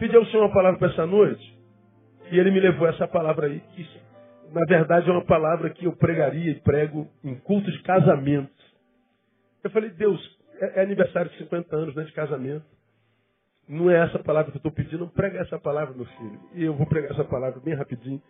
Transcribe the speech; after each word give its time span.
pedi 0.00 0.16
ao 0.16 0.24
Senhor 0.26 0.44
uma 0.44 0.52
palavra 0.52 0.78
para 0.78 0.88
essa 0.88 1.06
noite. 1.06 1.60
E 2.32 2.38
ele 2.38 2.50
me 2.50 2.58
levou 2.58 2.88
essa 2.88 3.06
palavra 3.06 3.46
aí, 3.46 3.60
que 3.60 3.86
na 4.50 4.64
verdade 4.66 5.08
é 5.08 5.12
uma 5.12 5.24
palavra 5.24 5.68
que 5.70 5.84
eu 5.84 5.92
pregaria 5.92 6.50
e 6.50 6.60
prego 6.60 7.06
em 7.22 7.34
culto 7.36 7.70
de 7.70 7.82
casamento. 7.82 8.50
Eu 9.62 9.70
falei, 9.70 9.90
Deus, 9.90 10.18
é, 10.60 10.80
é 10.80 10.82
aniversário 10.82 11.30
de 11.30 11.38
50 11.38 11.76
anos 11.76 11.94
né, 11.94 12.04
de 12.04 12.12
casamento. 12.12 12.64
Não 13.68 13.90
é 13.90 13.98
essa 13.98 14.18
palavra 14.18 14.50
que 14.50 14.56
eu 14.56 14.60
estou 14.60 14.72
pedindo, 14.72 15.06
prega 15.08 15.38
essa 15.38 15.58
palavra, 15.58 15.94
meu 15.94 16.06
filho. 16.06 16.40
E 16.54 16.64
eu 16.64 16.74
vou 16.74 16.86
pregar 16.86 17.12
essa 17.12 17.24
palavra 17.24 17.60
bem 17.60 17.74
rapidinho. 17.74 18.20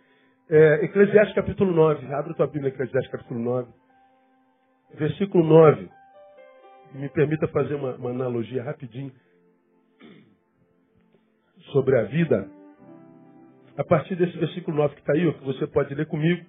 É, 0.49 0.85
Eclesiastes 0.85 1.33
capítulo 1.33 1.71
9. 1.71 2.13
Abre 2.13 2.33
tua 2.33 2.47
Bíblia, 2.47 2.69
Eclesiastes 2.69 3.11
capítulo 3.11 3.39
9. 3.39 3.71
Versículo 4.95 5.43
9. 5.43 5.89
Me 6.93 7.07
permita 7.09 7.47
fazer 7.47 7.75
uma, 7.75 7.95
uma 7.95 8.09
analogia 8.09 8.61
rapidinho 8.61 9.11
sobre 11.71 11.97
a 11.97 12.03
vida. 12.03 12.47
A 13.77 13.83
partir 13.83 14.15
desse 14.15 14.37
versículo 14.37 14.77
9 14.77 14.95
que 14.95 15.01
está 15.01 15.13
aí, 15.13 15.33
que 15.33 15.45
você 15.45 15.65
pode 15.67 15.93
ler 15.95 16.05
comigo, 16.05 16.45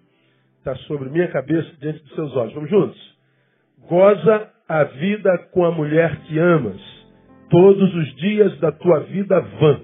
está 0.58 0.74
sobre 0.86 1.08
minha 1.08 1.28
cabeça, 1.28 1.70
diante 1.80 2.02
dos 2.04 2.14
seus 2.14 2.36
olhos. 2.36 2.54
Vamos 2.54 2.70
juntos? 2.70 3.18
Goza 3.88 4.50
a 4.68 4.84
vida 4.84 5.38
com 5.52 5.64
a 5.64 5.70
mulher 5.70 6.20
que 6.22 6.38
amas, 6.38 6.80
todos 7.50 7.94
os 7.94 8.14
dias 8.16 8.58
da 8.60 8.72
tua 8.72 9.00
vida 9.00 9.40
vã, 9.40 9.80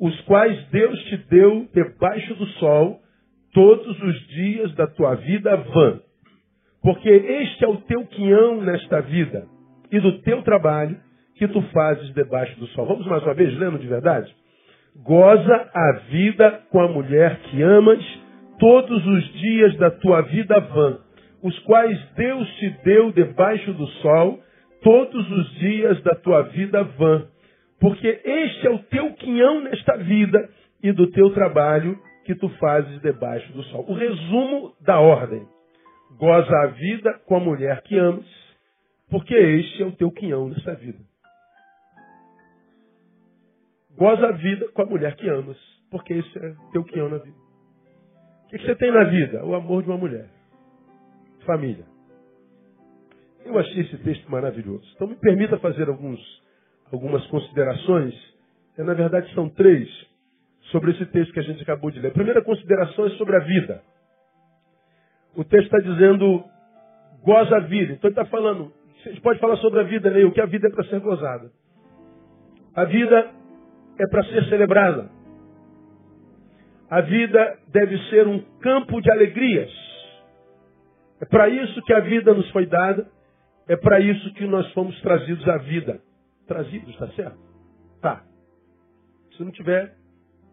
os 0.00 0.20
quais 0.22 0.68
Deus 0.68 0.98
te 1.04 1.16
deu 1.28 1.68
debaixo 1.72 2.34
do 2.34 2.46
sol, 2.58 3.00
todos 3.52 4.02
os 4.02 4.26
dias 4.28 4.74
da 4.74 4.86
tua 4.86 5.14
vida 5.14 5.56
vã. 5.56 6.00
Porque 6.82 7.08
este 7.08 7.64
é 7.64 7.68
o 7.68 7.78
teu 7.78 8.06
quinhão 8.06 8.60
nesta 8.60 9.00
vida, 9.00 9.46
e 9.90 9.98
do 10.00 10.20
teu 10.20 10.42
trabalho 10.42 11.00
que 11.38 11.48
tu 11.48 11.62
fazes 11.72 12.12
debaixo 12.14 12.58
do 12.58 12.66
sol. 12.68 12.86
Vamos 12.86 13.06
mais 13.06 13.22
uma 13.22 13.34
vez 13.34 13.56
lendo 13.58 13.78
de 13.78 13.86
verdade? 13.86 14.34
Goza 15.04 15.70
a 15.74 15.92
vida 16.10 16.62
com 16.70 16.80
a 16.80 16.88
mulher 16.88 17.38
que 17.42 17.62
amas, 17.62 18.04
todos 18.58 19.06
os 19.06 19.32
dias 19.34 19.76
da 19.76 19.90
tua 19.90 20.22
vida 20.22 20.58
vã 20.60 20.98
os 21.42 21.58
quais 21.60 21.98
Deus 22.14 22.48
te 22.56 22.70
deu 22.84 23.12
debaixo 23.12 23.72
do 23.72 23.86
sol, 24.02 24.40
todos 24.82 25.30
os 25.30 25.50
dias 25.58 26.02
da 26.02 26.14
tua 26.14 26.42
vida 26.42 26.82
vã. 26.82 27.26
Porque 27.80 28.08
este 28.24 28.66
é 28.66 28.70
o 28.70 28.78
teu 28.84 29.12
quinhão 29.14 29.60
nesta 29.62 29.96
vida 29.96 30.48
e 30.82 30.92
do 30.92 31.10
teu 31.10 31.30
trabalho 31.30 31.98
que 32.24 32.34
tu 32.34 32.48
fazes 32.60 33.00
debaixo 33.00 33.52
do 33.52 33.62
sol. 33.64 33.84
O 33.88 33.94
resumo 33.94 34.74
da 34.80 34.98
ordem. 34.98 35.46
Goza 36.18 36.56
a 36.64 36.66
vida 36.68 37.20
com 37.26 37.36
a 37.36 37.40
mulher 37.40 37.82
que 37.82 37.96
amas, 37.96 38.26
porque 39.10 39.34
este 39.34 39.82
é 39.82 39.86
o 39.86 39.92
teu 39.92 40.10
quinhão 40.10 40.48
nessa 40.48 40.74
vida. 40.74 40.98
Goza 43.98 44.28
a 44.28 44.32
vida 44.32 44.68
com 44.68 44.82
a 44.82 44.86
mulher 44.86 45.16
que 45.16 45.28
amas, 45.28 45.58
porque 45.90 46.14
esse 46.14 46.38
é 46.38 46.54
teu 46.72 46.84
quinhão 46.84 47.08
na 47.08 47.18
vida. 47.18 47.36
O 48.44 48.48
que 48.48 48.58
você 48.58 48.74
tem 48.76 48.92
na 48.92 49.04
vida? 49.04 49.44
O 49.44 49.54
amor 49.54 49.82
de 49.82 49.90
uma 49.90 49.98
mulher 49.98 50.30
família. 51.44 51.84
Eu 53.44 53.58
achei 53.58 53.80
esse 53.80 53.96
texto 53.98 54.30
maravilhoso. 54.30 54.84
Então 54.94 55.08
me 55.08 55.16
permita 55.16 55.58
fazer 55.58 55.88
alguns, 55.88 56.20
algumas 56.92 57.26
considerações. 57.28 58.14
É, 58.76 58.82
na 58.82 58.94
verdade 58.94 59.32
são 59.34 59.48
três 59.48 59.88
sobre 60.70 60.90
esse 60.92 61.06
texto 61.06 61.32
que 61.32 61.40
a 61.40 61.42
gente 61.42 61.62
acabou 61.62 61.90
de 61.90 61.98
ler. 61.98 62.08
A 62.08 62.14
primeira 62.14 62.42
consideração 62.42 63.06
é 63.06 63.10
sobre 63.10 63.36
a 63.36 63.40
vida. 63.40 63.82
O 65.34 65.42
texto 65.42 65.74
está 65.74 65.78
dizendo 65.78 66.44
goza 67.24 67.56
a 67.56 67.60
vida. 67.60 67.94
Então 67.94 68.10
ele 68.10 68.20
está 68.20 68.26
falando, 68.26 68.72
gente 69.04 69.20
pode 69.20 69.40
falar 69.40 69.56
sobre 69.56 69.80
a 69.80 69.84
vida, 69.84 70.10
né? 70.10 70.24
o 70.24 70.32
que 70.32 70.40
a 70.40 70.46
vida 70.46 70.68
é 70.68 70.70
para 70.70 70.84
ser 70.84 71.00
gozada. 71.00 71.50
A 72.74 72.84
vida 72.84 73.30
é 73.98 74.06
para 74.06 74.24
ser 74.24 74.44
celebrada. 74.48 75.10
A 76.90 77.00
vida 77.02 77.58
deve 77.68 77.98
ser 78.08 78.26
um 78.26 78.40
campo 78.60 79.00
de 79.00 79.10
alegrias. 79.10 79.70
É 81.20 81.26
para 81.26 81.48
isso 81.48 81.82
que 81.82 81.92
a 81.92 82.00
vida 82.00 82.32
nos 82.32 82.48
foi 82.50 82.66
dada. 82.66 83.06
É 83.68 83.76
para 83.76 84.00
isso 84.00 84.32
que 84.34 84.46
nós 84.46 84.70
fomos 84.72 84.98
trazidos 85.02 85.46
à 85.48 85.58
vida. 85.58 86.00
Trazidos, 86.46 86.88
está 86.90 87.08
certo? 87.08 87.38
Tá. 88.00 88.24
Se 89.36 89.44
não 89.44 89.50
tiver, 89.50 89.94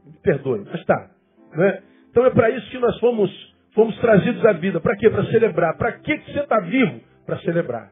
me 0.06 0.18
perdoe, 0.22 0.66
mas 0.66 0.84
tá. 0.86 1.12
Né? 1.54 1.84
Então 2.10 2.26
é 2.26 2.30
para 2.30 2.50
isso 2.50 2.70
que 2.70 2.78
nós 2.78 3.00
fomos, 3.00 3.56
fomos 3.74 3.98
trazidos 4.00 4.46
à 4.46 4.52
vida. 4.52 4.82
Para 4.82 4.98
quê? 4.98 5.10
Para 5.10 5.26
celebrar. 5.26 5.78
Para 5.78 5.94
que, 5.94 6.18
que 6.18 6.34
você 6.34 6.40
está 6.42 6.60
vivo? 6.60 7.00
Para 7.26 7.40
celebrar. 7.40 7.92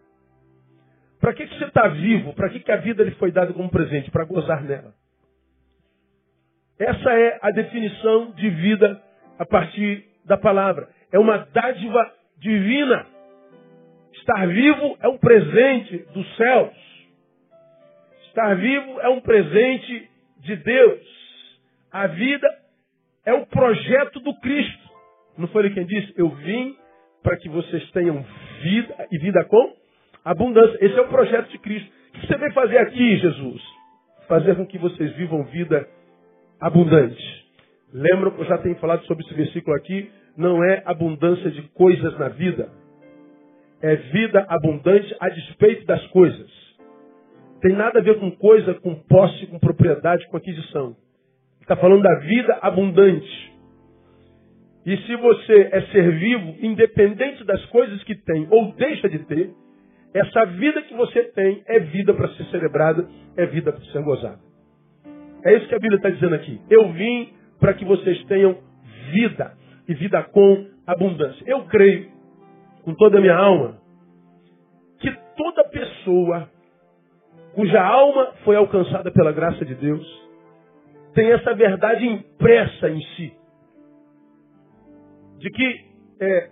Para 1.21 1.33
que, 1.33 1.47
que 1.47 1.57
você 1.57 1.65
está 1.65 1.87
vivo? 1.87 2.33
Para 2.33 2.49
que, 2.49 2.59
que 2.59 2.71
a 2.71 2.77
vida 2.77 3.01
lhe 3.03 3.11
foi 3.11 3.31
dada 3.31 3.53
como 3.53 3.69
presente? 3.69 4.11
Para 4.11 4.25
gozar 4.25 4.61
nela. 4.63 4.93
Essa 6.83 7.13
é 7.13 7.39
a 7.41 7.49
definição 7.51 8.31
de 8.31 8.49
vida 8.49 9.01
a 9.39 9.45
partir 9.45 10.03
da 10.25 10.37
palavra. 10.37 10.89
É 11.13 11.17
uma 11.17 11.37
dádiva 11.37 12.13
divina. 12.37 13.05
Estar 14.11 14.45
vivo 14.47 14.97
é 14.99 15.07
um 15.07 15.17
presente 15.17 15.97
dos 16.13 16.35
céus. 16.35 16.73
Estar 18.27 18.55
vivo 18.55 18.99
é 18.99 19.07
um 19.07 19.21
presente 19.21 20.09
de 20.39 20.57
Deus. 20.57 20.99
A 21.89 22.07
vida 22.07 22.47
é 23.25 23.33
o 23.33 23.45
projeto 23.45 24.19
do 24.19 24.37
Cristo. 24.41 24.89
Não 25.37 25.47
foi 25.47 25.65
ele 25.65 25.73
quem 25.73 25.85
disse? 25.85 26.13
Eu 26.17 26.29
vim 26.29 26.75
para 27.23 27.37
que 27.37 27.47
vocês 27.47 27.89
tenham 27.91 28.25
vida 28.61 29.07
e 29.09 29.17
vida 29.19 29.41
com 29.45 29.73
abundância. 30.25 30.77
Esse 30.81 30.97
é 30.97 31.01
o 31.01 31.07
projeto 31.07 31.49
de 31.49 31.59
Cristo. 31.59 31.89
O 32.09 32.19
que 32.19 32.27
você 32.27 32.37
veio 32.37 32.53
fazer 32.53 32.77
aqui, 32.79 33.17
Jesus? 33.19 33.61
Fazer 34.27 34.55
com 34.57 34.65
que 34.65 34.77
vocês 34.77 35.13
vivam 35.13 35.45
vida 35.45 35.77
abundante. 35.77 36.02
Lembram 37.93 38.31
que 38.31 38.41
eu 38.41 38.45
já 38.45 38.57
tenho 38.57 38.75
falado 38.75 39.05
sobre 39.05 39.25
esse 39.25 39.33
versículo 39.33 39.75
aqui? 39.75 40.09
não 40.35 40.63
é 40.63 40.81
abundância 40.85 41.49
de 41.51 41.61
coisas 41.69 42.17
na 42.17 42.29
vida. 42.29 42.69
É 43.81 43.95
vida 43.95 44.45
abundante 44.49 45.15
a 45.19 45.29
despeito 45.29 45.85
das 45.85 46.05
coisas. 46.07 46.49
Tem 47.61 47.73
nada 47.73 47.99
a 47.99 48.03
ver 48.03 48.19
com 48.19 48.31
coisa, 48.31 48.73
com 48.75 48.95
posse, 48.95 49.47
com 49.47 49.59
propriedade, 49.59 50.27
com 50.27 50.37
aquisição. 50.37 50.95
Está 51.61 51.75
falando 51.75 52.01
da 52.01 52.15
vida 52.19 52.59
abundante. 52.61 53.53
E 54.85 54.97
se 54.97 55.15
você 55.15 55.69
é 55.71 55.81
ser 55.91 56.11
vivo, 56.17 56.55
independente 56.61 57.43
das 57.45 57.63
coisas 57.67 58.03
que 58.03 58.15
tem 58.15 58.47
ou 58.49 58.73
deixa 58.73 59.07
de 59.07 59.19
ter, 59.19 59.51
essa 60.13 60.45
vida 60.45 60.81
que 60.81 60.93
você 60.93 61.23
tem 61.23 61.63
é 61.67 61.79
vida 61.79 62.13
para 62.13 62.27
ser 62.29 62.45
celebrada, 62.45 63.07
é 63.37 63.45
vida 63.45 63.71
para 63.71 63.83
ser 63.85 64.03
gozada. 64.03 64.52
É 65.43 65.55
isso 65.55 65.67
que 65.67 65.75
a 65.75 65.79
Bíblia 65.79 65.97
está 65.97 66.09
dizendo 66.09 66.35
aqui. 66.35 66.59
Eu 66.69 66.91
vim 66.93 67.33
para 67.59 67.73
que 67.73 67.85
vocês 67.85 68.23
tenham 68.25 68.57
vida 69.11 69.53
e 69.87 69.93
vida 69.93 70.23
com 70.23 70.67
abundância. 70.87 71.43
Eu 71.45 71.65
creio, 71.65 72.09
com 72.83 72.93
toda 72.95 73.17
a 73.17 73.21
minha 73.21 73.35
alma, 73.35 73.77
que 74.99 75.11
toda 75.35 75.63
pessoa 75.65 76.49
cuja 77.53 77.81
alma 77.81 78.33
foi 78.43 78.55
alcançada 78.55 79.11
pela 79.11 79.31
graça 79.31 79.63
de 79.63 79.75
Deus 79.75 80.23
tem 81.13 81.31
essa 81.31 81.53
verdade 81.53 82.05
impressa 82.05 82.89
em 82.89 83.01
si. 83.15 83.33
De 85.37 85.49
que 85.49 85.85
é, 86.19 86.49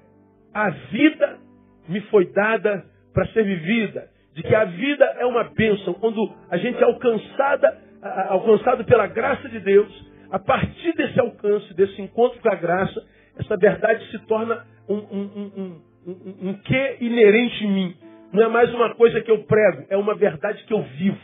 a 0.53 0.69
vida 0.69 1.39
me 1.87 2.01
foi 2.01 2.31
dada 2.31 2.85
para 3.13 3.27
ser 3.27 3.43
vivida. 3.43 4.07
De 4.35 4.43
que 4.43 4.55
a 4.55 4.65
vida 4.65 5.05
é 5.19 5.25
uma 5.25 5.45
bênção. 5.45 5.93
Quando 5.95 6.31
a 6.49 6.57
gente 6.57 6.77
é 6.77 6.83
alcançada, 6.83 7.77
alcançado 8.01 8.83
pela 8.85 9.07
graça 9.07 9.47
de 9.49 9.59
Deus, 9.59 10.11
a 10.31 10.39
partir 10.39 10.93
desse 10.93 11.19
alcance, 11.19 11.73
desse 11.73 12.01
encontro 12.01 12.39
com 12.39 12.49
a 12.49 12.55
graça, 12.55 13.05
essa 13.37 13.57
verdade 13.57 14.09
se 14.11 14.19
torna 14.25 14.65
um, 14.87 14.95
um, 14.95 15.81
um, 16.07 16.49
um, 16.49 16.53
que 16.53 16.97
inerente 17.01 17.63
em 17.63 17.71
mim. 17.71 17.95
Não 18.31 18.43
é 18.43 18.47
mais 18.47 18.73
uma 18.73 18.95
coisa 18.95 19.21
que 19.21 19.29
eu 19.29 19.43
prego, 19.43 19.85
é 19.89 19.97
uma 19.97 20.15
verdade 20.15 20.63
que 20.63 20.73
eu 20.73 20.81
vivo. 20.81 21.19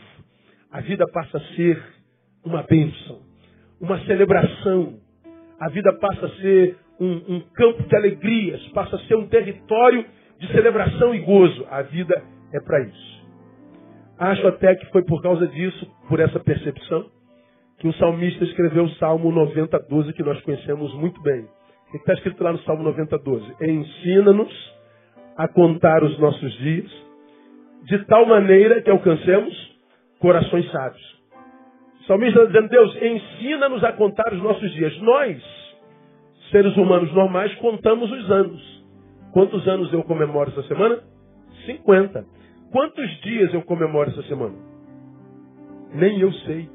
A 0.70 0.80
vida 0.80 1.06
passa 1.10 1.38
a 1.38 1.40
ser 1.54 1.82
uma 2.44 2.62
bênção, 2.62 3.20
uma 3.80 3.98
celebração. 4.04 5.00
A 5.58 5.68
vida 5.70 5.92
passa 5.94 6.26
a 6.26 6.30
ser 6.40 6.76
um 7.00 7.40
campo 7.54 7.82
de 7.84 7.96
alegrias, 7.96 8.60
passa 8.68 8.96
a 8.96 8.98
ser 9.00 9.16
um 9.16 9.26
território 9.28 10.04
de 10.38 10.46
celebração 10.48 11.14
e 11.14 11.20
gozo. 11.20 11.66
A 11.70 11.82
vida 11.82 12.22
é 12.52 12.60
para 12.60 12.80
isso. 12.80 13.17
Acho 14.18 14.48
até 14.48 14.74
que 14.74 14.86
foi 14.86 15.04
por 15.04 15.22
causa 15.22 15.46
disso, 15.46 15.86
por 16.08 16.18
essa 16.18 16.40
percepção, 16.40 17.06
que 17.78 17.86
o 17.86 17.92
salmista 17.94 18.42
escreveu 18.44 18.84
o 18.84 18.94
Salmo 18.94 19.30
90, 19.30 19.78
12, 19.88 20.12
que 20.12 20.22
nós 20.24 20.40
conhecemos 20.42 20.92
muito 20.94 21.20
bem. 21.22 21.42
O 21.88 21.90
que 21.92 21.98
está 21.98 22.14
escrito 22.14 22.42
lá 22.42 22.52
no 22.52 22.58
Salmo 22.60 22.82
90, 22.82 23.16
12? 23.18 23.54
Ensina-nos 23.62 24.78
a 25.36 25.46
contar 25.46 26.02
os 26.02 26.18
nossos 26.18 26.52
dias, 26.58 26.90
de 27.84 28.04
tal 28.06 28.26
maneira 28.26 28.82
que 28.82 28.90
alcancemos 28.90 29.54
corações 30.18 30.68
sábios. 30.72 31.18
O 32.00 32.04
salmista 32.08 32.40
está 32.40 32.52
dizendo, 32.52 32.68
Deus, 32.70 32.96
ensina-nos 33.00 33.84
a 33.84 33.92
contar 33.92 34.32
os 34.32 34.42
nossos 34.42 34.72
dias. 34.72 35.00
Nós, 35.00 35.40
seres 36.50 36.76
humanos 36.76 37.12
normais, 37.14 37.54
contamos 37.56 38.10
os 38.10 38.30
anos. 38.30 38.84
Quantos 39.32 39.66
anos 39.68 39.92
eu 39.92 40.02
comemoro 40.02 40.50
essa 40.50 40.62
semana? 40.64 40.98
50. 41.66 42.37
Quantos 42.70 43.20
dias 43.22 43.52
eu 43.54 43.62
comemoro 43.62 44.10
essa 44.10 44.22
semana? 44.24 44.56
Nem 45.94 46.20
eu 46.20 46.32
sei. 46.32 46.68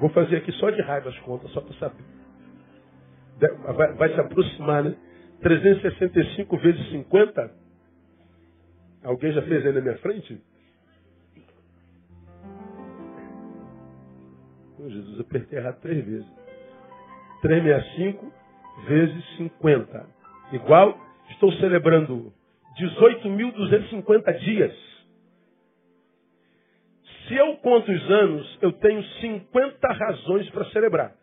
Vou 0.00 0.10
fazer 0.10 0.36
aqui 0.36 0.50
só 0.52 0.70
de 0.70 0.80
raiva 0.82 1.10
as 1.10 1.18
contas, 1.20 1.50
só 1.52 1.60
para 1.60 1.74
saber. 1.74 2.04
Vai, 3.76 3.94
vai, 3.94 4.14
se 4.14 4.20
aproximar, 4.20 4.84
né? 4.84 4.96
365 5.42 6.56
vezes 6.58 6.90
50. 6.90 7.54
Alguém 9.04 9.32
já 9.32 9.42
fez 9.42 9.64
aí 9.64 9.72
na 9.72 9.80
minha 9.80 9.96
frente? 9.98 10.42
Oh, 14.78 14.88
Jesus, 14.88 15.20
apertei 15.20 15.58
errado 15.58 15.80
três 15.80 16.04
vezes. 16.04 16.26
365 17.42 18.32
vezes 18.86 19.36
50. 19.36 20.06
Igual, 20.52 20.98
estou 21.30 21.52
celebrando 21.52 22.32
18.250 22.78 24.38
dias. 24.40 24.76
Se 27.26 27.34
eu 27.36 27.56
conto 27.58 27.90
os 27.90 28.10
anos, 28.10 28.58
eu 28.60 28.72
tenho 28.72 29.02
50 29.02 29.88
razões 29.88 30.50
para 30.50 30.66
celebrar. 30.66 31.14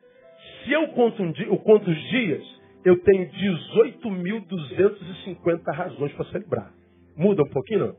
Se 0.63 0.71
eu 0.71 0.88
conto, 0.89 1.21
um 1.21 1.31
dia, 1.31 1.45
eu 1.47 1.57
conto 1.57 1.88
os 1.89 2.09
dias, 2.09 2.44
eu 2.85 3.01
tenho 3.01 3.27
18.250 3.29 5.73
razões 5.73 6.13
para 6.13 6.25
celebrar. 6.25 6.71
Muda 7.15 7.41
um 7.44 7.49
pouquinho, 7.49 7.88
não? 7.88 7.95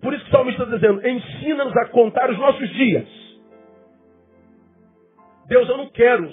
Por 0.00 0.14
isso 0.14 0.24
que 0.24 0.30
o 0.30 0.32
salmista 0.32 0.62
está 0.64 0.76
dizendo, 0.76 1.06
ensina-nos 1.06 1.76
a 1.76 1.88
contar 1.90 2.30
os 2.30 2.38
nossos 2.38 2.68
dias. 2.70 3.06
Deus, 5.46 5.68
eu 5.68 5.76
não 5.76 5.90
quero 5.90 6.28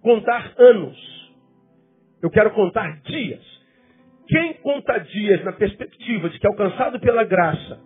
contar 0.00 0.54
anos. 0.56 1.32
Eu 2.22 2.30
quero 2.30 2.52
contar 2.52 3.00
dias. 3.02 3.42
Quem 4.32 4.54
conta 4.54 4.98
dias 4.98 5.44
na 5.44 5.52
perspectiva 5.52 6.30
de 6.30 6.38
que, 6.38 6.46
alcançado 6.46 6.98
pela 6.98 7.22
graça, 7.22 7.78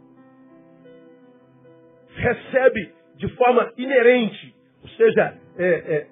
recebe 2.14 2.94
de 3.16 3.28
forma 3.30 3.72
inerente, 3.76 4.54
ou 4.80 4.88
seja, 4.90 5.36
é, 5.58 5.66
é, 5.66 6.06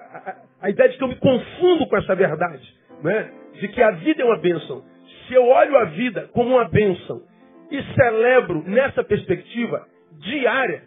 a, 0.00 0.36
a, 0.62 0.70
ideia 0.70 0.88
de 0.88 0.98
que 0.98 1.04
eu 1.04 1.08
me 1.08 1.14
confundo 1.20 1.86
com 1.86 1.96
essa 1.96 2.16
verdade, 2.16 2.74
né? 3.00 3.30
de 3.60 3.68
que 3.68 3.80
a 3.80 3.92
vida 3.92 4.22
é 4.22 4.24
uma 4.24 4.38
bênção. 4.38 4.82
Se 5.28 5.34
eu 5.34 5.46
olho 5.46 5.76
a 5.76 5.84
vida 5.84 6.28
como 6.32 6.56
uma 6.56 6.68
bênção 6.68 7.22
e 7.70 7.80
celebro 7.94 8.64
nessa 8.66 9.04
perspectiva 9.04 9.86
diária, 10.18 10.82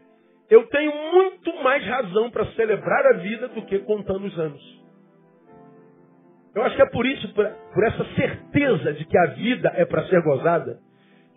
eu 0.50 0.68
tenho 0.68 0.92
muito 1.13 1.56
mais 1.63 1.86
razão 1.86 2.30
para 2.30 2.45
celebrar 2.48 3.06
a 3.06 3.13
vida 3.13 3.48
do 3.48 3.62
que 3.62 3.80
contando 3.80 4.25
os 4.25 4.38
anos. 4.38 4.78
Eu 6.55 6.63
acho 6.63 6.75
que 6.75 6.81
é 6.81 6.89
por 6.89 7.05
isso, 7.05 7.33
por, 7.33 7.45
por 7.73 7.83
essa 7.85 8.05
certeza 8.15 8.93
de 8.93 9.05
que 9.05 9.17
a 9.17 9.25
vida 9.27 9.71
é 9.75 9.85
para 9.85 10.05
ser 10.07 10.21
gozada, 10.21 10.79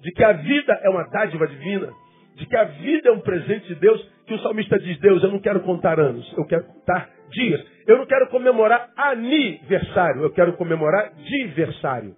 de 0.01 0.11
que 0.13 0.25
a 0.25 0.33
vida 0.33 0.79
é 0.83 0.91
uma 0.91 1.05
dádiva 1.05 1.47
divina, 1.47 1.93
de 2.37 2.47
que 2.47 2.57
a 2.57 2.65
vida 2.65 3.09
é 3.09 3.13
um 3.13 3.21
presente 3.21 3.69
de 3.69 3.75
Deus, 3.75 4.11
que 4.27 4.35
o 4.35 4.39
salmista 4.41 4.79
diz, 4.79 4.99
Deus, 4.99 5.23
eu 5.23 5.31
não 5.31 5.39
quero 5.39 5.61
contar 5.61 6.01
anos, 6.01 6.33
eu 6.37 6.47
quero 6.47 6.65
contar 6.65 7.11
dias. 7.31 7.65
Eu 7.87 7.99
não 7.99 8.07
quero 8.07 8.29
comemorar 8.29 8.91
aniversário, 8.97 10.23
eu 10.23 10.31
quero 10.31 10.55
comemorar 10.55 11.13
diversário. 11.15 12.15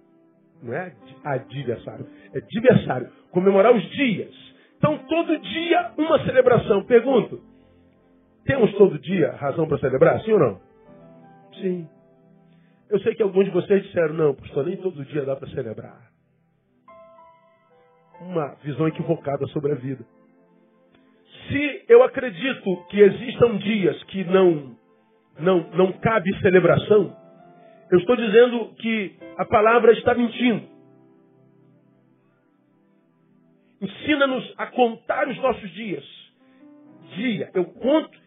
Não 0.61 0.73
é 0.73 0.93
adversário, 1.23 2.07
é 2.33 2.39
diversário. 2.41 3.09
Comemorar 3.31 3.75
os 3.75 3.83
dias. 3.91 4.33
Então, 4.77 4.97
todo 5.07 5.37
dia, 5.37 5.91
uma 5.97 6.23
celebração. 6.25 6.83
Pergunto, 6.85 7.41
temos 8.45 8.71
todo 8.73 8.99
dia 8.99 9.31
razão 9.31 9.67
para 9.67 9.79
celebrar, 9.79 10.21
sim 10.21 10.31
ou 10.33 10.39
não? 10.39 10.61
Sim. 11.61 11.87
Eu 12.89 12.99
sei 12.99 13.15
que 13.15 13.23
alguns 13.23 13.45
de 13.45 13.51
vocês 13.51 13.83
disseram, 13.83 14.13
não, 14.13 14.35
pastor, 14.35 14.65
nem 14.65 14.77
todo 14.77 15.05
dia 15.05 15.25
dá 15.25 15.35
para 15.35 15.49
celebrar. 15.49 16.11
Uma 18.21 18.55
visão 18.63 18.87
equivocada 18.87 19.45
sobre 19.47 19.71
a 19.71 19.75
vida. 19.75 20.05
Se 21.47 21.85
eu 21.89 22.03
acredito 22.03 22.85
que 22.89 22.99
existam 22.99 23.57
dias 23.57 24.03
que 24.05 24.23
não, 24.23 24.75
não, 25.39 25.69
não 25.71 25.91
cabe 25.93 26.35
celebração, 26.39 27.15
eu 27.91 27.99
estou 27.99 28.15
dizendo 28.15 28.73
que 28.75 29.15
a 29.37 29.45
palavra 29.45 29.91
está 29.93 30.13
mentindo. 30.13 30.67
Ensina-nos 33.81 34.53
a 34.57 34.67
contar 34.67 35.27
os 35.27 35.37
nossos 35.37 35.69
dias. 35.71 36.03
Dia, 37.15 37.51
eu 37.53 37.65
conto 37.65 38.17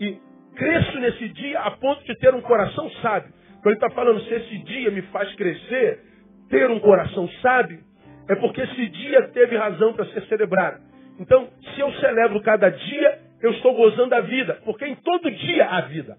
e 0.00 0.18
cresço 0.54 0.98
nesse 0.98 1.28
dia 1.30 1.60
a 1.60 1.70
ponto 1.72 2.04
de 2.04 2.14
ter 2.16 2.34
um 2.34 2.42
coração 2.42 2.90
sábio. 3.02 3.35
Quando 3.66 3.78
ele 3.78 3.84
está 3.84 3.90
falando, 3.96 4.20
se 4.20 4.32
esse 4.32 4.58
dia 4.58 4.92
me 4.92 5.02
faz 5.02 5.34
crescer, 5.34 6.00
ter 6.48 6.70
um 6.70 6.78
coração 6.78 7.28
sábio, 7.42 7.82
é 8.28 8.36
porque 8.36 8.60
esse 8.60 8.88
dia 8.90 9.26
teve 9.30 9.56
razão 9.56 9.92
para 9.92 10.04
ser 10.04 10.22
celebrado. 10.28 10.80
Então, 11.18 11.48
se 11.74 11.80
eu 11.80 11.92
celebro 11.94 12.40
cada 12.42 12.68
dia, 12.68 13.22
eu 13.42 13.50
estou 13.50 13.74
gozando 13.74 14.14
a 14.14 14.20
vida, 14.20 14.60
porque 14.64 14.86
em 14.86 14.94
todo 14.94 15.28
dia 15.32 15.66
há 15.66 15.80
vida. 15.80 16.16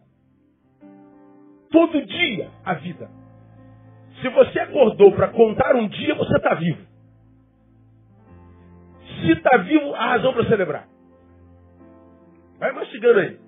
Todo 1.72 2.06
dia 2.06 2.52
há 2.66 2.74
vida. 2.74 3.10
Se 4.22 4.28
você 4.28 4.60
acordou 4.60 5.14
para 5.14 5.30
contar 5.30 5.74
um 5.74 5.88
dia, 5.88 6.16
você 6.16 6.36
está 6.36 6.54
vivo. 6.54 6.86
Se 9.22 9.32
está 9.32 9.56
vivo, 9.56 9.96
há 9.96 10.08
razão 10.08 10.34
para 10.34 10.50
celebrar. 10.50 10.86
Vai 12.60 12.74
mastigando 12.74 13.20
aí. 13.22 13.40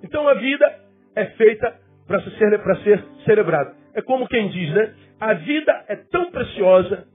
Então 0.00 0.28
a 0.28 0.34
vida 0.34 0.83
é 1.14 1.26
feita 1.26 1.74
para 2.06 2.20
ser, 2.22 2.62
ser 2.82 3.04
celebrada. 3.24 3.74
É 3.94 4.02
como 4.02 4.28
quem 4.28 4.48
diz, 4.48 4.72
né? 4.74 4.94
A 5.20 5.34
vida 5.34 5.84
é 5.88 5.96
tão 5.96 6.30
preciosa 6.30 7.06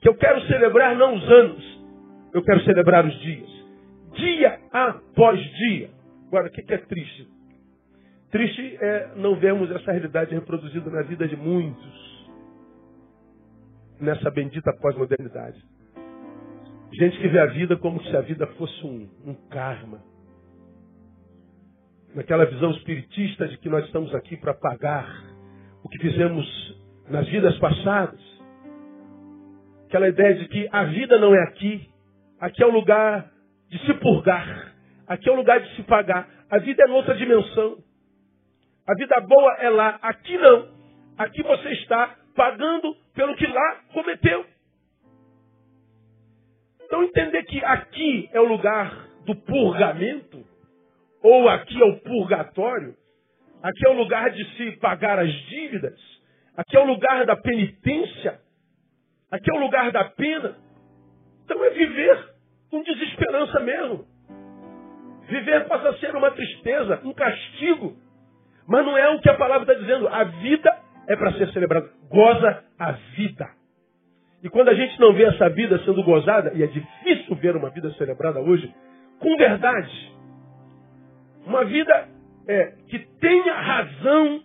que 0.00 0.08
eu 0.08 0.14
quero 0.14 0.40
celebrar 0.42 0.94
não 0.96 1.14
os 1.14 1.30
anos, 1.30 1.84
eu 2.32 2.42
quero 2.42 2.60
celebrar 2.60 3.04
os 3.04 3.18
dias. 3.20 3.48
Dia 4.14 4.58
após 4.72 5.40
dia. 5.40 5.90
Agora, 6.28 6.48
o 6.48 6.50
que 6.50 6.72
é 6.72 6.78
triste? 6.78 7.28
Triste 8.30 8.78
é 8.80 9.12
não 9.16 9.36
vermos 9.36 9.70
essa 9.70 9.92
realidade 9.92 10.34
reproduzida 10.34 10.90
na 10.90 11.02
vida 11.02 11.26
de 11.26 11.36
muitos, 11.36 12.28
nessa 14.00 14.30
bendita 14.30 14.72
pós-modernidade. 14.80 15.62
Gente 16.92 17.18
que 17.18 17.28
vê 17.28 17.38
a 17.38 17.46
vida 17.46 17.76
como 17.76 18.02
se 18.02 18.16
a 18.16 18.20
vida 18.20 18.46
fosse 18.58 18.86
um, 18.86 19.08
um 19.24 19.34
karma 19.48 20.02
naquela 22.16 22.46
visão 22.46 22.70
espiritista 22.70 23.46
de 23.46 23.58
que 23.58 23.68
nós 23.68 23.84
estamos 23.84 24.12
aqui 24.14 24.38
para 24.38 24.54
pagar 24.54 25.06
o 25.84 25.88
que 25.88 25.98
fizemos 25.98 26.46
nas 27.10 27.28
vidas 27.28 27.56
passadas. 27.58 28.18
Aquela 29.86 30.08
ideia 30.08 30.34
de 30.36 30.48
que 30.48 30.66
a 30.72 30.84
vida 30.84 31.18
não 31.18 31.34
é 31.34 31.42
aqui, 31.42 31.86
aqui 32.40 32.62
é 32.62 32.66
o 32.66 32.72
lugar 32.72 33.30
de 33.68 33.78
se 33.84 33.92
purgar, 33.94 34.74
aqui 35.06 35.28
é 35.28 35.32
o 35.32 35.36
lugar 35.36 35.60
de 35.60 35.76
se 35.76 35.82
pagar. 35.82 36.26
A 36.50 36.58
vida 36.58 36.84
é 36.84 36.88
noutra 36.88 37.14
dimensão. 37.14 37.76
A 38.88 38.94
vida 38.94 39.20
boa 39.20 39.56
é 39.58 39.68
lá, 39.68 39.98
aqui 40.00 40.38
não. 40.38 40.68
Aqui 41.18 41.42
você 41.42 41.68
está 41.70 42.16
pagando 42.34 42.96
pelo 43.14 43.36
que 43.36 43.46
lá 43.46 43.76
cometeu. 43.92 44.46
Então 46.82 47.02
entender 47.02 47.42
que 47.42 47.62
aqui 47.62 48.30
é 48.32 48.40
o 48.40 48.44
lugar 48.44 49.06
do 49.26 49.34
purgamento 49.34 50.35
ou 51.26 51.48
aqui 51.48 51.82
é 51.82 51.84
o 51.84 51.98
purgatório, 51.98 52.94
aqui 53.60 53.84
é 53.84 53.90
o 53.90 53.94
lugar 53.94 54.30
de 54.30 54.44
se 54.56 54.76
pagar 54.76 55.18
as 55.18 55.32
dívidas, 55.32 55.98
aqui 56.56 56.76
é 56.76 56.80
o 56.80 56.86
lugar 56.86 57.26
da 57.26 57.34
penitência, 57.34 58.38
aqui 59.28 59.50
é 59.50 59.54
o 59.54 59.60
lugar 59.60 59.90
da 59.90 60.04
pena. 60.04 60.56
Então 61.44 61.64
é 61.64 61.70
viver 61.70 62.34
com 62.70 62.80
desesperança 62.80 63.58
mesmo. 63.58 64.04
Viver 65.28 65.66
passa 65.66 65.88
a 65.88 65.98
ser 65.98 66.14
uma 66.14 66.30
tristeza, 66.30 67.00
um 67.02 67.12
castigo. 67.12 67.96
Mas 68.68 68.86
não 68.86 68.96
é 68.96 69.08
o 69.10 69.20
que 69.20 69.28
a 69.28 69.34
palavra 69.34 69.62
está 69.62 69.74
dizendo. 69.74 70.06
A 70.06 70.22
vida 70.22 70.76
é 71.08 71.16
para 71.16 71.32
ser 71.32 71.52
celebrada. 71.52 71.90
Goza 72.08 72.64
a 72.78 72.92
vida. 73.16 73.48
E 74.44 74.48
quando 74.48 74.68
a 74.68 74.74
gente 74.74 75.00
não 75.00 75.12
vê 75.12 75.24
essa 75.24 75.48
vida 75.48 75.76
sendo 75.84 76.04
gozada, 76.04 76.52
e 76.54 76.62
é 76.62 76.68
difícil 76.68 77.34
ver 77.34 77.56
uma 77.56 77.70
vida 77.70 77.90
celebrada 77.94 78.40
hoje, 78.40 78.72
com 79.18 79.36
verdade, 79.36 80.15
uma 81.46 81.64
vida 81.64 82.08
é, 82.48 82.72
que 82.88 82.98
tenha 83.20 83.54
razão 83.54 84.42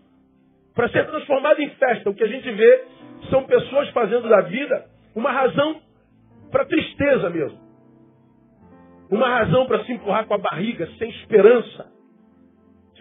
para 0.76 0.88
ser 0.90 1.06
transformada 1.08 1.62
em 1.62 1.70
festa. 1.72 2.10
O 2.10 2.14
que 2.14 2.24
a 2.24 2.28
gente 2.28 2.50
vê 2.52 2.84
são 3.30 3.44
pessoas 3.44 3.90
fazendo 3.90 4.30
da 4.30 4.42
vida 4.42 4.86
uma 5.16 5.32
razão 5.32 5.82
para 6.52 6.66
tristeza 6.66 7.30
mesmo. 7.30 7.60
Uma 9.10 9.28
razão 9.28 9.66
para 9.66 9.84
se 9.84 9.92
empurrar 9.92 10.26
com 10.26 10.36
a 10.36 10.38
barriga, 10.38 10.88
sem 10.98 11.10
esperança, 11.10 11.92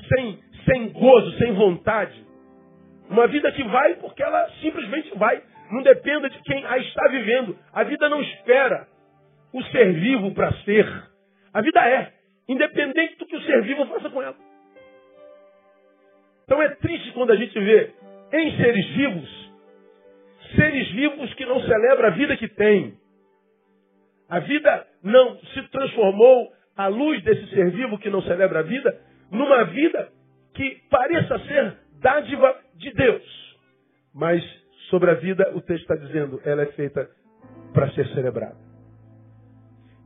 sem, 0.08 0.38
sem 0.64 0.88
gozo, 0.88 1.38
sem 1.38 1.52
vontade. 1.52 2.26
Uma 3.08 3.28
vida 3.28 3.52
que 3.52 3.62
vai 3.64 3.94
porque 3.96 4.22
ela 4.22 4.48
simplesmente 4.60 5.16
vai. 5.16 5.42
Não 5.70 5.82
dependa 5.82 6.28
de 6.28 6.40
quem 6.42 6.64
a 6.66 6.78
está 6.78 7.06
vivendo. 7.08 7.56
A 7.72 7.84
vida 7.84 8.08
não 8.08 8.20
espera 8.22 8.88
o 9.52 9.62
ser 9.64 9.92
vivo 9.92 10.32
para 10.32 10.52
ser. 10.64 10.86
A 11.52 11.60
vida 11.60 11.80
é 11.88 12.19
independente 12.50 13.16
do 13.16 13.26
que 13.26 13.36
o 13.36 13.42
ser 13.42 13.62
vivo 13.62 13.86
faça 13.86 14.10
com 14.10 14.20
ela. 14.20 14.34
Então 16.44 16.60
é 16.60 16.68
triste 16.70 17.12
quando 17.12 17.30
a 17.30 17.36
gente 17.36 17.58
vê 17.58 17.92
em 18.32 18.56
seres 18.56 18.86
vivos, 18.88 19.52
seres 20.56 20.90
vivos 20.90 21.32
que 21.34 21.46
não 21.46 21.60
celebram 21.62 22.08
a 22.08 22.10
vida 22.10 22.36
que 22.36 22.48
têm. 22.48 22.98
A 24.28 24.40
vida 24.40 24.86
não 25.02 25.38
se 25.38 25.62
transformou, 25.68 26.52
à 26.76 26.88
luz 26.88 27.22
desse 27.22 27.46
ser 27.50 27.70
vivo 27.70 27.98
que 27.98 28.10
não 28.10 28.22
celebra 28.22 28.60
a 28.60 28.62
vida, 28.62 28.98
numa 29.30 29.64
vida 29.64 30.08
que 30.54 30.82
pareça 30.90 31.38
ser 31.46 31.76
dádiva 32.00 32.56
de 32.74 32.92
Deus. 32.94 33.58
Mas 34.12 34.42
sobre 34.88 35.10
a 35.10 35.14
vida, 35.14 35.52
o 35.54 35.60
texto 35.60 35.82
está 35.82 35.94
dizendo, 35.94 36.40
ela 36.44 36.62
é 36.62 36.66
feita 36.72 37.08
para 37.72 37.90
ser 37.92 38.08
celebrada. 38.08 38.56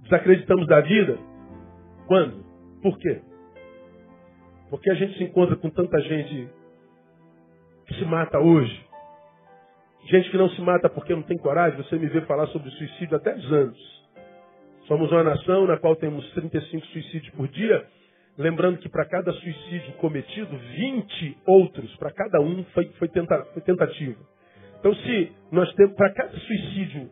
Desacreditamos 0.02 0.66
da 0.66 0.80
vida? 0.80 1.18
Quando? 2.06 2.44
Por 2.82 2.98
quê? 2.98 3.20
Porque 4.70 4.90
a 4.90 4.94
gente 4.94 5.16
se 5.16 5.24
encontra 5.24 5.56
com 5.56 5.70
tanta 5.70 6.00
gente 6.00 6.48
que 7.86 7.94
se 7.94 8.04
mata 8.04 8.38
hoje. 8.38 8.84
Gente 10.06 10.30
que 10.30 10.36
não 10.36 10.50
se 10.50 10.60
mata 10.60 10.88
porque 10.88 11.14
não 11.14 11.22
tem 11.22 11.38
coragem. 11.38 11.82
Você 11.82 11.96
me 11.96 12.06
vê 12.08 12.20
falar 12.22 12.46
sobre 12.48 12.70
suicídio 12.70 13.16
há 13.16 13.18
10 13.18 13.52
anos. 13.52 14.04
Somos 14.86 15.10
uma 15.10 15.22
nação 15.22 15.66
na 15.66 15.78
qual 15.78 15.96
temos 15.96 16.28
35 16.32 16.86
suicídios 16.86 17.34
por 17.34 17.48
dia. 17.48 17.86
Lembrando 18.36 18.78
que 18.78 18.88
para 18.88 19.06
cada 19.06 19.32
suicídio 19.32 19.92
cometido, 19.94 20.58
20 20.58 21.38
outros, 21.46 21.96
para 21.96 22.10
cada 22.10 22.40
um, 22.40 22.64
foi, 22.74 22.86
foi, 22.98 23.08
tenta, 23.08 23.44
foi 23.52 23.62
tentativa. 23.62 24.20
Então, 24.80 24.94
se 24.94 25.32
nós 25.50 25.72
temos, 25.74 25.94
para 25.94 26.12
cada 26.12 26.36
suicídio 26.36 27.10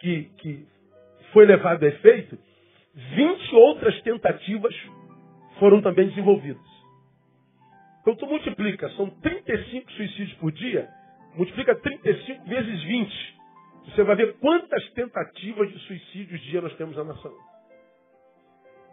que, 0.00 0.24
que 0.38 0.66
foi 1.32 1.46
levado 1.46 1.84
a 1.84 1.88
efeito, 1.88 2.36
20 2.98 3.54
outras 3.54 4.00
tentativas 4.02 4.74
foram 5.60 5.80
também 5.80 6.08
desenvolvidas. 6.08 6.66
Então, 8.00 8.16
tu 8.16 8.26
multiplica, 8.26 8.88
são 8.90 9.08
35 9.08 9.92
suicídios 9.92 10.32
por 10.38 10.50
dia, 10.50 10.88
multiplica 11.36 11.76
35 11.76 12.44
vezes 12.46 12.82
20. 12.82 13.38
Você 13.84 14.02
vai 14.02 14.16
ver 14.16 14.34
quantas 14.38 14.84
tentativas 14.90 15.70
de 15.70 15.78
suicídio 15.80 16.38
dia 16.38 16.60
nós 16.60 16.74
temos 16.76 16.96
na 16.96 17.04
nação. 17.04 17.32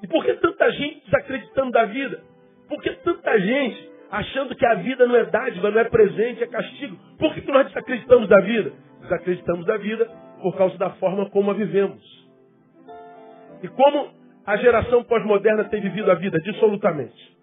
E 0.04 0.08
por 0.08 0.24
que 0.24 0.34
tanta 0.36 0.72
gente 0.74 1.04
desacreditando 1.06 1.72
da 1.72 1.86
vida? 1.86 2.24
Por 2.68 2.82
que 2.82 2.92
tanta 2.98 3.40
gente 3.40 3.90
achando 4.12 4.56
que 4.56 4.66
a 4.66 4.76
vida 4.76 5.08
não 5.08 5.16
é 5.16 5.26
dádiva, 5.26 5.72
não 5.72 5.80
é 5.80 5.86
presente, 5.86 6.44
é 6.44 6.48
castigo? 6.48 6.96
Por 7.18 7.34
que 7.34 7.52
nós 7.52 7.68
desacreditamos 7.68 8.30
da 8.30 8.40
vida? 8.42 8.72
Desacreditamos 9.02 9.66
da 9.66 9.78
vida 9.78 10.06
por 10.42 10.56
causa 10.56 10.78
da 10.78 10.92
forma 10.92 11.30
como 11.32 11.50
a 11.50 11.54
vivemos. 11.56 12.25
E 13.64 13.68
como 13.70 14.14
a 14.46 14.58
geração 14.58 15.04
pós-moderna 15.04 15.66
tem 15.66 15.82
vivido 15.82 16.12
a 16.12 16.16
vida 16.16 16.40
dissolutamente. 16.40 17.36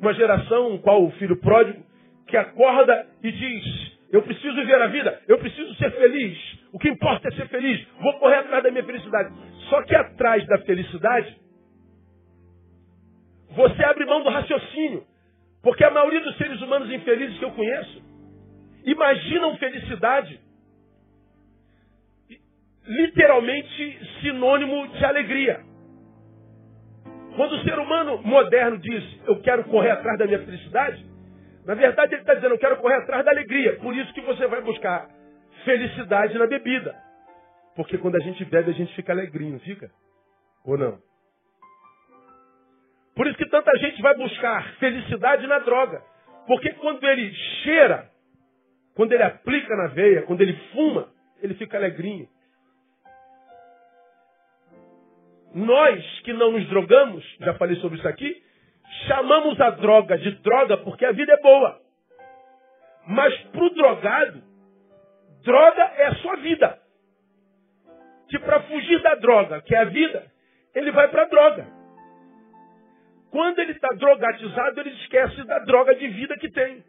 Uma 0.00 0.12
geração 0.14 0.78
qual 0.78 1.04
o 1.04 1.10
filho 1.12 1.36
pródigo 1.36 1.82
que 2.26 2.36
acorda 2.36 3.06
e 3.22 3.30
diz: 3.30 3.98
Eu 4.10 4.22
preciso 4.22 4.54
viver 4.54 4.80
a 4.80 4.86
vida, 4.88 5.20
eu 5.28 5.38
preciso 5.38 5.74
ser 5.76 5.90
feliz. 5.92 6.38
O 6.72 6.78
que 6.78 6.88
importa 6.88 7.28
é 7.28 7.32
ser 7.32 7.48
feliz. 7.48 7.86
Vou 8.00 8.18
correr 8.18 8.36
atrás 8.36 8.62
da 8.62 8.70
minha 8.70 8.84
felicidade. 8.84 9.32
Só 9.68 9.82
que 9.82 9.94
atrás 9.94 10.46
da 10.46 10.58
felicidade, 10.58 11.36
você 13.50 13.84
abre 13.84 14.04
mão 14.04 14.22
do 14.22 14.30
raciocínio. 14.30 15.04
Porque 15.62 15.82
a 15.84 15.90
maioria 15.90 16.20
dos 16.20 16.36
seres 16.36 16.60
humanos 16.60 16.90
infelizes 16.92 17.38
que 17.38 17.44
eu 17.44 17.50
conheço 17.50 18.02
imaginam 18.84 19.56
felicidade 19.56 20.40
literalmente 22.88 24.00
sinônimo 24.20 24.88
de 24.88 25.04
alegria. 25.04 25.60
Quando 27.36 27.52
o 27.52 27.62
ser 27.62 27.78
humano 27.78 28.18
moderno 28.22 28.78
diz 28.78 29.20
eu 29.26 29.40
quero 29.42 29.64
correr 29.64 29.90
atrás 29.90 30.18
da 30.18 30.26
minha 30.26 30.40
felicidade, 30.40 31.06
na 31.64 31.74
verdade 31.74 32.14
ele 32.14 32.22
está 32.22 32.34
dizendo 32.34 32.54
eu 32.54 32.58
quero 32.58 32.78
correr 32.78 32.96
atrás 32.96 33.24
da 33.24 33.30
alegria. 33.30 33.76
Por 33.76 33.94
isso 33.94 34.12
que 34.14 34.22
você 34.22 34.46
vai 34.46 34.62
buscar 34.62 35.08
felicidade 35.64 36.36
na 36.38 36.46
bebida. 36.46 36.96
Porque 37.76 37.98
quando 37.98 38.16
a 38.16 38.20
gente 38.20 38.44
bebe, 38.46 38.70
a 38.70 38.74
gente 38.74 38.92
fica 38.94 39.12
alegrinho, 39.12 39.60
fica? 39.60 39.90
Ou 40.64 40.76
não? 40.76 40.98
Por 43.14 43.26
isso 43.26 43.36
que 43.36 43.46
tanta 43.46 43.76
gente 43.78 44.00
vai 44.00 44.16
buscar 44.16 44.74
felicidade 44.76 45.46
na 45.46 45.58
droga. 45.58 46.02
Porque 46.46 46.72
quando 46.74 47.06
ele 47.06 47.32
cheira, 47.62 48.08
quando 48.94 49.12
ele 49.12 49.22
aplica 49.22 49.76
na 49.76 49.88
veia, 49.88 50.22
quando 50.22 50.40
ele 50.40 50.54
fuma, 50.72 51.08
ele 51.42 51.54
fica 51.54 51.76
alegrinho. 51.76 52.28
Nós 55.54 56.20
que 56.20 56.32
não 56.32 56.52
nos 56.52 56.68
drogamos, 56.68 57.24
já 57.40 57.54
falei 57.54 57.76
sobre 57.76 57.98
isso 57.98 58.08
aqui, 58.08 58.42
chamamos 59.06 59.60
a 59.60 59.70
droga 59.70 60.18
de 60.18 60.30
droga 60.42 60.76
porque 60.78 61.04
a 61.04 61.12
vida 61.12 61.32
é 61.32 61.40
boa. 61.40 61.80
Mas 63.06 63.34
para 63.44 63.64
o 63.64 63.70
drogado, 63.70 64.42
droga 65.42 65.82
é 65.82 66.06
a 66.06 66.14
sua 66.16 66.36
vida 66.36 66.78
que 68.28 68.38
para 68.38 68.62
fugir 68.62 69.02
da 69.02 69.14
droga, 69.14 69.62
que 69.62 69.74
é 69.74 69.78
a 69.78 69.84
vida, 69.84 70.30
ele 70.74 70.92
vai 70.92 71.08
para 71.08 71.22
a 71.22 71.28
droga. 71.28 71.66
Quando 73.30 73.58
ele 73.58 73.72
está 73.72 73.88
drogatizado, 73.88 74.80
ele 74.80 74.90
esquece 74.90 75.44
da 75.44 75.58
droga 75.60 75.94
de 75.94 76.08
vida 76.08 76.36
que 76.38 76.50
tem. 76.50 76.84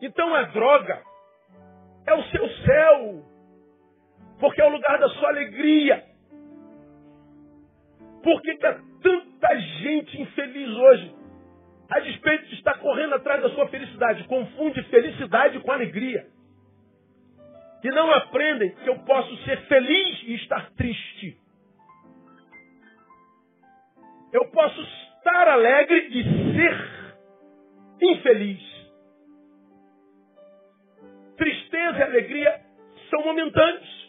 Então 0.00 0.34
a 0.34 0.42
droga 0.44 1.02
é 2.06 2.14
o 2.14 2.22
seu 2.24 2.48
céu, 2.48 3.24
porque 4.38 4.60
é 4.60 4.66
o 4.66 4.70
lugar 4.70 4.98
da 4.98 5.08
sua 5.10 5.28
alegria. 5.28 6.04
Por 8.22 8.42
que, 8.42 8.56
que 8.56 8.66
há 8.66 8.80
tanta 9.02 9.60
gente 9.80 10.20
infeliz 10.20 10.68
hoje? 10.68 11.14
A 11.88 12.00
despeito 12.00 12.46
de 12.46 12.54
estar 12.56 12.78
correndo 12.78 13.14
atrás 13.14 13.40
da 13.42 13.50
sua 13.50 13.68
felicidade, 13.68 14.24
confunde 14.24 14.82
felicidade 14.84 15.60
com 15.60 15.70
alegria 15.70 16.26
que 17.86 17.90
não 17.92 18.10
aprendem 18.12 18.74
que 18.74 18.88
eu 18.88 18.98
posso 19.00 19.36
ser 19.44 19.60
feliz 19.68 20.22
e 20.24 20.34
estar 20.34 20.72
triste. 20.72 21.38
Eu 24.32 24.50
posso 24.50 24.80
estar 24.80 25.48
alegre 25.48 26.08
e 26.10 26.24
ser 26.56 27.16
infeliz. 28.02 28.76
Tristeza 31.36 31.98
e 31.98 32.02
alegria 32.02 32.60
são 33.08 33.22
momentâneos. 33.22 34.05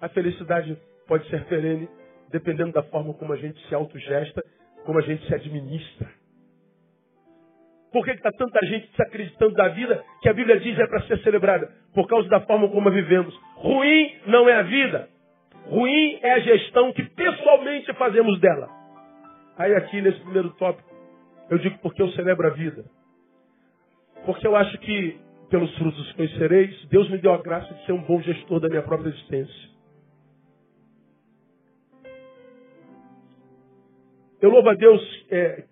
A 0.00 0.08
felicidade 0.08 0.76
pode 1.06 1.28
ser 1.28 1.44
perene, 1.44 1.88
dependendo 2.30 2.72
da 2.72 2.82
forma 2.84 3.12
como 3.14 3.32
a 3.32 3.36
gente 3.36 3.60
se 3.68 3.74
autogesta, 3.74 4.42
como 4.84 4.98
a 4.98 5.02
gente 5.02 5.26
se 5.26 5.34
administra. 5.34 6.08
Por 7.92 8.04
que 8.04 8.12
está 8.12 8.30
tanta 8.30 8.64
gente 8.66 8.88
desacreditando 8.90 9.54
da 9.54 9.68
vida 9.68 10.04
que 10.22 10.28
a 10.28 10.32
Bíblia 10.32 10.60
diz 10.60 10.78
é 10.78 10.86
para 10.86 11.02
ser 11.02 11.18
celebrada? 11.22 11.70
Por 11.92 12.06
causa 12.06 12.28
da 12.28 12.40
forma 12.40 12.68
como 12.68 12.88
a 12.88 12.92
vivemos. 12.92 13.36
Ruim 13.56 14.14
não 14.26 14.48
é 14.48 14.54
a 14.54 14.62
vida. 14.62 15.08
Ruim 15.66 16.18
é 16.22 16.32
a 16.32 16.38
gestão 16.38 16.92
que 16.92 17.02
pessoalmente 17.02 17.92
fazemos 17.94 18.40
dela. 18.40 18.68
Aí 19.58 19.74
aqui 19.74 20.00
nesse 20.00 20.20
primeiro 20.20 20.50
tópico, 20.50 20.88
eu 21.50 21.58
digo 21.58 21.78
porque 21.78 22.00
eu 22.00 22.08
celebro 22.12 22.46
a 22.46 22.50
vida. 22.50 22.84
Porque 24.24 24.46
eu 24.46 24.54
acho 24.54 24.78
que 24.78 25.18
pelos 25.50 25.76
frutos 25.76 26.12
conhecereis, 26.12 26.86
Deus 26.86 27.10
me 27.10 27.18
deu 27.18 27.34
a 27.34 27.42
graça 27.42 27.74
de 27.74 27.84
ser 27.84 27.92
um 27.92 28.02
bom 28.02 28.22
gestor 28.22 28.60
da 28.60 28.68
minha 28.68 28.82
própria 28.82 29.10
existência. 29.10 29.69
Eu 34.40 34.50
louvo 34.50 34.68
a 34.70 34.74
Deus 34.74 35.26
é, 35.30 35.64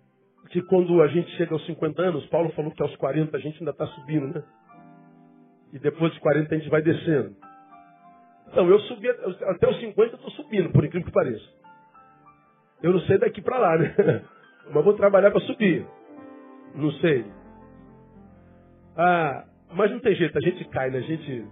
que 0.49 0.61
quando 0.63 1.01
a 1.01 1.07
gente 1.07 1.29
chega 1.37 1.53
aos 1.53 1.65
50 1.65 2.01
anos, 2.01 2.25
Paulo 2.27 2.51
falou 2.51 2.71
que 2.71 2.81
aos 2.81 2.95
40 2.97 3.35
a 3.35 3.39
gente 3.39 3.59
ainda 3.59 3.71
está 3.71 3.87
subindo, 3.87 4.27
né? 4.27 4.43
E 5.73 5.79
depois 5.79 6.11
dos 6.11 6.19
40 6.19 6.53
a 6.53 6.57
gente 6.57 6.69
vai 6.69 6.81
descendo. 6.81 7.35
Então, 8.47 8.67
eu 8.67 8.79
subi, 8.81 9.07
até 9.09 9.69
os 9.69 9.79
50 9.79 10.13
eu 10.13 10.15
estou 10.15 10.31
subindo, 10.31 10.71
por 10.71 10.83
incrível 10.83 11.05
que 11.05 11.13
pareça. 11.13 11.45
Eu 12.81 12.93
não 12.93 12.99
sei 13.01 13.17
daqui 13.17 13.41
para 13.41 13.59
lá, 13.59 13.77
né? 13.77 13.95
Mas 14.73 14.83
vou 14.83 14.93
trabalhar 14.93 15.31
para 15.31 15.41
subir. 15.41 15.85
Não 16.75 16.91
sei. 16.93 17.25
Ah, 18.95 19.45
mas 19.73 19.91
não 19.91 19.99
tem 19.99 20.13
jeito, 20.13 20.37
a 20.37 20.41
gente 20.41 20.63
cai, 20.65 20.91
né? 20.91 20.99
A 20.99 21.01
gente, 21.01 21.45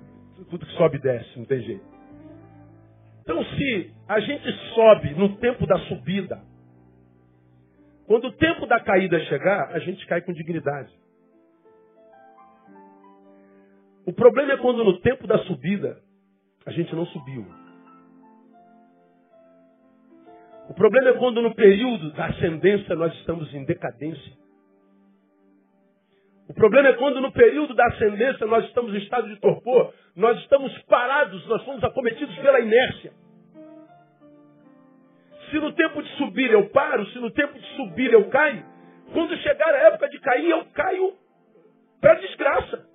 tudo 0.49 0.65
que 0.65 0.73
sobe 0.73 0.99
desce, 0.99 1.37
não 1.37 1.45
tem 1.45 1.61
jeito. 1.61 1.83
Então, 3.21 3.43
se 3.43 3.91
a 4.07 4.19
gente 4.19 4.51
sobe 4.73 5.15
no 5.15 5.35
tempo 5.37 5.65
da 5.65 5.79
subida, 5.79 6.41
quando 8.07 8.29
o 8.29 8.31
tempo 8.31 8.65
da 8.65 8.79
caída 8.79 9.19
chegar, 9.25 9.69
a 9.75 9.79
gente 9.79 10.05
cai 10.07 10.21
com 10.21 10.31
dignidade. 10.31 10.89
O 14.05 14.13
problema 14.13 14.53
é 14.53 14.57
quando 14.57 14.81
no 14.85 14.97
tempo 15.01 15.27
da 15.27 15.37
subida 15.39 16.01
a 16.65 16.71
gente 16.71 16.95
não 16.95 17.05
subiu. 17.07 17.45
O 20.69 20.73
problema 20.73 21.09
é 21.09 21.13
quando 21.13 21.41
no 21.41 21.53
período 21.53 22.11
da 22.13 22.27
ascendência 22.27 22.95
nós 22.95 23.13
estamos 23.15 23.53
em 23.53 23.65
decadência. 23.65 24.33
O 26.47 26.53
problema 26.53 26.87
é 26.87 26.93
quando 26.93 27.19
no 27.19 27.31
período 27.33 27.73
da 27.73 27.85
ascendência 27.87 28.47
nós 28.47 28.65
estamos 28.65 28.93
em 28.93 28.99
estado 28.99 29.27
de 29.27 29.35
torpor, 29.41 29.93
nós 30.15 30.39
estamos 30.39 30.71
parados, 30.83 31.45
nós 31.47 31.61
fomos 31.65 31.83
acometidos 31.83 32.35
pela 32.37 32.61
inércia. 32.61 33.11
Se 35.49 35.59
no 35.59 35.71
tempo 35.73 36.01
de 36.01 36.09
subir 36.17 36.51
eu 36.51 36.69
paro, 36.69 37.05
se 37.07 37.19
no 37.19 37.31
tempo 37.31 37.57
de 37.57 37.65
subir 37.75 38.11
eu 38.11 38.29
caio, 38.29 38.63
quando 39.13 39.35
chegar 39.37 39.73
a 39.73 39.77
época 39.87 40.09
de 40.09 40.19
cair, 40.19 40.49
eu 40.49 40.65
caio 40.73 41.13
para 42.01 42.15
desgraça. 42.15 42.85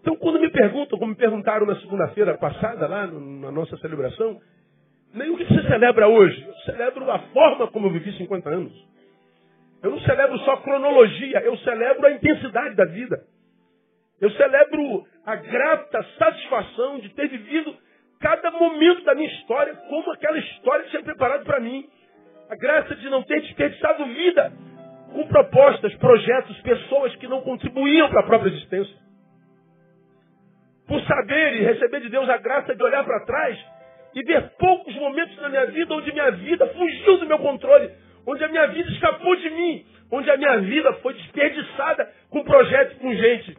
Então, 0.00 0.16
quando 0.16 0.40
me 0.40 0.50
perguntam, 0.50 0.98
como 0.98 1.10
me 1.10 1.16
perguntaram 1.16 1.66
na 1.66 1.76
segunda-feira 1.80 2.38
passada, 2.38 2.86
lá 2.86 3.06
na 3.06 3.50
nossa 3.50 3.76
celebração, 3.78 4.40
nem 5.12 5.30
o 5.30 5.36
que 5.36 5.44
você 5.44 5.62
celebra 5.68 6.08
hoje? 6.08 6.46
Eu 6.46 6.54
celebro 6.72 7.10
a 7.10 7.18
forma 7.18 7.66
como 7.68 7.88
eu 7.88 7.92
vivi 7.92 8.12
50 8.12 8.48
anos. 8.48 8.88
Eu 9.82 9.90
não 9.90 10.00
celebro 10.00 10.38
só 10.38 10.56
cronologia, 10.58 11.40
eu 11.40 11.56
celebro 11.58 12.06
a 12.06 12.12
intensidade 12.12 12.74
da 12.74 12.84
vida. 12.84 13.22
Eu 14.20 14.30
celebro 14.32 15.06
a 15.24 15.36
grata 15.36 16.04
satisfação 16.18 16.98
de 17.00 17.08
ter 17.10 17.28
vivido 17.28 17.76
cada 18.20 18.50
momento 18.50 19.04
da 19.04 19.14
minha 19.14 19.28
história 19.28 19.74
como 19.88 20.10
aquela 20.12 20.38
história 20.38 20.86
tinha 20.86 21.02
preparado 21.02 21.44
para 21.44 21.60
mim. 21.60 21.88
A 22.48 22.56
graça 22.56 22.94
de 22.94 23.08
não 23.10 23.22
ter 23.22 23.40
desperdiçado 23.42 24.06
vida 24.06 24.52
com 25.12 25.26
propostas, 25.26 25.94
projetos, 25.96 26.60
pessoas 26.62 27.14
que 27.16 27.26
não 27.26 27.42
contribuíam 27.42 28.08
para 28.08 28.20
a 28.20 28.26
própria 28.26 28.50
existência. 28.50 28.96
Por 30.86 31.00
saber 31.02 31.56
e 31.56 31.64
receber 31.64 32.00
de 32.00 32.08
Deus 32.08 32.28
a 32.28 32.38
graça 32.38 32.74
de 32.74 32.82
olhar 32.82 33.04
para 33.04 33.24
trás 33.26 33.58
e 34.14 34.22
ver 34.22 34.50
poucos 34.58 34.94
momentos 34.96 35.36
na 35.36 35.48
minha 35.50 35.66
vida 35.66 35.94
onde 35.94 36.12
minha 36.12 36.30
vida 36.30 36.66
fugiu 36.68 37.18
do 37.18 37.26
meu 37.26 37.38
controle, 37.38 37.90
onde 38.26 38.42
a 38.42 38.48
minha 38.48 38.66
vida 38.68 38.90
escapou 38.90 39.36
de 39.36 39.50
mim, 39.50 39.86
onde 40.10 40.30
a 40.30 40.36
minha 40.36 40.58
vida 40.60 40.92
foi 40.94 41.12
desperdiçada 41.14 42.10
com 42.30 42.42
projetos, 42.42 42.96
com 42.98 43.14
gente 43.14 43.56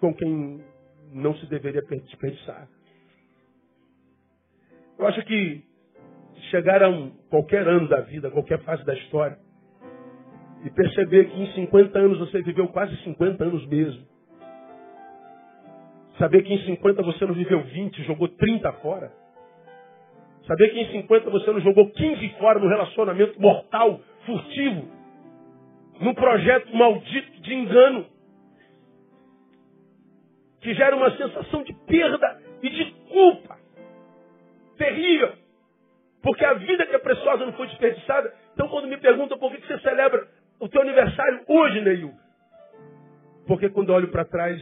com 0.00 0.14
quem 0.14 0.64
não 1.12 1.34
se 1.36 1.46
deveria 1.46 1.82
desperdiçar. 1.82 2.66
Eu 5.00 5.06
acho 5.06 5.22
que 5.22 5.62
chegar 6.50 6.82
a 6.82 6.90
um, 6.90 7.08
qualquer 7.30 7.66
ano 7.66 7.88
da 7.88 8.02
vida, 8.02 8.30
qualquer 8.30 8.58
fase 8.64 8.84
da 8.84 8.92
história, 8.92 9.38
e 10.62 10.68
perceber 10.68 11.30
que 11.30 11.40
em 11.40 11.46
50 11.54 11.98
anos 11.98 12.18
você 12.18 12.42
viveu 12.42 12.68
quase 12.68 12.94
50 13.04 13.42
anos 13.42 13.66
mesmo. 13.66 14.06
Saber 16.18 16.42
que 16.42 16.52
em 16.52 16.66
50 16.66 17.02
você 17.02 17.24
não 17.24 17.32
viveu 17.32 17.62
20, 17.62 18.02
jogou 18.02 18.28
30 18.28 18.70
fora. 18.74 19.10
Saber 20.46 20.68
que 20.68 20.78
em 20.78 20.92
50 20.92 21.30
você 21.30 21.50
não 21.50 21.60
jogou 21.60 21.88
15 21.88 22.28
fora 22.38 22.58
no 22.58 22.68
relacionamento 22.68 23.40
mortal, 23.40 24.02
furtivo, 24.26 24.86
num 25.98 26.12
projeto 26.12 26.76
maldito 26.76 27.40
de 27.40 27.54
engano, 27.54 28.04
que 30.60 30.74
gera 30.74 30.94
uma 30.94 31.10
sensação 31.16 31.62
de 31.62 31.72
perda 31.86 32.42
e 32.62 32.68
de 32.68 32.84
culpa 33.08 33.59
terrível. 34.80 35.32
Porque 36.22 36.44
a 36.44 36.54
vida 36.54 36.86
que 36.86 36.96
é 36.96 36.98
preciosa 36.98 37.44
não 37.44 37.52
foi 37.52 37.66
desperdiçada. 37.66 38.32
Então, 38.54 38.68
quando 38.68 38.88
me 38.88 38.96
perguntam 38.96 39.38
por 39.38 39.54
que 39.54 39.66
você 39.66 39.78
celebra 39.80 40.26
o 40.58 40.68
teu 40.68 40.80
aniversário 40.80 41.42
hoje, 41.46 41.80
Neil, 41.82 42.12
porque 43.46 43.68
quando 43.68 43.90
olho 43.90 44.08
para 44.08 44.24
trás, 44.24 44.60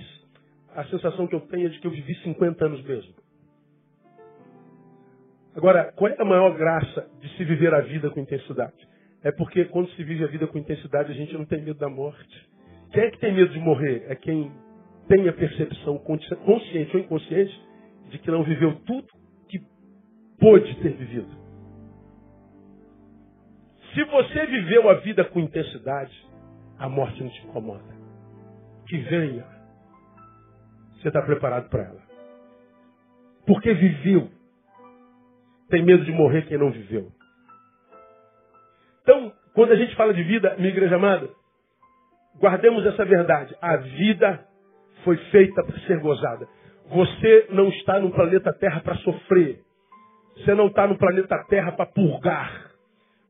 a 0.75 0.85
sensação 0.85 1.27
que 1.27 1.35
eu 1.35 1.41
tenho 1.41 1.67
é 1.67 1.71
de 1.71 1.79
que 1.79 1.87
eu 1.87 1.91
vivi 1.91 2.15
50 2.17 2.65
anos 2.67 2.83
mesmo. 2.83 3.15
Agora, 5.55 5.93
qual 5.97 6.11
é 6.11 6.17
a 6.19 6.25
maior 6.25 6.57
graça 6.57 7.09
de 7.21 7.29
se 7.37 7.45
viver 7.45 7.75
a 7.75 7.81
vida 7.81 8.11
com 8.11 8.21
intensidade? 8.21 8.77
É 9.23 9.33
porque 9.33 9.65
quando 9.67 9.91
se 9.91 10.05
vive 10.05 10.23
a 10.23 10.29
vida 10.29 10.47
com 10.47 10.59
intensidade, 10.59 11.11
a 11.11 11.15
gente 11.15 11.35
não 11.35 11.45
tem 11.45 11.63
medo 11.63 11.79
da 11.79 11.89
morte. 11.89 12.49
Quem 12.93 13.03
é 13.03 13.11
que 13.11 13.19
tem 13.19 13.35
medo 13.35 13.53
de 13.53 13.59
morrer? 13.59 14.05
É 14.09 14.15
quem 14.15 14.53
tem 15.09 15.29
a 15.29 15.33
percepção 15.33 15.99
consciente 15.99 16.97
ou 16.97 17.03
inconsciente 17.03 17.61
de 18.11 18.19
que 18.19 18.31
não 18.31 18.45
viveu 18.45 18.77
tudo 18.87 19.18
pôde 20.39 20.75
ter 20.77 20.91
vivido. 20.91 21.29
Se 23.95 24.05
você 24.05 24.47
viveu 24.47 24.89
a 24.89 24.95
vida 24.95 25.25
com 25.25 25.41
intensidade, 25.41 26.15
a 26.79 26.89
morte 26.89 27.23
não 27.23 27.31
te 27.31 27.47
incomoda. 27.47 27.97
Que 28.87 28.99
venha. 28.99 29.45
Você 30.95 31.09
está 31.09 31.23
preparado 31.23 31.69
para 31.69 31.85
ela. 31.85 32.03
Porque 33.47 33.73
viveu. 33.73 34.31
Tem 35.69 35.83
medo 35.83 36.05
de 36.05 36.13
morrer 36.13 36.47
quem 36.47 36.59
não 36.59 36.71
viveu. 36.71 37.11
Então, 39.03 39.33
quando 39.55 39.73
a 39.73 39.77
gente 39.77 39.95
fala 39.97 40.15
de 40.15 40.23
vida, 40.23 40.55
minha 40.57 40.71
igreja 40.71 40.97
amada, 40.97 41.29
guardemos 42.39 42.85
essa 42.87 43.05
verdade. 43.05 43.57
A 43.61 43.77
vida 43.77 44.47
foi 45.03 45.17
feita 45.31 45.65
para 45.65 45.79
ser 45.81 45.99
gozada. 46.01 46.47
Você 46.91 47.49
não 47.51 47.69
está 47.69 47.99
no 47.99 48.11
planeta 48.11 48.53
Terra 48.53 48.81
para 48.81 48.97
sofrer. 48.97 49.63
Você 50.39 50.55
não 50.55 50.69
está 50.69 50.87
no 50.87 50.97
planeta 50.97 51.45
Terra 51.49 51.73
para 51.73 51.87
purgar. 51.87 52.71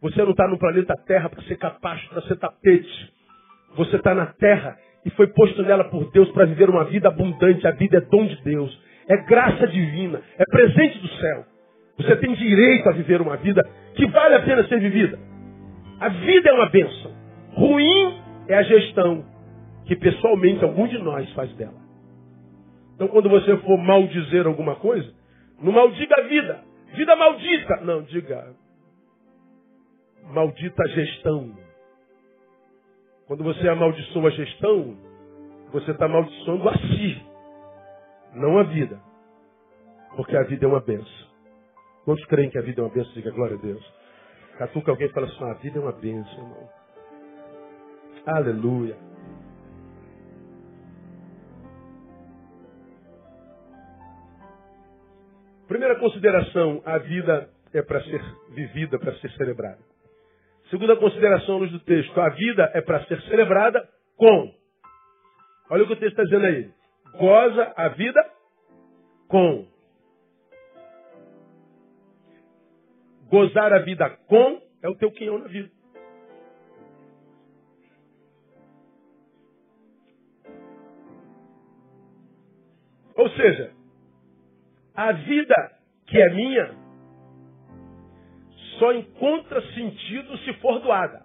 Você 0.01 0.23
não 0.23 0.31
está 0.31 0.47
no 0.47 0.59
planeta 0.59 0.94
Terra 1.07 1.29
para 1.29 1.42
ser 1.42 1.57
capaz, 1.57 2.01
para 2.09 2.23
ser 2.23 2.37
tapete. 2.37 3.12
Você 3.77 3.97
está 3.97 4.14
na 4.14 4.27
Terra 4.27 4.77
e 5.05 5.11
foi 5.11 5.27
posto 5.29 5.62
nela 5.62 5.85
por 5.85 6.11
Deus 6.11 6.31
para 6.31 6.44
viver 6.44 6.68
uma 6.68 6.85
vida 6.85 7.09
abundante. 7.09 7.66
A 7.66 7.73
vida 7.73 7.99
é 7.99 8.01
dom 8.01 8.27
de 8.27 8.42
Deus. 8.42 8.79
É 9.09 9.16
graça 9.25 9.66
divina. 9.66 10.21
É 10.38 10.44
presente 10.44 10.99
do 10.99 11.09
céu. 11.09 11.44
Você 11.99 12.16
tem 12.16 12.33
direito 12.35 12.88
a 12.88 12.92
viver 12.92 13.21
uma 13.21 13.37
vida 13.37 13.66
que 13.94 14.07
vale 14.07 14.35
a 14.35 14.42
pena 14.42 14.66
ser 14.68 14.79
vivida. 14.79 15.18
A 15.99 16.09
vida 16.11 16.51
é 16.51 16.53
uma 16.53 16.68
bênção. 16.68 17.12
Ruim 17.55 18.21
é 18.47 18.55
a 18.55 18.62
gestão 18.62 19.25
que 19.87 19.97
pessoalmente 19.97 20.62
algum 20.62 20.87
de 20.87 20.99
nós 20.99 21.29
faz 21.33 21.53
dela. 21.55 21.75
Então 22.94 23.09
quando 23.09 23.29
você 23.29 23.57
for 23.59 23.79
maldizer 23.79 24.47
alguma 24.47 24.77
coisa, 24.77 25.12
não 25.61 25.73
maldiga 25.73 26.14
a 26.18 26.23
vida. 26.29 26.67
Vida 26.94 27.16
maldita. 27.16 27.77
Não, 27.83 28.03
diga 28.03 28.55
maldita 30.29 30.87
gestão. 30.88 31.55
Quando 33.27 33.44
você 33.44 33.68
amaldiçoa 33.68 34.29
a 34.29 34.31
gestão, 34.31 34.96
você 35.72 35.90
está 35.90 36.07
amaldiçoando 36.07 36.68
a 36.68 36.74
si, 36.79 37.22
não 38.35 38.59
a 38.59 38.62
vida. 38.64 39.01
Porque 40.16 40.37
a 40.37 40.42
vida 40.44 40.64
é 40.64 40.68
uma 40.68 40.81
benção. 40.81 41.29
Quantos 42.05 42.24
creem 42.27 42.51
que 42.51 42.59
a 42.59 42.62
vida 42.62 42.81
é 42.81 42.85
uma 42.85 42.90
benção? 42.90 43.12
Diga 43.12 43.31
glória 43.31 43.57
a 43.57 43.61
Deus. 43.61 43.94
Catuca 44.57 44.90
alguém 44.90 45.09
fala 45.11 45.27
assim, 45.27 45.44
a 45.44 45.55
vida 45.55 45.79
é 45.79 45.83
uma 45.83 45.92
benção, 45.92 46.38
irmão. 46.38 46.68
Aleluia. 48.27 49.08
Primeira 55.68 55.96
consideração, 55.96 56.83
a 56.87 56.96
vida 56.96 57.50
é 57.74 57.83
para 57.83 58.02
ser 58.02 58.22
vivida, 58.54 58.98
para 58.98 59.14
ser 59.18 59.31
celebrada. 59.33 59.78
Segunda 60.70 60.96
consideração 60.96 61.57
à 61.57 61.59
luz 61.59 61.70
do 61.70 61.81
texto, 61.81 62.18
a 62.18 62.31
vida 62.31 62.70
é 62.74 62.81
para 62.81 63.04
ser 63.04 63.20
celebrada 63.22 63.87
com. 64.16 64.54
Olha 65.70 65.85
o 65.85 65.87
que 65.87 65.92
o 65.92 65.96
texto 65.96 66.18
está 66.18 66.24
dizendo 66.24 66.46
aí. 66.46 66.70
Goza 67.18 67.72
a 67.76 67.88
vida 67.88 68.31
com. 69.28 69.68
Gozar 73.28 73.70
a 73.74 73.81
vida 73.81 74.09
com 74.26 74.62
é 74.83 74.88
o 74.88 74.96
teu 74.96 75.11
quinhão 75.12 75.38
na 75.38 75.48
vida. 75.48 75.70
Ou 83.14 83.28
seja, 83.31 83.78
a 84.98 85.12
vida 85.12 85.54
que 86.08 86.20
é 86.20 86.28
minha 86.34 86.74
só 88.80 88.92
encontra 88.92 89.62
sentido 89.72 90.37
se 90.38 90.52
for 90.54 90.80
doada. 90.80 91.24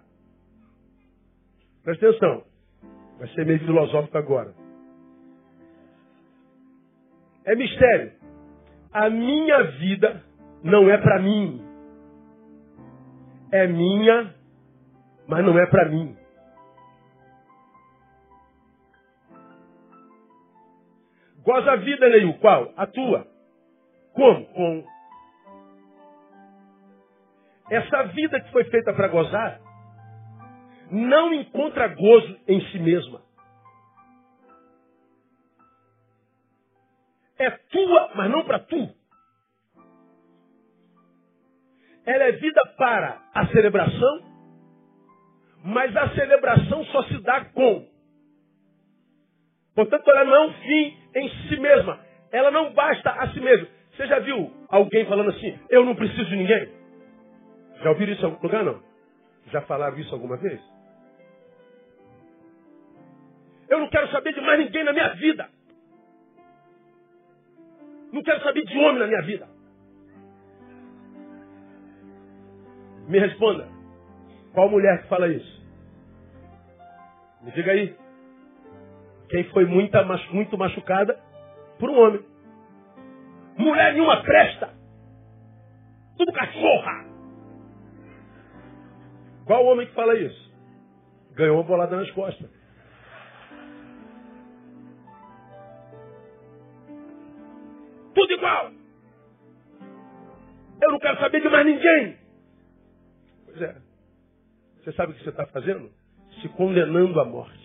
Presta 1.82 2.08
atenção. 2.08 2.44
Vai 3.18 3.26
ser 3.30 3.44
meio 3.44 3.58
filosófico 3.58 4.16
agora. 4.16 4.54
É 7.44 7.56
mistério. 7.56 8.12
A 8.92 9.10
minha 9.10 9.62
vida 9.64 10.22
não 10.62 10.88
é 10.88 10.96
para 10.98 11.20
mim. 11.20 11.60
É 13.50 13.66
minha, 13.66 14.36
mas 15.26 15.44
não 15.44 15.58
é 15.58 15.66
para 15.66 15.88
mim. 15.88 16.16
Goza 21.42 21.72
a 21.72 21.76
vida, 21.76 22.08
Neil. 22.08 22.34
Qual? 22.38 22.72
A 22.76 22.86
tua. 22.86 23.33
Como? 24.14 24.46
Com 24.46 24.94
essa 27.70 28.02
vida 28.04 28.40
que 28.40 28.52
foi 28.52 28.64
feita 28.64 28.92
para 28.92 29.08
gozar 29.08 29.60
não 30.90 31.32
encontra 31.32 31.88
gozo 31.88 32.38
em 32.46 32.60
si 32.68 32.78
mesma. 32.78 33.22
É 37.38 37.50
tua, 37.50 38.12
mas 38.14 38.30
não 38.30 38.44
para 38.44 38.60
tu. 38.60 38.94
Ela 42.06 42.24
é 42.24 42.32
vida 42.32 42.60
para 42.76 43.22
a 43.34 43.46
celebração, 43.48 44.20
mas 45.64 45.96
a 45.96 46.14
celebração 46.14 46.84
só 46.86 47.02
se 47.04 47.18
dá 47.22 47.46
com. 47.46 47.88
Portanto, 49.74 50.08
ela 50.10 50.24
não 50.24 50.34
é 50.34 50.46
um 50.46 50.52
fim 50.52 50.98
em 51.16 51.28
si 51.48 51.56
mesma. 51.58 51.98
Ela 52.30 52.50
não 52.50 52.72
basta 52.72 53.10
a 53.10 53.32
si 53.32 53.40
mesma. 53.40 53.66
Você 53.96 54.06
já 54.08 54.18
viu 54.18 54.50
alguém 54.68 55.06
falando 55.06 55.30
assim, 55.30 55.58
eu 55.70 55.84
não 55.84 55.94
preciso 55.94 56.24
de 56.24 56.36
ninguém? 56.36 56.68
Já 57.82 57.90
ouviram 57.90 58.12
isso 58.12 58.22
em 58.22 58.24
algum 58.24 58.42
lugar, 58.42 58.64
não? 58.64 58.82
Já 59.52 59.60
falaram 59.62 59.98
isso 59.98 60.12
alguma 60.12 60.36
vez? 60.36 60.60
Eu 63.68 63.78
não 63.78 63.88
quero 63.88 64.10
saber 64.10 64.32
de 64.34 64.40
mais 64.40 64.58
ninguém 64.58 64.84
na 64.84 64.92
minha 64.92 65.08
vida. 65.14 65.48
Não 68.12 68.22
quero 68.22 68.42
saber 68.42 68.64
de 68.64 68.78
homem 68.78 68.98
na 68.98 69.06
minha 69.06 69.22
vida. 69.22 69.48
Me 73.08 73.18
responda. 73.18 73.68
Qual 74.52 74.68
mulher 74.68 75.02
que 75.02 75.08
fala 75.08 75.28
isso? 75.28 75.64
Me 77.42 77.50
diga 77.52 77.72
aí. 77.72 77.96
Quem 79.28 79.44
foi 79.50 79.66
muita, 79.66 80.04
muito 80.30 80.56
machucada 80.56 81.18
por 81.78 81.90
um 81.90 81.98
homem. 81.98 82.33
Mulher 83.56 83.92
nenhuma 83.92 84.22
presta. 84.22 84.70
Tudo 86.16 86.32
cachorra. 86.32 87.04
Qual 89.46 89.64
homem 89.66 89.86
que 89.86 89.94
fala 89.94 90.14
isso? 90.16 90.52
Ganhou 91.34 91.56
uma 91.56 91.64
bolada 91.64 91.96
nas 91.96 92.10
costas. 92.12 92.50
Tudo 98.14 98.32
igual. 98.32 98.70
Eu 100.82 100.92
não 100.92 100.98
quero 100.98 101.18
saber 101.18 101.40
de 101.40 101.48
mais 101.48 101.66
ninguém. 101.66 102.18
Pois 103.46 103.62
é. 103.62 103.76
Você 104.78 104.92
sabe 104.92 105.12
o 105.12 105.14
que 105.16 105.24
você 105.24 105.30
está 105.30 105.46
fazendo? 105.46 105.90
Se 106.40 106.48
condenando 106.50 107.20
à 107.20 107.24
morte. 107.24 107.63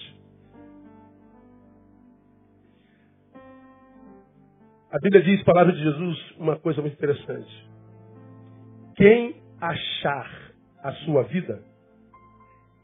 A 4.92 4.98
Bíblia 4.98 5.22
diz, 5.22 5.44
palavra 5.44 5.72
de 5.72 5.84
Jesus, 5.84 6.32
uma 6.38 6.58
coisa 6.58 6.82
muito 6.82 6.96
interessante. 6.96 7.70
Quem 8.96 9.36
achar 9.62 10.52
a 10.84 10.92
sua 11.06 11.24
vida, 11.24 11.64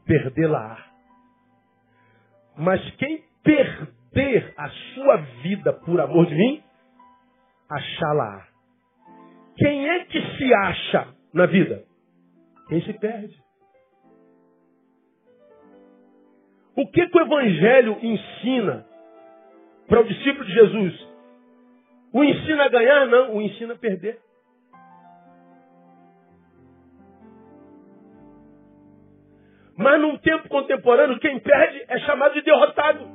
perdê-la-á. 0.04 0.86
Mas 2.56 2.80
quem 2.94 3.24
perder 3.42 4.54
a 4.56 4.68
sua 4.94 5.16
vida 5.42 5.72
por 5.72 6.00
amor 6.00 6.26
de 6.26 6.34
mim, 6.36 6.62
achá-la-á. 7.68 8.46
Quem 9.56 9.88
é 9.88 10.04
que 10.04 10.20
se 10.36 10.54
acha 10.54 11.08
na 11.34 11.46
vida? 11.46 11.82
Quem 12.68 12.82
se 12.82 12.92
perde. 12.92 13.36
O 16.76 16.86
que, 16.88 17.04
que 17.08 17.18
o 17.18 17.22
Evangelho 17.22 17.98
ensina 18.00 18.86
para 19.88 20.02
o 20.02 20.04
discípulo 20.04 20.44
de 20.44 20.52
Jesus? 20.52 21.15
O 22.16 22.24
ensina 22.24 22.64
a 22.64 22.68
ganhar? 22.70 23.06
Não, 23.08 23.36
o 23.36 23.42
ensina 23.42 23.74
a 23.74 23.76
perder. 23.76 24.18
Mas 29.76 30.00
num 30.00 30.16
tempo 30.16 30.48
contemporâneo, 30.48 31.18
quem 31.18 31.38
perde 31.38 31.84
é 31.86 31.98
chamado 31.98 32.32
de 32.32 32.40
derrotado. 32.40 33.06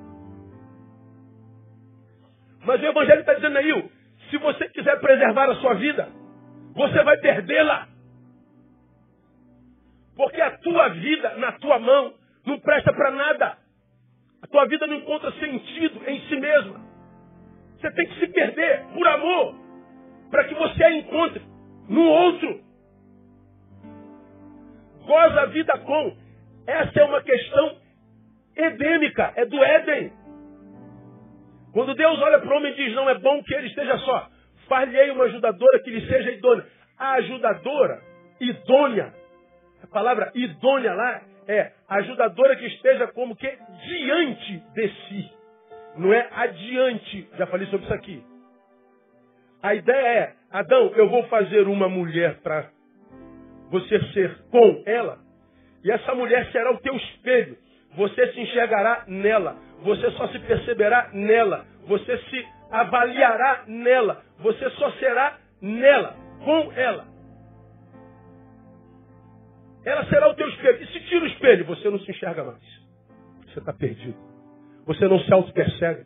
Mas 2.64 2.80
o 2.80 2.86
Evangelho 2.86 3.22
está 3.22 3.34
dizendo 3.34 3.58
aí, 3.58 3.90
se 4.30 4.38
você 4.38 4.70
quiser 4.70 5.00
preservar 5.00 5.50
a 5.50 5.56
sua 5.56 5.74
vida, 5.74 6.08
você 6.76 7.04
vai 7.04 7.18
perdê-la. 7.18 7.88
Porque 10.16 10.42
a 10.42 10.60
tua 10.60 10.90
vida 10.90 11.38
na 11.38 11.54
tua 11.54 11.80
mão 11.80 12.14
não 12.46 12.60
presta 12.60 12.94
para 12.94 13.10
nada. 13.10 13.58
A 14.44 14.48
tua 14.48 14.68
vida 14.68 14.86
não 14.86 14.98
encontra 14.98 15.32
sentido 15.40 16.08
em 16.08 16.22
si 16.28 16.36
mesma. 16.36 16.91
Você 17.82 17.89
tem 17.91 18.08
que 18.08 18.20
se 18.20 18.28
perder 18.28 18.84
por 18.94 19.08
amor, 19.08 19.56
para 20.30 20.44
que 20.44 20.54
você 20.54 20.84
a 20.84 20.94
encontre 20.94 21.41
no 21.89 22.04
outro. 22.04 22.62
Goza 25.04 25.41
a 25.41 25.46
vida 25.48 25.78
com. 25.80 26.15
Essa 26.67 27.00
é 27.00 27.04
uma 27.04 27.24
questão 27.24 27.78
edêmica, 28.56 29.34
é 29.36 29.46
do 29.46 29.63
Éden. 29.63 30.13
Quando 31.74 31.96
Deus 31.96 32.22
olha 32.22 32.38
para 32.38 32.54
o 32.54 32.58
homem 32.58 32.72
e 32.72 32.76
diz, 32.76 32.94
não 32.94 33.10
é 33.10 33.17
bom 33.17 33.41
que 33.44 33.56
ele 33.56 33.67
esteja 33.67 33.98
só, 33.98 34.30
far-lhe 34.67 35.12
uma 35.12 35.24
ajudadora 35.24 35.80
que 35.80 35.89
lhe 35.89 36.08
seja 36.08 36.32
idônea. 36.32 36.67
A 37.00 37.13
ajudadora, 37.13 38.00
idônea, 38.39 39.12
a 39.84 39.88
palavra 39.88 40.32
idônea 40.36 40.94
lá 40.94 41.22
é 41.48 41.72
ajudadora 41.89 42.56
que 42.58 42.67
esteja 42.67 43.08
como 43.08 43.36
que 43.36 43.58
diante 43.88 44.58
de 44.76 44.88
si. 44.88 45.41
Não 45.98 46.14
é 46.14 46.28
adiante. 46.32 47.30
Já 47.38 47.48
falei 47.48 47.68
sobre 47.68 47.86
isso 47.86 47.94
aqui. 47.94 48.24
A 49.62 49.76
ideia 49.76 50.08
é, 50.08 50.34
Adão, 50.52 50.92
eu 50.96 51.10
vou 51.10 51.24
fazer 51.28 51.68
uma 51.68 51.88
mulher 51.88 52.40
para 52.42 52.70
você 53.70 54.00
ser 54.12 54.38
com 54.50 54.84
ela. 54.86 55.20
E 55.84 55.92
essa 55.92 56.14
mulher 56.16 56.52
será 56.52 56.72
o 56.72 56.80
teu 56.80 56.96
espelho. 56.96 57.58
Você 57.96 58.34
se 58.34 58.40
enxergará 58.40 59.04
nela. 59.08 59.58
Você 59.84 60.10
só 60.12 60.28
se 60.30 60.40
perceberá 60.40 61.10
nela. 61.14 61.66
Você 61.88 62.18
se 62.18 62.48
avaliará 62.72 63.64
nela. 63.68 64.24
Você 64.40 64.70
só 64.72 64.92
será 64.94 65.38
nela, 65.62 66.16
com 66.44 66.72
ela. 66.74 67.06
Ela 69.86 70.06
será 70.06 70.30
o 70.30 70.36
teu 70.36 70.48
espelho. 70.50 70.84
E 70.84 70.88
se 70.88 71.00
tira 71.02 71.24
o 71.26 71.28
espelho, 71.28 71.66
você 71.66 71.90
não 71.90 72.00
se 72.00 72.12
enxerga 72.12 72.44
mais. 72.44 72.82
Você 73.46 73.60
está 73.60 73.74
perdido. 73.74 74.31
Você 74.86 75.08
não 75.08 75.20
se 75.20 75.34
auto-percebe. 75.34 76.06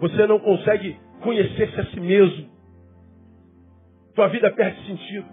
Você 0.00 0.26
não 0.26 0.38
consegue 0.38 0.98
conhecer-se 1.22 1.80
a 1.80 1.86
si 1.86 2.00
mesmo. 2.00 2.50
Tua 4.14 4.28
vida 4.28 4.50
perde 4.50 4.84
sentido. 4.86 5.28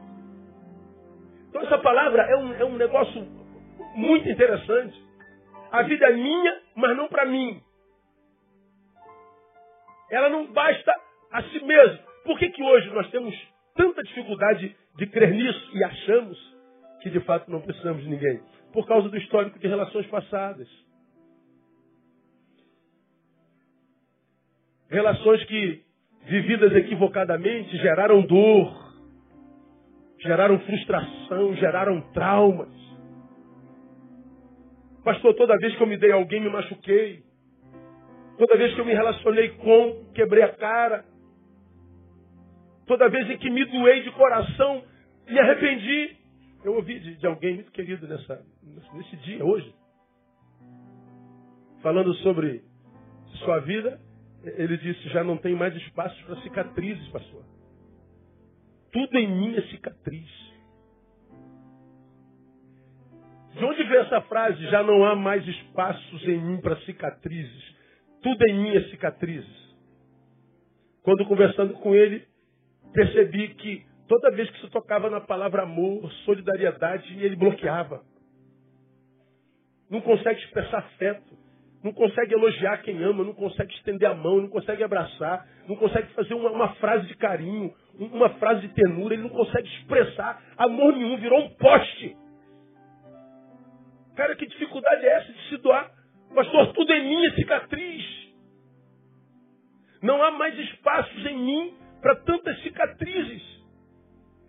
Então 1.50 1.62
essa 1.62 1.78
palavra 1.80 2.22
é 2.24 2.38
um, 2.38 2.54
é 2.54 2.66
um 2.66 2.76
negócio 2.76 3.26
muito 3.96 4.30
interessante. 4.30 5.02
A 5.72 5.84
vida 5.84 6.06
é 6.08 6.14
minha, 6.14 6.62
mas 6.76 6.96
não 6.96 7.08
para 7.08 7.26
mim. 7.26 7.62
Ela 10.12 10.30
não 10.30 10.52
basta 10.52 10.94
a 11.32 11.44
si 11.44 11.64
mesma. 11.64 12.00
Por 12.24 12.38
que, 12.38 12.50
que 12.50 12.64
hoje 12.64 12.90
nós 12.90 13.10
temos 13.10 13.34
tanta 13.76 14.04
dificuldade 14.04 14.76
de 14.96 15.08
crer 15.08 15.32
nisso 15.32 15.78
e 15.78 15.84
achamos 15.84 16.58
que 17.02 17.10
de 17.10 17.20
fato 17.22 17.50
não 17.50 17.62
precisamos 17.62 18.04
de 18.04 18.10
ninguém? 18.10 18.42
Por 18.74 18.86
causa 18.86 19.10
do 19.10 19.18
histórico 19.18 19.60
de 19.60 19.68
relações 19.68 20.06
passadas. 20.08 20.68
Relações 24.90 25.44
que, 25.46 25.84
vividas 26.26 26.74
equivocadamente, 26.74 27.78
geraram 27.78 28.22
dor, 28.22 28.74
geraram 30.20 30.60
frustração, 30.60 31.54
geraram 31.56 32.02
traumas. 32.14 32.70
Pastor, 35.04 35.34
toda 35.36 35.58
vez 35.58 35.76
que 35.76 35.84
eu 35.84 35.88
me 35.88 35.98
dei 35.98 36.12
a 36.12 36.16
alguém, 36.16 36.40
me 36.40 36.50
machuquei. 36.50 37.24
Toda 38.38 38.58
vez 38.58 38.74
que 38.76 38.82
eu 38.82 38.86
me 38.86 38.94
relacionei 38.94 39.50
com, 39.50 40.06
quebrei 40.14 40.44
a 40.44 40.54
cara. 40.54 41.04
Toda 42.86 43.10
vez 43.10 43.30
em 43.30 43.38
que 43.38 43.50
me 43.50 43.66
doei 43.66 44.04
de 44.04 44.12
coração, 44.12 44.84
me 45.28 45.40
arrependi. 45.40 46.16
Eu 46.64 46.76
ouvi 46.76 47.00
de, 47.00 47.18
de 47.18 47.28
alguém 47.28 47.56
muito 47.56 47.72
querido 47.72 48.08
nessa, 48.08 48.42
nesse 48.94 49.16
dia, 49.18 49.44
hoje, 49.46 49.74
falando 51.82 52.14
sobre 52.16 52.62
sua 53.44 53.60
vida 53.60 54.07
ele 54.56 54.78
disse, 54.78 55.10
já 55.10 55.24
não 55.24 55.38
tem 55.38 55.56
mais 55.56 55.76
espaço 55.76 56.24
para 56.26 56.42
cicatrizes, 56.42 57.08
pastor. 57.10 57.44
Tudo 58.92 59.18
em 59.18 59.28
mim 59.28 59.56
é 59.56 59.62
cicatriz. 59.64 60.48
De 63.54 63.66
onde 63.66 63.84
veio 63.84 64.02
essa 64.02 64.22
frase? 64.22 64.64
Já 64.68 64.84
não 64.84 65.04
há 65.04 65.16
mais 65.16 65.46
espaços 65.48 66.28
em 66.28 66.40
mim 66.40 66.62
para 66.62 66.80
cicatrizes. 66.82 67.76
Tudo 68.22 68.44
em 68.48 68.54
mim 68.56 68.76
é 68.76 68.82
cicatrizes. 68.90 69.76
Quando 71.02 71.26
conversando 71.26 71.74
com 71.76 71.96
ele, 71.96 72.28
percebi 72.94 73.50
que 73.56 73.86
toda 74.08 74.32
vez 74.32 74.50
que 74.50 74.62
se 74.62 74.70
tocava 74.70 75.10
na 75.10 75.22
palavra 75.22 75.64
amor, 75.64 76.12
solidariedade, 76.26 77.18
ele 77.20 77.36
bloqueava. 77.36 78.04
Não 79.90 80.02
consegue 80.02 80.40
expressar 80.42 80.80
afeto 80.80 81.47
não 81.88 81.94
consegue 81.94 82.34
elogiar 82.34 82.82
quem 82.82 83.02
ama, 83.02 83.24
não 83.24 83.34
consegue 83.34 83.74
estender 83.74 84.10
a 84.10 84.14
mão, 84.14 84.42
não 84.42 84.50
consegue 84.50 84.84
abraçar, 84.84 85.48
não 85.70 85.78
consegue 85.78 86.08
fazer 86.10 86.34
uma, 86.34 86.50
uma 86.50 86.76
frase 86.76 87.08
de 87.08 87.16
carinho, 87.16 87.74
uma 87.98 88.30
frase 88.32 88.68
de 88.68 88.74
tenura, 88.74 89.14
ele 89.14 89.24
não 89.24 89.30
consegue 89.30 89.66
expressar 89.70 90.44
amor 90.58 90.94
nenhum, 90.94 91.16
virou 91.16 91.40
um 91.40 91.50
poste. 91.52 92.18
Cara, 94.18 94.36
que 94.36 94.46
dificuldade 94.48 95.06
é 95.06 95.14
essa 95.14 95.32
de 95.32 95.48
se 95.48 95.58
doar? 95.60 95.90
Pastor, 96.36 96.74
tudo 96.74 96.92
em 96.92 97.08
mim 97.08 97.26
é 97.26 97.32
cicatriz. 97.36 98.04
Não 100.02 100.22
há 100.22 100.32
mais 100.32 100.60
espaços 100.60 101.26
em 101.26 101.38
mim 101.38 101.74
para 102.02 102.18
tantas 102.18 102.62
cicatrizes. 102.64 103.44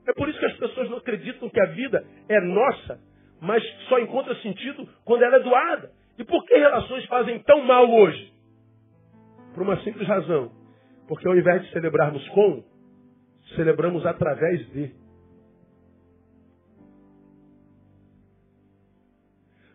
É 0.09 0.13
por 0.13 0.29
isso 0.29 0.41
que 0.41 0.47
as 0.47 0.57
pessoas 0.57 0.91
não 0.91 0.99
acreditam 0.99 1.49
que 1.49 1.61
a 1.61 1.67
vida 1.67 2.05
é 2.29 2.41
nossa, 2.41 2.99
mas 3.41 3.63
só 3.89 4.01
encontra 4.01 4.35
sentido 4.43 4.89
quando 5.05 5.23
ela 5.23 5.37
é 5.37 5.41
doada. 5.41 5.98
E 6.19 6.25
por 6.25 6.45
que 6.45 6.55
relações 6.57 7.07
fazem 7.07 7.39
tão 7.45 7.65
mal 7.65 7.89
hoje? 7.89 8.33
Por 9.55 9.63
uma 9.63 9.81
simples 9.83 10.07
razão. 10.07 10.51
Porque 11.07 11.27
ao 11.27 11.37
invés 11.37 11.63
de 11.63 11.71
celebrarmos 11.71 12.27
com, 12.31 12.65
celebramos 13.55 14.05
através 14.05 14.69
de. 14.73 14.93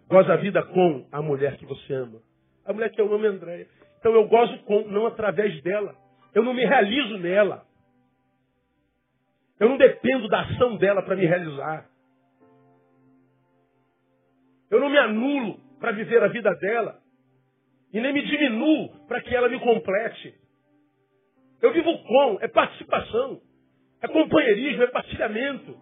Goza 0.10 0.34
a 0.34 0.38
vida 0.38 0.62
com 0.64 1.08
a 1.12 1.22
mulher 1.22 1.58
que 1.58 1.66
você 1.66 1.94
ama. 1.94 2.22
A 2.66 2.74
mulher 2.74 2.92
que 2.92 3.02
eu 3.02 3.12
amo 3.12 3.26
é 3.26 3.30
Andréia. 3.30 3.68
Então 4.00 4.14
eu 4.14 4.28
gozo 4.28 4.58
com, 4.64 4.82
não 4.90 5.08
através 5.08 5.62
dela. 5.64 5.96
Eu 6.36 6.44
não 6.44 6.54
me 6.54 6.66
realizo 6.66 7.18
nela. 7.18 7.66
Eu 9.60 9.70
não 9.70 9.78
dependo 9.78 10.28
da 10.28 10.42
ação 10.42 10.76
dela 10.76 11.02
para 11.02 11.16
me 11.16 11.26
realizar. 11.26 11.90
Eu 14.70 14.80
não 14.80 14.90
me 14.90 14.98
anulo 14.98 15.63
para 15.84 15.92
viver 15.92 16.24
a 16.24 16.30
vida 16.30 16.50
dela. 16.56 16.96
E 17.92 18.00
nem 18.00 18.14
me 18.14 18.22
diminuo 18.22 19.06
para 19.06 19.20
que 19.20 19.36
ela 19.36 19.50
me 19.50 19.60
complete. 19.60 20.34
Eu 21.62 21.74
vivo 21.74 21.92
com, 22.04 22.38
é 22.40 22.48
participação, 22.48 23.42
é 24.02 24.08
companheirismo, 24.08 24.82
é 24.82 24.88
partilhamento. 24.88 25.78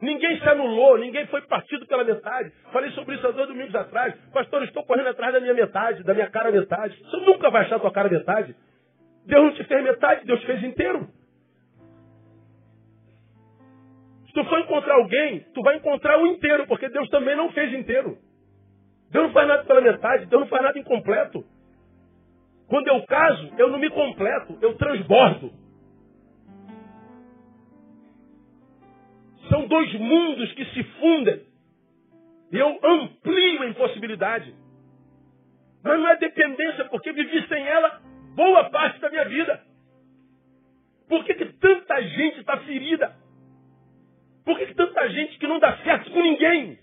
Ninguém 0.00 0.40
se 0.40 0.48
anulou, 0.48 0.96
ninguém 0.96 1.26
foi 1.26 1.42
partido 1.42 1.86
pela 1.86 2.02
metade. 2.02 2.50
Falei 2.72 2.90
sobre 2.92 3.16
isso 3.16 3.26
há 3.26 3.32
dois 3.32 3.46
domingos 3.46 3.74
atrás. 3.74 4.14
Pastor, 4.32 4.62
estou 4.62 4.86
correndo 4.86 5.08
atrás 5.10 5.34
da 5.34 5.40
minha 5.40 5.52
metade, 5.52 6.02
da 6.02 6.14
minha 6.14 6.30
cara 6.30 6.50
metade. 6.50 6.96
Você 6.96 7.16
nunca 7.18 7.50
vai 7.50 7.66
achar 7.66 7.78
tua 7.78 7.92
cara 7.92 8.08
metade. 8.08 8.56
Deus 9.26 9.44
não 9.44 9.52
te 9.52 9.64
fez 9.64 9.84
metade, 9.84 10.24
Deus 10.24 10.40
te 10.40 10.46
fez 10.46 10.64
inteiro. 10.64 11.10
Se 14.28 14.32
tu 14.32 14.42
for 14.46 14.60
encontrar 14.60 14.94
alguém, 14.94 15.40
tu 15.52 15.60
vai 15.60 15.76
encontrar 15.76 16.18
o 16.18 16.26
inteiro, 16.26 16.66
porque 16.66 16.88
Deus 16.88 17.06
também 17.10 17.36
não 17.36 17.52
fez 17.52 17.70
inteiro. 17.74 18.31
Deus 19.12 19.26
não 19.26 19.32
faz 19.32 19.46
nada 19.46 19.64
pela 19.64 19.80
metade, 19.82 20.24
Deus 20.24 20.40
não 20.40 20.48
faz 20.48 20.62
nada 20.62 20.78
incompleto. 20.78 21.44
Quando 22.66 22.88
eu 22.88 23.02
caso, 23.04 23.52
eu 23.58 23.68
não 23.68 23.78
me 23.78 23.90
completo, 23.90 24.58
eu 24.62 24.74
transbordo. 24.78 25.52
São 29.50 29.68
dois 29.68 29.92
mundos 30.00 30.50
que 30.54 30.64
se 30.64 30.82
fundem. 30.98 31.42
Eu 32.50 32.78
amplio 32.82 33.62
a 33.62 33.68
impossibilidade. 33.68 34.54
Mas 35.84 35.98
não 35.98 36.08
é 36.08 36.16
dependência, 36.16 36.86
porque 36.86 37.12
vivi 37.12 37.46
sem 37.48 37.66
ela 37.66 38.00
boa 38.34 38.70
parte 38.70 38.98
da 38.98 39.10
minha 39.10 39.26
vida. 39.26 39.62
Por 41.06 41.22
que, 41.26 41.34
que 41.34 41.44
tanta 41.44 42.00
gente 42.02 42.40
está 42.40 42.56
ferida? 42.60 43.14
Por 44.42 44.56
que, 44.58 44.66
que 44.66 44.74
tanta 44.74 45.06
gente 45.10 45.38
que 45.38 45.46
não 45.46 45.58
dá 45.58 45.76
certo 45.78 46.10
com 46.10 46.22
ninguém? 46.22 46.78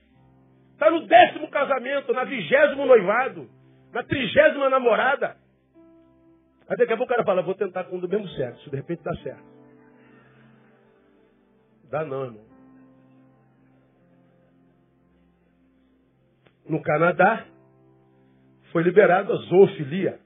Está 0.80 0.90
no 0.92 1.06
décimo 1.06 1.50
casamento, 1.50 2.14
na 2.14 2.24
vigésimo 2.24 2.86
noivado, 2.86 3.50
na 3.92 4.02
trigésima 4.02 4.70
namorada. 4.70 5.36
Aí 6.70 6.78
daqui 6.78 6.94
a 6.94 6.96
pouco 6.96 7.12
o 7.12 7.16
cara 7.18 7.26
fala, 7.26 7.42
vou 7.42 7.54
tentar 7.54 7.84
com 7.84 7.98
o 7.98 8.00
do 8.00 8.08
mesmo 8.08 8.30
sexo, 8.30 8.64
se 8.64 8.70
de 8.70 8.78
repente 8.78 9.04
dá 9.04 9.14
certo. 9.18 9.44
Dá 11.90 12.06
não, 12.06 12.24
irmão. 12.24 12.46
No 16.66 16.82
Canadá, 16.82 17.46
foi 18.72 18.82
liberado 18.82 19.34
a 19.34 19.36
zoofilia. 19.36 20.18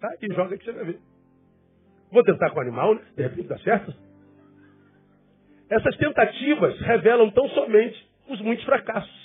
Tá 0.00 0.08
aqui, 0.08 0.26
joga 0.34 0.58
que 0.58 0.66
você 0.66 0.72
vai 0.72 0.84
ver. 0.84 1.00
Vou 2.10 2.22
tentar 2.22 2.50
com 2.50 2.58
o 2.58 2.60
animal, 2.60 2.94
né? 2.94 3.00
De 3.16 3.22
repente 3.22 3.48
dá 3.48 3.58
certo. 3.60 3.94
Essas 5.70 5.96
tentativas 5.96 6.78
revelam 6.80 7.30
tão 7.30 7.48
somente 7.48 8.13
os 8.28 8.40
muitos 8.40 8.64
fracassos. 8.64 9.24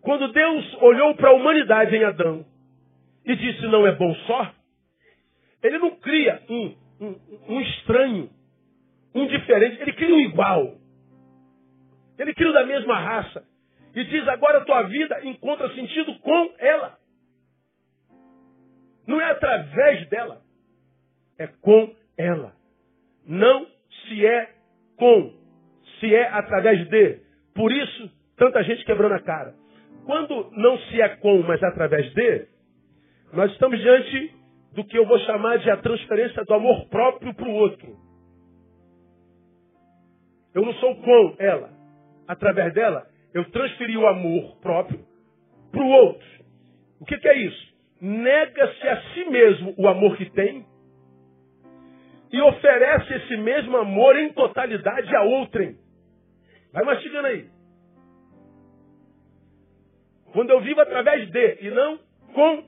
Quando 0.00 0.32
Deus 0.32 0.74
olhou 0.82 1.14
para 1.14 1.30
a 1.30 1.34
humanidade 1.34 1.94
em 1.94 2.04
Adão 2.04 2.46
e 3.24 3.36
disse 3.36 3.62
não 3.66 3.86
é 3.86 3.92
bom 3.92 4.14
só, 4.26 4.52
ele 5.62 5.78
não 5.78 5.96
cria 5.96 6.42
um, 6.48 6.76
um, 7.00 7.20
um 7.48 7.60
estranho, 7.60 8.30
um 9.14 9.26
diferente, 9.26 9.80
ele 9.82 9.92
cria 9.92 10.14
um 10.14 10.20
igual. 10.20 10.78
Ele 12.18 12.34
cria 12.34 12.52
da 12.52 12.66
mesma 12.66 12.98
raça. 12.98 13.44
E 13.94 14.04
diz 14.04 14.26
agora 14.28 14.58
a 14.58 14.64
tua 14.64 14.82
vida 14.82 15.20
encontra 15.24 15.74
sentido 15.74 16.18
com 16.20 16.54
ela. 16.58 16.98
Não 19.06 19.20
é 19.20 19.30
através 19.30 20.08
dela, 20.08 20.40
é 21.38 21.46
com 21.46 21.94
ela. 22.16 22.54
Não 23.26 23.66
se 24.06 24.24
é 24.24 24.54
com, 24.96 25.34
se 26.00 26.14
é 26.14 26.28
através 26.28 26.88
de. 26.88 27.20
Por 27.54 27.70
isso, 27.70 28.10
tanta 28.36 28.62
gente 28.64 28.84
quebrando 28.84 29.14
a 29.14 29.20
cara. 29.20 29.54
Quando 30.04 30.50
não 30.52 30.78
se 30.78 31.00
é 31.00 31.08
com, 31.16 31.42
mas 31.42 31.62
através 31.62 32.12
de, 32.14 32.46
nós 33.32 33.52
estamos 33.52 33.78
diante 33.78 34.34
do 34.72 34.84
que 34.84 34.98
eu 34.98 35.06
vou 35.06 35.18
chamar 35.20 35.58
de 35.58 35.70
a 35.70 35.76
transferência 35.76 36.44
do 36.44 36.54
amor 36.54 36.88
próprio 36.88 37.34
para 37.34 37.48
o 37.48 37.52
outro. 37.52 37.96
Eu 40.54 40.62
não 40.62 40.72
sou 40.74 40.96
com 40.96 41.36
ela. 41.38 41.70
Através 42.26 42.72
dela, 42.72 43.06
eu 43.34 43.44
transferi 43.50 43.96
o 43.96 44.06
amor 44.06 44.56
próprio 44.60 45.00
para 45.70 45.82
o 45.82 45.88
outro. 45.88 46.26
O 47.00 47.04
que, 47.04 47.16
que 47.18 47.28
é 47.28 47.36
isso? 47.38 47.70
Nega-se 48.00 48.88
a 48.88 49.02
si 49.12 49.24
mesmo 49.26 49.74
o 49.76 49.86
amor 49.86 50.16
que 50.16 50.30
tem 50.30 50.64
e 52.32 52.40
oferece 52.40 53.12
esse 53.14 53.36
mesmo 53.36 53.76
amor 53.76 54.16
em 54.16 54.32
totalidade 54.32 55.14
a 55.14 55.22
outrem. 55.22 55.76
Vai 56.72 56.84
mastigando 56.84 57.26
aí. 57.26 57.48
Quando 60.32 60.50
eu 60.50 60.60
vivo 60.60 60.80
através 60.80 61.30
de 61.30 61.58
e 61.60 61.70
não 61.70 61.98
com, 62.32 62.64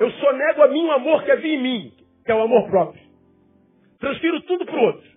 eu 0.00 0.10
só 0.12 0.32
nego 0.32 0.62
a 0.62 0.68
mim 0.68 0.86
o 0.86 0.92
amor 0.92 1.22
que 1.24 1.30
havia 1.30 1.54
em 1.54 1.62
mim, 1.62 1.96
que 2.24 2.32
é 2.32 2.34
o 2.34 2.42
amor 2.42 2.68
próprio. 2.68 3.04
Transfiro 3.98 4.40
tudo 4.42 4.64
para 4.64 4.76
o 4.76 4.84
outro. 4.84 5.14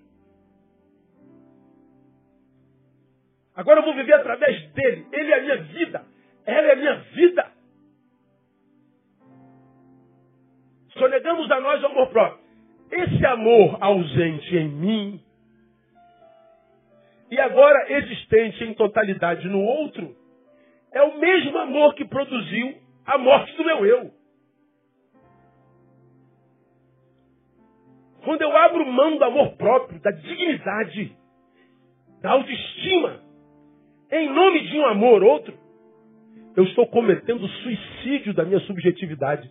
Agora 3.55 3.79
eu 3.79 3.85
vou 3.85 3.95
viver 3.95 4.13
através 4.13 4.71
dele. 4.73 5.07
Ele 5.11 5.31
é 5.31 5.37
a 5.37 5.41
minha 5.41 5.57
vida. 5.63 6.05
Ela 6.45 6.67
é 6.67 6.71
a 6.73 6.75
minha 6.75 6.95
vida. 7.15 7.51
Só 10.97 11.07
negamos 11.07 11.49
a 11.49 11.59
nós 11.59 11.81
o 11.81 11.87
amor 11.87 12.07
próprio. 12.09 12.45
Esse 12.91 13.25
amor 13.25 13.77
ausente 13.81 14.55
em 14.55 14.69
mim 14.69 15.26
e 17.29 17.39
agora 17.39 17.91
existente 17.91 18.63
em 18.63 18.73
totalidade 18.73 19.47
no 19.47 19.61
outro 19.61 20.15
é 20.93 21.01
o 21.01 21.19
mesmo 21.19 21.57
amor 21.57 21.93
que 21.95 22.05
produziu 22.05 22.77
a 23.05 23.17
morte 23.17 23.55
do 23.55 23.65
meu 23.65 23.85
eu. 23.85 24.11
Quando 28.23 28.41
eu 28.41 28.55
abro 28.57 28.85
mão 28.85 29.17
do 29.17 29.23
amor 29.23 29.55
próprio, 29.55 30.01
da 30.01 30.11
dignidade, 30.11 31.15
da 32.21 32.31
autoestima, 32.31 33.21
em 34.11 34.29
nome 34.29 34.67
de 34.67 34.77
um 34.77 34.85
amor 34.85 35.23
outro, 35.23 35.53
eu 36.55 36.63
estou 36.63 36.87
cometendo 36.87 37.47
suicídio 37.47 38.33
da 38.33 38.43
minha 38.43 38.59
subjetividade. 38.61 39.49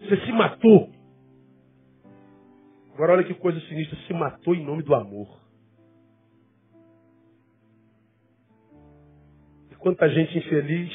Você 0.00 0.16
se 0.24 0.32
matou. 0.32 0.90
Agora 2.94 3.12
olha 3.12 3.24
que 3.24 3.34
coisa 3.34 3.60
sinistra, 3.68 3.98
se 4.06 4.12
matou 4.12 4.54
em 4.54 4.64
nome 4.64 4.82
do 4.82 4.94
amor. 4.94 5.45
Quanta 9.86 10.08
gente 10.08 10.36
infeliz 10.36 10.92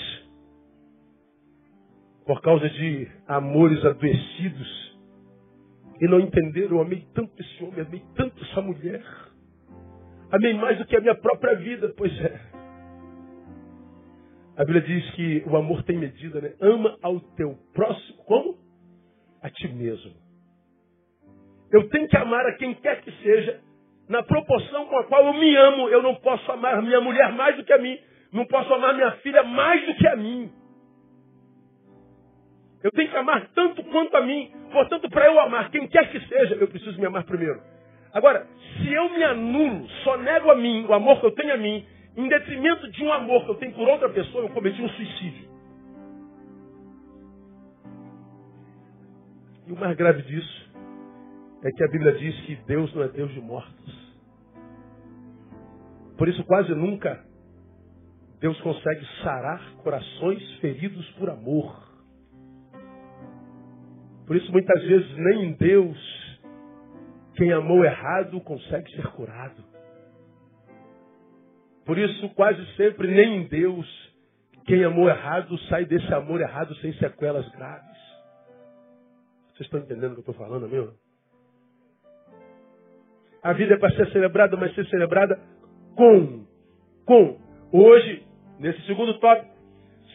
por 2.25 2.41
causa 2.41 2.69
de 2.69 3.08
amores 3.25 3.86
adoecidos 3.86 4.99
e 6.01 6.08
não 6.10 6.19
entenderam, 6.19 6.75
eu 6.75 6.82
amei 6.82 7.08
tanto 7.13 7.32
esse 7.41 7.63
homem, 7.63 7.80
amei 7.80 8.04
tanto 8.17 8.43
essa 8.43 8.62
mulher. 8.62 9.01
Amei 10.30 10.54
mais 10.56 10.77
do 10.77 10.86
que 10.86 10.97
a 10.97 10.99
minha 10.99 11.15
própria 11.15 11.56
vida, 11.56 11.93
pois 11.95 12.12
é. 12.19 12.38
A 14.58 14.65
Bíblia 14.65 14.82
diz 14.82 15.10
que 15.12 15.41
o 15.47 15.56
amor 15.56 15.84
tem 15.84 15.97
medida, 15.97 16.41
né? 16.41 16.54
Ama 16.60 16.97
ao 17.01 17.17
teu 17.38 17.58
próximo 17.73 18.17
como? 18.25 18.58
A 19.41 19.49
ti 19.49 19.69
mesmo. 19.69 20.12
Eu 21.71 21.88
tenho 21.88 22.10
que 22.10 22.17
amar 22.17 22.45
a 22.45 22.58
quem 22.58 22.73
quer 22.73 22.99
que 23.04 23.12
seja, 23.23 23.62
na 24.10 24.21
proporção 24.21 24.88
com 24.88 24.97
a 24.97 25.06
qual 25.06 25.27
eu 25.27 25.34
me 25.36 25.56
amo. 25.56 25.88
Eu 25.88 26.04
não 26.04 26.15
posso 26.15 26.51
amar 26.51 26.82
minha 26.82 26.99
mulher 26.99 27.32
mais 27.32 27.56
do 27.56 27.63
que 27.63 27.71
a 27.71 27.77
mim. 27.77 27.97
Não 28.32 28.46
posso 28.46 28.74
amar 28.74 28.94
minha 28.94 29.12
filha 29.17 29.44
mais 29.44 29.86
do 29.86 29.96
que 29.96 30.08
a 30.08 30.15
mim. 30.15 30.52
Eu 32.84 32.91
tenho 32.91 33.10
que 33.10 33.17
amar 33.17 33.48
tanto 33.54 33.84
quanto 33.86 34.15
a 34.15 34.22
mim. 34.22 34.52
Portanto, 34.72 35.10
para 35.10 35.26
eu 35.26 35.39
amar 35.39 35.70
quem 35.70 35.88
quer 35.88 36.10
que 36.12 36.20
seja, 36.28 36.56
eu 36.56 36.67
preciso 36.67 37.00
me 37.00 37.06
amar 37.06 37.24
primeiro. 37.26 37.62
Agora, 38.13 38.48
se 38.78 38.91
eu 38.91 39.10
me 39.10 39.24
anulo, 39.24 39.88
só 40.04 40.17
nego 40.17 40.50
a 40.52 40.56
mim 40.56 40.86
o 40.86 40.94
amor 40.94 41.20
que 41.20 41.26
eu 41.26 41.32
tenho 41.32 41.54
a 41.54 41.58
mim, 41.58 41.86
em 42.17 42.28
detrimento 42.28 42.89
de 42.91 43.04
um 43.04 43.12
amor 43.12 43.46
que 43.46 43.52
eu 43.52 43.56
tenho 43.56 43.74
por 43.74 43.88
outra 43.88 44.10
pessoa, 44.10 44.46
eu 44.46 44.50
cometi 44.50 44.82
um 44.82 44.89
suicídio. 44.89 45.50
E 49.67 49.72
o 49.72 49.78
mais 49.78 49.96
grave 49.96 50.22
disso 50.24 50.72
é 51.63 51.70
que 51.72 51.84
a 51.84 51.88
Bíblia 51.88 52.13
diz 52.13 52.41
que 52.41 52.56
Deus 52.67 52.94
não 52.96 53.04
é 53.04 53.08
Deus 53.10 53.32
de 53.34 53.39
mortos. 53.39 54.13
Por 56.17 56.28
isso, 56.28 56.44
quase 56.44 56.74
nunca 56.74 57.24
Deus 58.41 58.60
consegue 58.62 59.06
sarar 59.23 59.62
corações 59.84 60.60
feridos 60.60 61.08
por 61.12 61.30
amor. 61.30 61.89
Por 64.27 64.36
isso, 64.36 64.51
muitas 64.51 64.84
vezes, 64.84 65.15
nem 65.17 65.45
em 65.45 65.54
Deus, 65.54 65.97
quem 67.36 67.54
amou 67.54 67.86
errado 67.86 68.41
consegue 68.41 68.91
ser 68.95 69.08
curado. 69.12 69.63
Por 71.86 71.97
isso, 71.97 72.30
quase 72.30 72.65
sempre, 72.75 73.08
nem 73.08 73.43
em 73.43 73.47
Deus, 73.47 74.12
Quem 74.65 74.84
amou 74.84 75.10
errado 75.10 75.58
sai 75.69 75.86
desse 75.86 76.13
amor 76.13 76.39
errado 76.39 76.73
sem 76.75 76.93
sequelas 76.93 77.47
graves. 77.49 77.97
Vocês 79.47 79.62
estão 79.62 79.80
entendendo 79.80 80.12
o 80.12 80.13
que 80.13 80.30
eu 80.30 80.32
estou 80.32 80.36
falando, 80.36 80.67
meu? 80.69 80.93
A 83.43 83.54
vida 83.54 83.73
é 83.73 83.77
para 83.77 83.93
ser 83.95 84.12
celebrada, 84.12 84.56
mas 84.56 84.73
ser 84.75 84.86
celebrada 84.88 85.39
com. 85.95 86.45
Com. 87.06 87.39
Hoje, 87.73 88.23
nesse 88.62 88.80
segundo 88.86 89.17
tópico, 89.19 89.52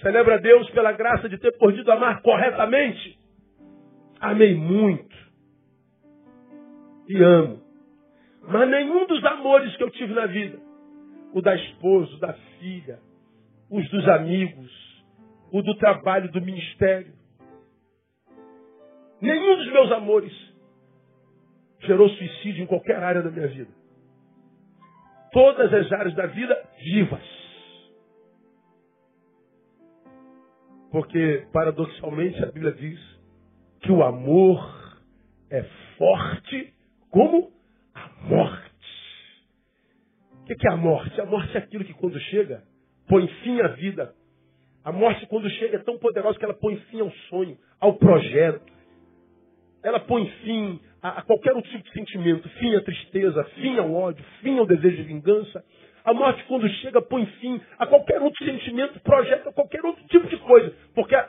celebra 0.01 0.39
Deus 0.39 0.71
pela 0.71 0.93
graça 0.93 1.29
de 1.29 1.37
ter 1.37 1.59
podido 1.59 1.91
amar 1.91 2.23
corretamente. 2.23 3.19
Amei 4.21 4.55
muito. 4.55 5.17
E 7.09 7.23
amo. 7.23 7.61
Mas 8.49 8.71
nenhum 8.71 9.07
dos 9.07 9.25
amores 9.25 9.77
que 9.77 9.83
eu 9.83 9.91
tive 9.91 10.15
na 10.15 10.27
vida, 10.27 10.59
o 11.35 11.43
da 11.43 11.57
esposa, 11.57 12.15
o 12.15 12.21
da 12.21 12.33
filha, 12.59 13.01
os 13.69 13.89
dos 13.91 14.09
amigos, 14.09 15.05
o 15.53 15.61
do 15.61 15.75
trabalho, 15.77 16.31
do 16.31 16.41
ministério, 16.41 17.13
nenhum 19.21 19.57
dos 19.57 19.73
meus 19.73 19.91
amores 19.91 20.33
gerou 21.81 22.09
suicídio 22.11 22.63
em 22.63 22.67
qualquer 22.67 23.03
área 23.03 23.23
da 23.23 23.31
minha 23.31 23.49
vida. 23.49 23.71
Todas 25.33 25.75
as 25.75 25.93
áreas 25.93 26.15
da 26.15 26.27
vida 26.27 26.57
vivas. 26.79 27.36
Porque, 30.97 31.47
paradoxalmente, 31.53 32.43
a 32.43 32.47
Bíblia 32.47 32.73
diz 32.73 32.99
que 33.83 33.93
o 33.93 34.03
amor 34.03 34.59
é 35.51 35.63
forte 35.99 36.73
como 37.11 37.53
a 37.95 38.09
morte. 38.27 39.45
O 40.41 40.45
que 40.47 40.67
é 40.67 40.73
a 40.73 40.77
morte? 40.79 41.21
A 41.21 41.27
morte 41.27 41.55
é 41.55 41.59
aquilo 41.59 41.85
que, 41.85 41.93
quando 41.93 42.19
chega, 42.19 42.63
põe 43.07 43.29
fim 43.45 43.61
à 43.61 43.69
vida. 43.69 44.15
A 44.83 44.91
morte, 44.91 45.27
quando 45.27 45.51
chega, 45.51 45.77
é 45.77 45.81
tão 45.81 45.99
poderosa 45.99 46.39
que 46.39 46.45
ela 46.47 46.55
põe 46.55 46.77
fim 46.91 47.03
ao 47.03 47.11
sonho, 47.29 47.59
ao 47.79 47.93
projeto. 47.99 48.73
Ela 49.83 50.01
põe 50.01 50.27
fim 50.45 50.81
a, 51.03 51.19
a 51.19 51.23
qualquer 51.25 51.55
outro 51.55 51.71
tipo 51.73 51.85
de 51.85 51.93
sentimento, 51.93 52.49
fim 52.59 52.75
à 52.75 52.81
tristeza, 52.81 53.45
fim 53.57 53.77
ao 53.77 53.93
ódio, 53.93 54.25
fim 54.41 54.59
ao 54.59 54.65
desejo 54.65 54.97
de 54.97 55.03
vingança. 55.03 55.63
A 56.07 56.15
morte, 56.15 56.45
quando 56.45 56.69
chega, 56.69 57.03
põe 57.03 57.27
fim 57.27 57.61
a 57.81 57.85
qualquer 57.85 58.23
outro 58.23 58.45
sentimento, 58.45 59.01
projeto, 59.01 59.49
a 59.49 59.53
qualquer 59.53 59.85
outro 59.85 60.05
tipo 60.07 60.29
de 60.29 60.37
coisa. 60.37 60.73
Porque 60.95 61.17
a, 61.17 61.29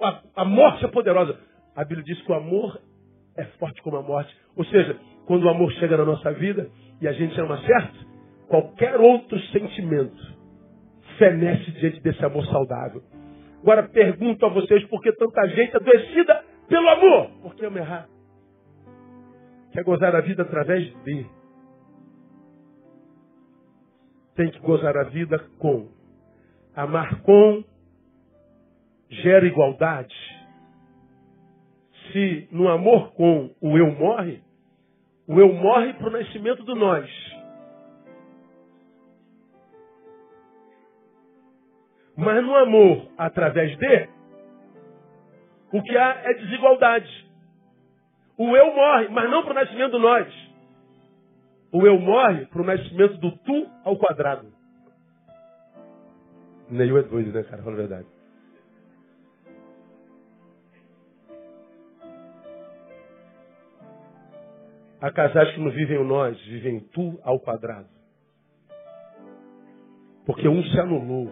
a, 0.00 0.22
a 0.36 0.44
morte 0.44 0.84
é 0.84 0.88
poderosa. 0.88 1.36
A 1.74 1.82
Bíblia 1.84 2.04
diz 2.04 2.22
que 2.22 2.30
o 2.30 2.34
amor 2.36 2.80
é 3.36 3.44
forte 3.58 3.82
como 3.82 3.96
a 3.96 4.02
morte. 4.02 4.32
Ou 4.56 4.64
seja, 4.66 4.96
quando 5.26 5.42
o 5.42 5.48
amor 5.48 5.72
chega 5.72 5.96
na 5.96 6.04
nossa 6.04 6.32
vida 6.32 6.70
e 7.00 7.08
a 7.08 7.12
gente 7.12 7.38
ama 7.40 7.58
certo, 7.66 8.06
qualquer 8.46 9.00
outro 9.00 9.36
sentimento 9.48 10.22
fenece 11.18 11.72
diante 11.72 12.00
desse 12.00 12.24
amor 12.24 12.46
saudável. 12.46 13.02
Agora 13.60 13.88
pergunto 13.88 14.46
a 14.46 14.50
vocês 14.50 14.84
por 14.84 15.02
que 15.02 15.10
tanta 15.12 15.48
gente 15.48 15.76
adoecida 15.76 16.44
pelo 16.68 16.88
amor? 16.88 17.30
Porque 17.42 17.66
ama 17.66 17.78
errar. 17.78 18.08
Quer 19.72 19.82
gozar 19.82 20.14
a 20.14 20.20
vida 20.20 20.42
através 20.42 20.84
de. 21.02 21.26
Tem 24.34 24.50
que 24.50 24.58
gozar 24.60 24.96
a 24.96 25.04
vida 25.04 25.38
com. 25.58 25.88
Amar 26.74 27.20
com 27.22 27.64
gera 29.08 29.46
igualdade. 29.46 30.14
Se 32.10 32.48
no 32.50 32.68
amor 32.68 33.12
com 33.12 33.54
o 33.60 33.78
eu 33.78 33.90
morre, 33.92 34.42
o 35.26 35.38
eu 35.38 35.52
morre 35.52 35.92
para 35.94 36.08
o 36.08 36.12
nascimento 36.12 36.62
do 36.64 36.74
nós. 36.74 37.10
Mas 42.16 42.42
no 42.44 42.54
amor 42.54 43.08
através 43.16 43.76
de, 43.78 44.08
o 45.72 45.82
que 45.82 45.96
há 45.96 46.22
é 46.24 46.34
desigualdade. 46.34 47.30
O 48.36 48.56
eu 48.56 48.74
morre, 48.74 49.08
mas 49.08 49.30
não 49.30 49.42
para 49.42 49.52
o 49.52 49.54
nascimento 49.54 49.92
do 49.92 49.98
nós. 49.98 50.51
O 51.72 51.86
eu 51.86 51.98
morre 51.98 52.44
para 52.46 52.60
o 52.60 52.66
nascimento 52.66 53.16
do 53.16 53.32
tu 53.38 53.66
ao 53.82 53.96
quadrado. 53.96 54.46
Neil 56.68 56.98
é 56.98 57.02
doido, 57.02 57.32
né, 57.32 57.42
cara? 57.44 57.62
Fala 57.62 57.74
a 57.74 57.78
verdade. 57.78 58.06
Há 65.00 65.10
casais 65.10 65.52
que 65.54 65.60
não 65.60 65.70
vivem 65.70 65.98
o 65.98 66.04
nós, 66.04 66.40
vivem 66.44 66.80
tu 66.92 67.18
ao 67.24 67.40
quadrado. 67.40 67.88
Porque 70.26 70.46
um 70.46 70.62
se 70.62 70.78
anulou 70.78 71.28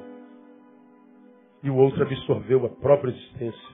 e 1.62 1.70
o 1.70 1.76
outro 1.76 2.02
absorveu 2.02 2.64
a 2.66 2.68
própria 2.68 3.10
existência 3.10 3.68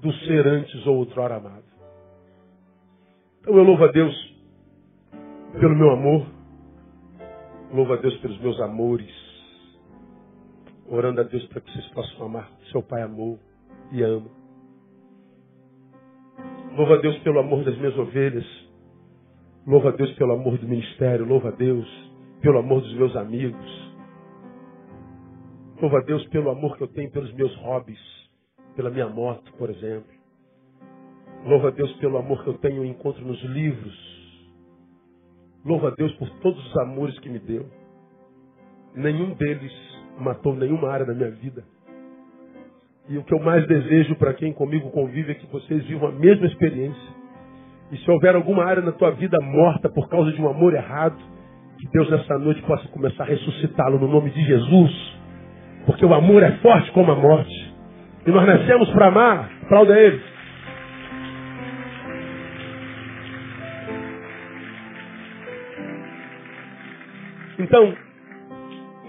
do 0.00 0.12
ser 0.24 0.46
antes 0.46 0.86
ou 0.86 0.96
outrora 0.96 1.36
amado. 1.36 1.64
Então 3.40 3.56
eu 3.56 3.62
louvo 3.62 3.84
a 3.84 3.92
Deus 3.92 4.37
pelo 5.52 5.76
meu 5.76 5.90
amor, 5.90 6.26
louvo 7.72 7.92
a 7.92 7.96
Deus 7.96 8.16
pelos 8.18 8.38
meus 8.40 8.60
amores, 8.60 9.10
orando 10.88 11.20
a 11.20 11.24
Deus 11.24 11.44
para 11.46 11.60
que 11.60 11.72
vocês 11.72 11.88
possam 11.90 12.26
amar. 12.26 12.50
Seu 12.70 12.82
Pai 12.82 13.02
amou 13.02 13.38
e 13.92 14.02
ama. 14.02 14.30
Louvo 16.76 16.94
a 16.94 16.96
Deus 16.98 17.18
pelo 17.20 17.40
amor 17.40 17.64
das 17.64 17.76
minhas 17.76 17.96
ovelhas. 17.98 18.46
Louvo 19.66 19.88
a 19.88 19.90
Deus 19.92 20.12
pelo 20.12 20.32
amor 20.32 20.58
do 20.58 20.68
ministério. 20.68 21.26
Louvo 21.26 21.48
a 21.48 21.50
Deus 21.50 21.86
pelo 22.40 22.58
amor 22.58 22.80
dos 22.80 22.94
meus 22.94 23.16
amigos. 23.16 23.92
Louvo 25.80 25.96
a 25.96 26.00
Deus 26.00 26.24
pelo 26.28 26.50
amor 26.50 26.76
que 26.76 26.82
eu 26.82 26.88
tenho 26.88 27.10
pelos 27.10 27.32
meus 27.34 27.54
hobbies 27.56 28.18
pela 28.78 28.90
minha 28.90 29.08
moto, 29.08 29.52
por 29.54 29.70
exemplo. 29.70 30.12
Louvo 31.44 31.66
a 31.66 31.70
Deus 31.70 31.92
pelo 31.94 32.16
amor 32.16 32.44
que 32.44 32.50
eu 32.50 32.58
tenho 32.58 32.84
encontro 32.84 33.24
nos 33.26 33.42
livros. 33.42 34.17
Louvo 35.68 35.86
a 35.86 35.90
Deus 35.90 36.10
por 36.12 36.30
todos 36.40 36.66
os 36.66 36.78
amores 36.78 37.18
que 37.18 37.28
me 37.28 37.38
deu. 37.38 37.66
Nenhum 38.96 39.34
deles 39.34 39.70
matou 40.18 40.54
nenhuma 40.54 40.88
área 40.90 41.04
da 41.04 41.12
minha 41.12 41.30
vida. 41.30 41.62
E 43.06 43.18
o 43.18 43.22
que 43.22 43.34
eu 43.34 43.38
mais 43.38 43.66
desejo 43.66 44.16
para 44.16 44.32
quem 44.32 44.50
comigo 44.50 44.90
convive 44.90 45.32
é 45.32 45.34
que 45.34 45.46
vocês 45.52 45.84
vivam 45.84 46.08
a 46.08 46.12
mesma 46.12 46.46
experiência. 46.46 47.12
E 47.92 47.98
se 47.98 48.10
houver 48.10 48.34
alguma 48.34 48.64
área 48.64 48.80
na 48.80 48.92
tua 48.92 49.10
vida 49.10 49.36
morta 49.42 49.90
por 49.90 50.08
causa 50.08 50.32
de 50.32 50.40
um 50.40 50.48
amor 50.48 50.72
errado, 50.72 51.18
que 51.78 51.86
Deus 51.92 52.10
nessa 52.10 52.38
noite 52.38 52.62
possa 52.62 52.88
começar 52.88 53.24
a 53.24 53.26
ressuscitá-lo 53.26 53.98
no 53.98 54.08
nome 54.08 54.30
de 54.30 54.42
Jesus. 54.42 55.18
Porque 55.84 56.04
o 56.06 56.14
amor 56.14 56.42
é 56.42 56.52
forte 56.62 56.90
como 56.92 57.12
a 57.12 57.14
morte. 57.14 57.74
E 58.26 58.30
nós 58.30 58.46
nascemos 58.46 58.88
para 58.92 59.08
amar. 59.08 59.50
Aplauda 59.64 60.00
ele. 60.00 60.18
Então, 67.68 67.94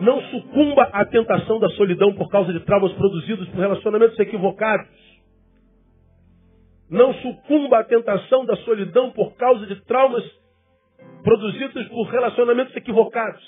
não 0.01 0.21
sucumba 0.23 0.83
à 0.91 1.05
tentação 1.05 1.59
da 1.59 1.69
solidão 1.69 2.13
por 2.13 2.29
causa 2.29 2.51
de 2.51 2.59
traumas 2.59 2.91
produzidos 2.93 3.47
por 3.47 3.59
relacionamentos 3.59 4.19
equivocados. 4.19 4.87
Não 6.89 7.13
sucumba 7.15 7.79
à 7.79 7.83
tentação 7.83 8.45
da 8.45 8.55
solidão 8.57 9.11
por 9.11 9.35
causa 9.35 9.65
de 9.65 9.75
traumas 9.85 10.23
produzidos 11.23 11.87
por 11.87 12.07
relacionamentos 12.09 12.75
equivocados. 12.75 13.41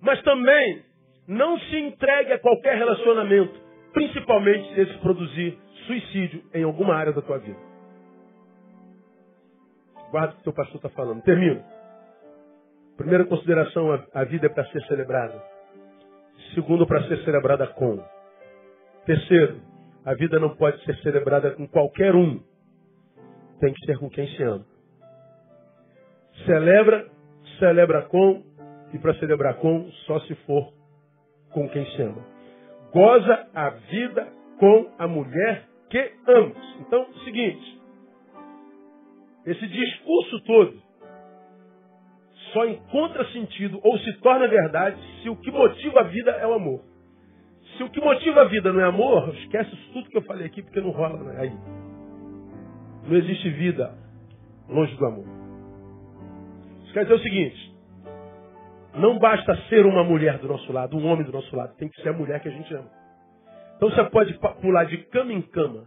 Mas 0.00 0.22
também 0.22 0.82
não 1.28 1.58
se 1.58 1.76
entregue 1.76 2.32
a 2.32 2.38
qualquer 2.38 2.76
relacionamento 2.76 3.64
Principalmente 3.94 4.74
se 4.74 4.80
esse 4.80 4.98
produzir 4.98 5.56
suicídio 5.86 6.42
em 6.52 6.64
alguma 6.64 6.96
área 6.96 7.12
da 7.12 7.22
tua 7.22 7.38
vida. 7.38 7.58
Guarda 10.10 10.32
o 10.32 10.34
que 10.34 10.40
o 10.40 10.44
teu 10.44 10.52
pastor 10.52 10.76
está 10.76 10.88
falando. 10.88 11.22
Termino. 11.22 11.62
Primeira 12.96 13.24
consideração, 13.24 13.92
a 14.12 14.24
vida 14.24 14.46
é 14.46 14.48
para 14.48 14.64
ser 14.66 14.82
celebrada. 14.86 15.42
Segundo, 16.54 16.86
para 16.86 17.02
ser 17.08 17.18
celebrada 17.24 17.66
com. 17.66 18.02
Terceiro, 19.04 19.60
a 20.04 20.14
vida 20.14 20.38
não 20.38 20.54
pode 20.56 20.82
ser 20.84 20.96
celebrada 20.98 21.50
com 21.52 21.66
qualquer 21.66 22.14
um. 22.14 22.40
Tem 23.60 23.72
que 23.72 23.86
ser 23.86 23.98
com 23.98 24.08
quem 24.08 24.28
se 24.36 24.42
ama. 24.42 24.64
Celebra, 26.46 27.08
celebra 27.58 28.02
com, 28.02 28.42
e 28.92 28.98
para 28.98 29.14
celebrar 29.14 29.54
com, 29.56 29.90
só 30.06 30.20
se 30.20 30.34
for 30.46 30.72
com 31.52 31.68
quem 31.68 31.84
se 31.92 32.02
ama 32.02 32.34
goza 32.94 33.48
a 33.52 33.70
vida 33.70 34.32
com 34.60 34.88
a 34.96 35.08
mulher 35.08 35.68
que 35.90 36.12
amas. 36.28 36.76
Então, 36.80 37.12
seguinte, 37.24 37.82
esse 39.44 39.66
discurso 39.66 40.40
todo 40.44 40.83
só 42.54 42.64
encontra 42.64 43.26
sentido 43.32 43.80
ou 43.82 43.98
se 43.98 44.12
torna 44.20 44.46
verdade 44.48 44.96
se 45.20 45.28
o 45.28 45.36
que 45.36 45.50
motiva 45.50 46.00
a 46.00 46.04
vida 46.04 46.30
é 46.30 46.46
o 46.46 46.54
amor. 46.54 46.80
Se 47.76 47.82
o 47.82 47.90
que 47.90 48.00
motiva 48.00 48.42
a 48.42 48.44
vida 48.44 48.72
não 48.72 48.80
é 48.80 48.84
amor, 48.84 49.34
esquece 49.34 49.76
tudo 49.92 50.08
que 50.08 50.16
eu 50.16 50.22
falei 50.22 50.46
aqui 50.46 50.62
porque 50.62 50.80
não 50.80 50.90
rola 50.90 51.18
né? 51.24 51.40
aí. 51.40 51.52
Não 53.08 53.16
existe 53.16 53.50
vida 53.50 53.92
longe 54.68 54.96
do 54.96 55.04
amor. 55.04 55.26
Isso 56.84 56.92
quer 56.92 57.02
dizer 57.02 57.14
o 57.14 57.18
seguinte: 57.18 57.76
Não 58.94 59.18
basta 59.18 59.56
ser 59.68 59.84
uma 59.84 60.04
mulher 60.04 60.38
do 60.38 60.46
nosso 60.46 60.72
lado, 60.72 60.96
um 60.96 61.06
homem 61.06 61.26
do 61.26 61.32
nosso 61.32 61.54
lado. 61.54 61.74
Tem 61.76 61.88
que 61.88 62.00
ser 62.00 62.10
a 62.10 62.12
mulher 62.12 62.40
que 62.40 62.48
a 62.48 62.52
gente 62.52 62.72
ama. 62.72 62.90
Então 63.76 63.90
você 63.90 64.04
pode 64.04 64.38
pular 64.62 64.84
de 64.84 64.98
cama 65.08 65.32
em 65.32 65.42
cama. 65.42 65.86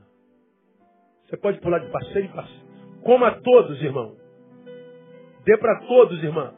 Você 1.26 1.38
pode 1.38 1.59
pular 1.61 1.80
de 1.80 1.89
passeio 1.89 2.26
em 2.26 2.30
passeio. 2.30 2.68
Coma 3.03 3.32
todos, 3.41 3.82
irmão. 3.82 4.26
Dê 5.47 5.55
para 5.55 5.79
todos, 5.79 6.21
irmã. 6.21 6.53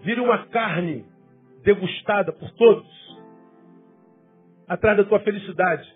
Vire 0.00 0.18
uma 0.18 0.46
carne 0.46 1.04
degustada 1.62 2.32
por 2.32 2.50
todos. 2.52 2.88
Atrás 4.66 4.96
da 4.96 5.04
tua 5.04 5.20
felicidade. 5.20 5.86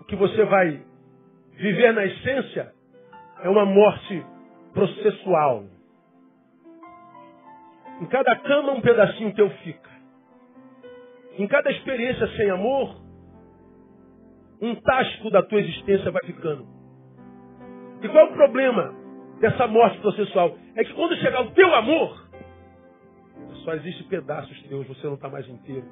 O 0.00 0.04
que 0.04 0.16
você 0.16 0.46
vai 0.46 0.82
viver 1.52 1.92
na 1.92 2.06
essência 2.06 2.72
é 3.42 3.50
uma 3.50 3.66
morte 3.66 4.24
processual. 4.72 5.66
Em 8.00 8.06
cada 8.06 8.34
cama 8.36 8.72
um 8.72 8.80
pedacinho 8.80 9.34
teu 9.34 9.50
fica. 9.58 9.90
Em 11.36 11.46
cada 11.46 11.70
experiência 11.70 12.26
sem 12.34 12.48
amor, 12.48 12.98
um 14.62 14.74
tasco 14.76 15.30
da 15.30 15.42
tua 15.42 15.60
existência 15.60 16.10
vai 16.10 16.24
ficando. 16.24 16.79
E 18.02 18.08
qual 18.08 18.26
é 18.26 18.30
o 18.30 18.34
problema 18.34 18.94
dessa 19.40 19.66
morte 19.66 19.98
processual? 20.00 20.56
É 20.76 20.84
que 20.84 20.94
quando 20.94 21.16
chegar 21.16 21.42
o 21.42 21.50
teu 21.52 21.74
amor, 21.74 22.28
só 23.64 23.74
existe 23.74 24.04
pedaços 24.04 24.62
teus, 24.62 24.86
você 24.86 25.06
não 25.06 25.14
está 25.14 25.28
mais 25.28 25.46
inteiro. 25.48 25.86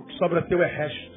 O 0.00 0.04
que 0.04 0.14
sobra 0.14 0.42
teu 0.42 0.62
é 0.62 0.66
resto. 0.66 1.14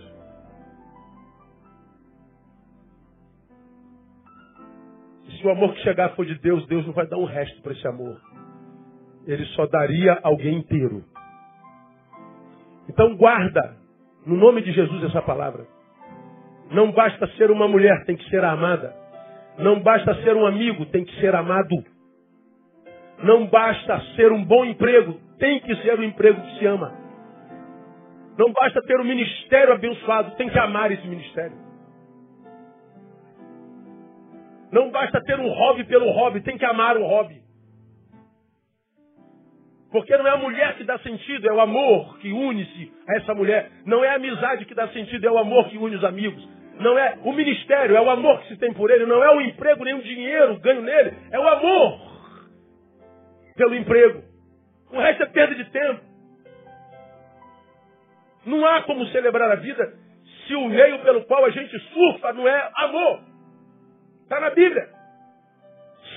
Se 5.37 5.45
o 5.45 5.51
amor 5.51 5.73
que 5.73 5.81
chegar 5.81 6.15
for 6.15 6.25
de 6.25 6.35
Deus, 6.39 6.65
Deus 6.67 6.85
não 6.85 6.93
vai 6.93 7.05
dar 7.05 7.17
um 7.17 7.25
resto 7.25 7.61
para 7.61 7.71
esse 7.71 7.87
amor. 7.87 8.19
Ele 9.25 9.45
só 9.47 9.67
daria 9.67 10.19
alguém 10.23 10.57
inteiro. 10.57 11.03
Então 12.89 13.15
guarda, 13.15 13.77
no 14.25 14.35
nome 14.35 14.61
de 14.63 14.71
Jesus, 14.71 15.03
essa 15.03 15.21
palavra. 15.21 15.76
Não 16.71 16.91
basta 16.91 17.27
ser 17.37 17.49
uma 17.49 17.67
mulher, 17.67 18.05
tem 18.05 18.15
que 18.15 18.29
ser 18.29 18.43
amada. 18.43 18.93
Não 19.57 19.79
basta 19.79 20.13
ser 20.23 20.35
um 20.35 20.45
amigo, 20.45 20.85
tem 20.87 21.03
que 21.03 21.19
ser 21.19 21.33
amado. 21.33 21.83
Não 23.23 23.47
basta 23.47 23.99
ser 24.15 24.31
um 24.31 24.43
bom 24.43 24.65
emprego, 24.65 25.19
tem 25.39 25.59
que 25.59 25.75
ser 25.77 25.99
um 25.99 26.03
emprego 26.03 26.41
que 26.41 26.59
se 26.59 26.65
ama. 26.65 26.93
Não 28.37 28.51
basta 28.51 28.79
ter 28.83 28.99
um 28.99 29.03
ministério 29.03 29.73
abençoado, 29.73 30.35
tem 30.35 30.49
que 30.49 30.59
amar 30.59 30.91
esse 30.91 31.07
ministério. 31.07 31.57
Não 34.71 34.91
basta 34.91 35.19
ter 35.23 35.39
um 35.39 35.49
hobby 35.49 35.85
pelo 35.85 36.11
hobby, 36.11 36.41
tem 36.41 36.57
que 36.57 36.65
amar 36.65 36.97
o 36.97 37.03
hobby. 37.03 37.46
Porque 39.91 40.15
não 40.17 40.27
é 40.27 40.31
a 40.31 40.37
mulher 40.37 40.75
que 40.75 40.83
dá 40.83 40.97
sentido, 40.99 41.47
é 41.47 41.53
o 41.53 41.61
amor 41.61 42.17
que 42.19 42.31
une-se 42.31 42.91
a 43.07 43.17
essa 43.17 43.33
mulher. 43.33 43.71
Não 43.85 44.03
é 44.03 44.09
a 44.09 44.15
amizade 44.15 44.65
que 44.65 44.75
dá 44.75 44.87
sentido, 44.89 45.25
é 45.25 45.31
o 45.31 45.37
amor 45.37 45.69
que 45.69 45.77
une 45.77 45.95
os 45.95 46.03
amigos. 46.03 46.47
Não 46.79 46.97
é 46.97 47.17
o 47.23 47.31
ministério, 47.31 47.95
é 47.95 48.01
o 48.01 48.09
amor 48.09 48.41
que 48.41 48.49
se 48.49 48.57
tem 48.57 48.73
por 48.73 48.91
ele. 48.91 49.05
Não 49.05 49.23
é 49.23 49.35
o 49.35 49.41
emprego, 49.41 49.83
nem 49.83 49.95
o 49.95 50.03
dinheiro 50.03 50.59
ganho 50.59 50.81
nele. 50.81 51.13
É 51.31 51.39
o 51.39 51.47
amor 51.47 51.99
pelo 53.55 53.75
emprego. 53.75 54.23
O 54.91 54.99
resto 54.99 55.23
é 55.23 55.25
perda 55.25 55.55
de 55.55 55.65
tempo. 55.71 56.01
Não 58.45 58.65
há 58.65 58.83
como 58.83 59.05
celebrar 59.07 59.51
a 59.51 59.55
vida 59.55 59.93
se 60.47 60.55
o 60.55 60.67
meio 60.67 60.99
pelo 60.99 61.25
qual 61.25 61.43
a 61.45 61.49
gente 61.49 61.77
surfa 61.91 62.33
não 62.33 62.47
é 62.47 62.71
amor. 62.75 63.21
Está 64.23 64.39
na 64.39 64.49
Bíblia. 64.49 64.87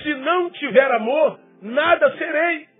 Se 0.03 0.13
não 0.15 0.49
tiver 0.51 0.91
amor, 0.91 1.39
nada 1.61 2.15
serei. 2.17 2.70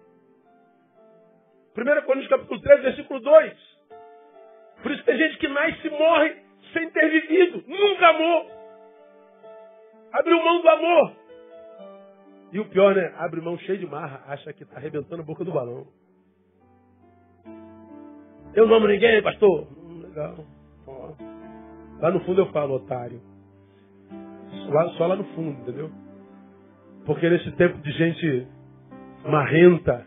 1 1.78 2.06
Coríntios 2.06 2.30
capítulo 2.30 2.62
3, 2.62 2.82
versículo 2.84 3.20
2. 3.20 3.54
Por 4.84 4.92
isso 4.92 5.04
tem 5.04 5.18
gente 5.18 5.38
que 5.38 5.48
nasce 5.48 5.88
e 5.88 5.90
morre 5.90 6.36
sem 6.74 6.90
ter 6.90 7.10
vivido. 7.10 7.64
Nunca 7.68 8.08
amou. 8.10 8.52
Abriu 10.14 10.44
mão 10.44 10.62
do 10.62 10.70
amor. 10.70 11.16
E 12.52 12.60
o 12.60 12.66
pior, 12.66 12.96
né? 12.96 13.14
Abre 13.18 13.40
mão 13.40 13.58
cheio 13.60 13.78
de 13.78 13.86
marra, 13.86 14.24
acha 14.28 14.52
que 14.52 14.64
está 14.64 14.78
arrebentando 14.78 15.22
a 15.22 15.26
boca 15.26 15.46
do 15.46 15.54
balão. 15.54 15.88
Eu 18.54 18.68
não 18.68 18.76
amo 18.76 18.88
ninguém, 18.88 19.24
pastor. 19.24 19.68
Hum, 19.78 20.02
legal. 20.02 20.46
Ó. 20.86 21.14
Lá 22.02 22.12
no 22.12 22.20
fundo 22.26 22.42
eu 22.42 22.52
falo, 22.52 22.76
otário. 22.76 23.22
Lá, 24.68 24.90
só 24.98 25.08
lá 25.08 25.16
no 25.16 25.24
fundo, 25.36 25.62
entendeu? 25.62 25.90
Porque 27.06 27.30
nesse 27.30 27.52
tempo 27.54 27.78
de 27.78 27.92
gente 27.92 28.48
marrenta, 29.26 30.06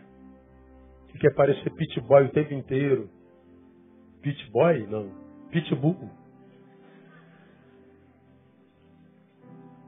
que 1.15 1.21
quer 1.21 1.33
parecer 1.33 1.69
pit 1.71 1.99
boy 2.01 2.25
o 2.25 2.29
tempo 2.29 2.53
inteiro. 2.53 3.09
Pit 4.21 4.51
boy? 4.51 4.85
Não. 4.87 5.09
Pitbull. 5.49 6.09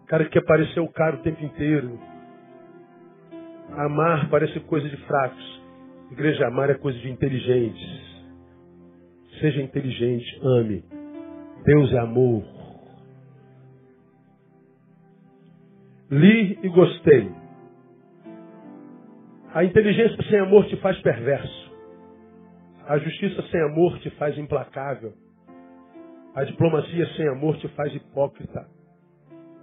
Cara 0.07 0.23
que 0.23 0.31
quer 0.31 0.45
parecer 0.45 0.79
o 0.79 0.87
cara 0.87 1.17
o 1.17 1.21
tempo 1.21 1.43
inteiro. 1.43 1.99
Amar 3.71 4.29
parece 4.29 4.59
coisa 4.61 4.87
de 4.87 4.95
fracos. 5.05 5.61
Igreja, 6.11 6.47
amar 6.47 6.69
é 6.69 6.75
coisa 6.75 6.97
de 6.99 7.09
inteligentes. 7.09 8.07
Seja 9.41 9.61
inteligente, 9.61 10.39
ame. 10.41 10.83
Deus 11.65 11.91
é 11.91 11.99
amor. 11.99 12.43
Li 16.09 16.57
e 16.63 16.69
gostei. 16.69 17.29
A 19.57 19.63
inteligência 19.63 20.21
sem 20.29 20.39
amor 20.39 20.67
te 20.67 20.75
faz 20.75 21.01
perverso. 21.01 21.71
A 22.87 22.99
justiça 22.99 23.41
sem 23.49 23.59
amor 23.63 23.97
te 24.01 24.11
faz 24.11 24.37
implacável. 24.37 25.13
A 26.35 26.43
diplomacia 26.43 27.07
sem 27.15 27.27
amor 27.27 27.57
te 27.57 27.67
faz 27.69 27.91
hipócrita. 27.95 28.67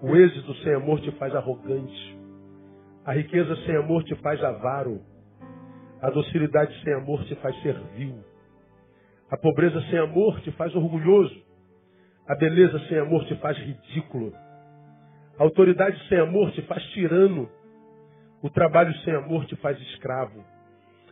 O 0.02 0.16
êxito 0.16 0.52
sem 0.64 0.74
amor 0.74 1.00
te 1.00 1.12
faz 1.12 1.32
arrogante. 1.32 2.18
A 3.04 3.12
riqueza 3.12 3.54
sem 3.64 3.76
amor 3.76 4.02
te 4.02 4.16
faz 4.16 4.42
avaro. 4.42 5.00
A 6.02 6.10
docilidade 6.10 6.74
sem 6.82 6.92
amor 6.92 7.24
te 7.26 7.36
faz 7.36 7.54
servil. 7.62 8.18
A 9.30 9.36
pobreza 9.36 9.80
sem 9.82 9.98
amor 10.00 10.40
te 10.40 10.50
faz 10.50 10.74
orgulhoso. 10.74 11.40
A 12.26 12.34
beleza 12.34 12.80
sem 12.88 12.98
amor 12.98 13.24
te 13.26 13.36
faz 13.36 13.56
ridículo. 13.58 14.32
A 15.38 15.44
autoridade 15.44 15.96
sem 16.08 16.18
amor 16.18 16.50
te 16.50 16.62
faz 16.62 16.82
tirano. 16.86 17.48
O 18.44 18.50
trabalho 18.50 18.94
sem 18.98 19.14
amor 19.14 19.46
te 19.46 19.56
faz 19.56 19.80
escravo. 19.80 20.44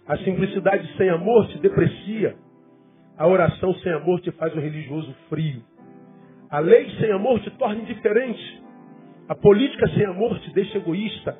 A 0.06 0.18
simplicidade 0.18 0.86
sem 0.98 1.08
amor 1.08 1.48
te 1.48 1.58
deprecia. 1.60 2.36
A 3.16 3.26
oração 3.26 3.72
sem 3.76 3.90
amor 3.90 4.20
te 4.20 4.30
faz 4.32 4.54
um 4.54 4.60
religioso 4.60 5.10
frio. 5.30 5.64
A 6.50 6.58
lei 6.58 6.90
sem 7.00 7.10
amor 7.10 7.40
te 7.40 7.50
torna 7.52 7.80
indiferente. 7.80 8.62
A 9.30 9.34
política 9.34 9.88
sem 9.94 10.04
amor 10.04 10.38
te 10.40 10.52
deixa 10.52 10.76
egoísta. 10.76 11.38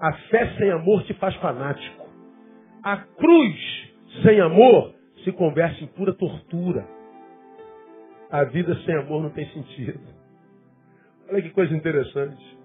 A 0.00 0.12
fé 0.12 0.56
sem 0.58 0.72
amor 0.72 1.04
te 1.04 1.14
faz 1.14 1.36
fanático. 1.36 2.04
A 2.82 2.96
cruz 2.96 3.92
sem 4.24 4.40
amor 4.40 4.92
se 5.22 5.30
converte 5.30 5.84
em 5.84 5.86
pura 5.86 6.12
tortura. 6.14 6.84
A 8.28 8.42
vida 8.42 8.74
sem 8.84 8.96
amor 8.96 9.22
não 9.22 9.30
tem 9.30 9.48
sentido. 9.50 10.00
Olha 11.30 11.40
que 11.40 11.50
coisa 11.50 11.72
interessante. 11.76 12.61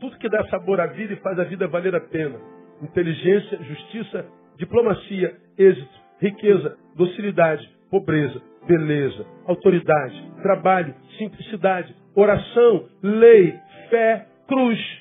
Tudo 0.00 0.18
que 0.18 0.28
dá 0.28 0.44
sabor 0.48 0.80
à 0.80 0.86
vida 0.86 1.12
e 1.12 1.16
faz 1.16 1.38
a 1.38 1.44
vida 1.44 1.68
valer 1.68 1.94
a 1.94 2.00
pena. 2.00 2.38
Inteligência, 2.82 3.62
justiça, 3.62 4.26
diplomacia, 4.56 5.36
êxito, 5.58 6.00
riqueza, 6.20 6.76
docilidade, 6.96 7.68
pobreza, 7.90 8.40
beleza, 8.66 9.26
autoridade, 9.46 10.32
trabalho, 10.42 10.94
simplicidade, 11.18 11.94
oração, 12.14 12.88
lei, 13.02 13.58
fé, 13.90 14.26
cruz 14.48 15.00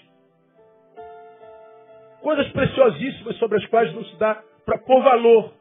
coisas 2.21 2.47
preciosíssimas 2.51 3.35
sobre 3.37 3.57
as 3.57 3.65
quais 3.67 3.93
não 3.93 4.03
se 4.03 4.17
dá 4.17 4.41
para 4.65 4.77
pôr 4.79 5.01
valor. 5.01 5.53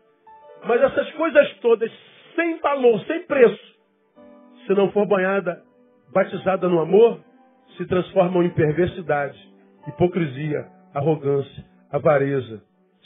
Mas 0.64 0.82
essas 0.82 1.10
coisas 1.12 1.56
todas, 1.60 1.90
sem 2.34 2.58
valor, 2.58 3.00
sem 3.06 3.22
preço, 3.26 3.78
se 4.66 4.74
não 4.74 4.90
for 4.90 5.06
banhada, 5.06 5.62
batizada 6.12 6.68
no 6.68 6.80
amor, 6.80 7.20
se 7.76 7.86
transformam 7.86 8.42
em 8.42 8.50
perversidade, 8.50 9.38
hipocrisia, 9.86 10.66
arrogância, 10.94 11.64
avareza, 11.90 12.62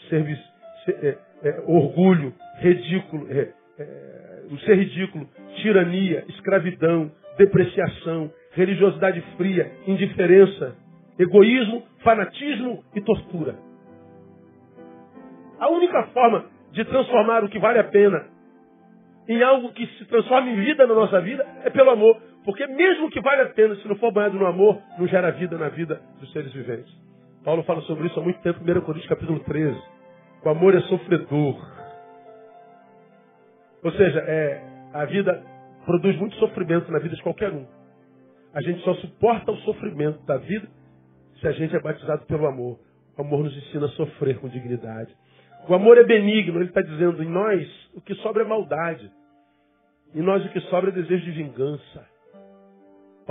serviço, 0.09 0.43
é, 0.89 1.19
é, 1.45 1.63
orgulho, 1.67 2.33
ridículo, 2.59 3.27
é, 3.31 3.53
é, 3.79 4.43
o 4.51 4.59
ser 4.61 4.77
ridículo, 4.77 5.29
tirania, 5.57 6.25
escravidão, 6.29 7.11
depreciação, 7.39 8.31
religiosidade 8.53 9.21
fria, 9.37 9.71
indiferença, 9.87 10.77
egoísmo, 11.19 11.83
fanatismo 12.03 12.85
e 12.95 13.01
tortura. 13.01 13.57
A 15.59 15.69
única 15.69 16.03
forma 16.09 16.47
de 16.73 16.85
transformar 16.85 17.45
o 17.45 17.49
que 17.49 17.59
vale 17.59 17.79
a 17.79 17.85
pena 17.85 18.27
em 19.29 19.43
algo 19.43 19.73
que 19.73 19.87
se 19.87 20.05
transforma 20.07 20.51
em 20.51 20.57
vida 20.57 20.87
na 20.87 20.95
nossa 20.95 21.21
vida, 21.21 21.47
é 21.65 21.71
pelo 21.71 21.91
amor. 21.91 22.21
Porque 22.45 22.67
mesmo 22.67 23.11
que 23.11 23.21
vale 23.21 23.43
a 23.43 23.51
pena, 23.51 23.77
se 23.77 23.87
não 23.87 23.97
for 23.97 24.13
banhado 24.13 24.39
no 24.39 24.47
amor, 24.47 24.81
não 24.99 25.07
gera 25.07 25.31
vida 25.31 25.57
na 25.57 25.69
vida 25.69 26.01
dos 26.19 26.31
seres 26.33 26.53
viventes. 26.53 26.93
Paulo 27.45 27.63
fala 27.65 27.81
sobre 27.83 28.07
isso 28.07 28.19
há 28.19 28.23
muito 28.23 28.41
tempo, 28.41 28.61
1 28.61 28.81
Coríntios 28.83 29.09
capítulo 29.09 29.41
13. 29.41 29.81
O 30.45 30.49
amor 30.49 30.75
é 30.75 30.81
sofredor. 30.83 31.57
Ou 33.83 33.93
seja, 33.93 34.21
é, 34.21 34.63
a 34.93 35.05
vida 35.05 35.43
produz 35.85 36.17
muito 36.17 36.37
sofrimento 36.37 36.91
na 36.91 36.99
vida 36.99 37.15
de 37.15 37.23
qualquer 37.23 37.53
um. 37.53 37.67
A 38.55 38.61
gente 38.61 38.83
só 38.83 38.95
suporta 38.95 39.51
o 39.51 39.57
sofrimento 39.59 40.25
da 40.25 40.37
vida 40.37 40.69
se 41.41 41.49
a 41.49 41.53
gente 41.53 41.75
é 41.75 41.81
batizado 41.81 42.27
pelo 42.27 42.47
amor. 42.47 42.79
O 43.17 43.23
amor 43.23 43.45
nos 43.45 43.57
ensina 43.57 43.87
a 43.87 43.91
sofrer 43.91 44.39
com 44.39 44.49
dignidade. 44.49 45.15
O 45.69 45.75
amor 45.75 45.97
é 45.97 46.05
benigno, 46.05 46.59
ele 46.59 46.69
está 46.69 46.81
dizendo, 46.81 47.23
em 47.23 47.29
nós 47.29 47.69
o 47.95 48.01
que 48.01 48.15
sobra 48.17 48.43
é 48.43 48.47
maldade. 48.47 49.11
Em 50.15 50.23
nós 50.23 50.45
o 50.45 50.49
que 50.51 50.61
sobra 50.63 50.91
é 50.91 50.93
desejo 50.93 51.25
de 51.25 51.31
vingança. 51.31 52.12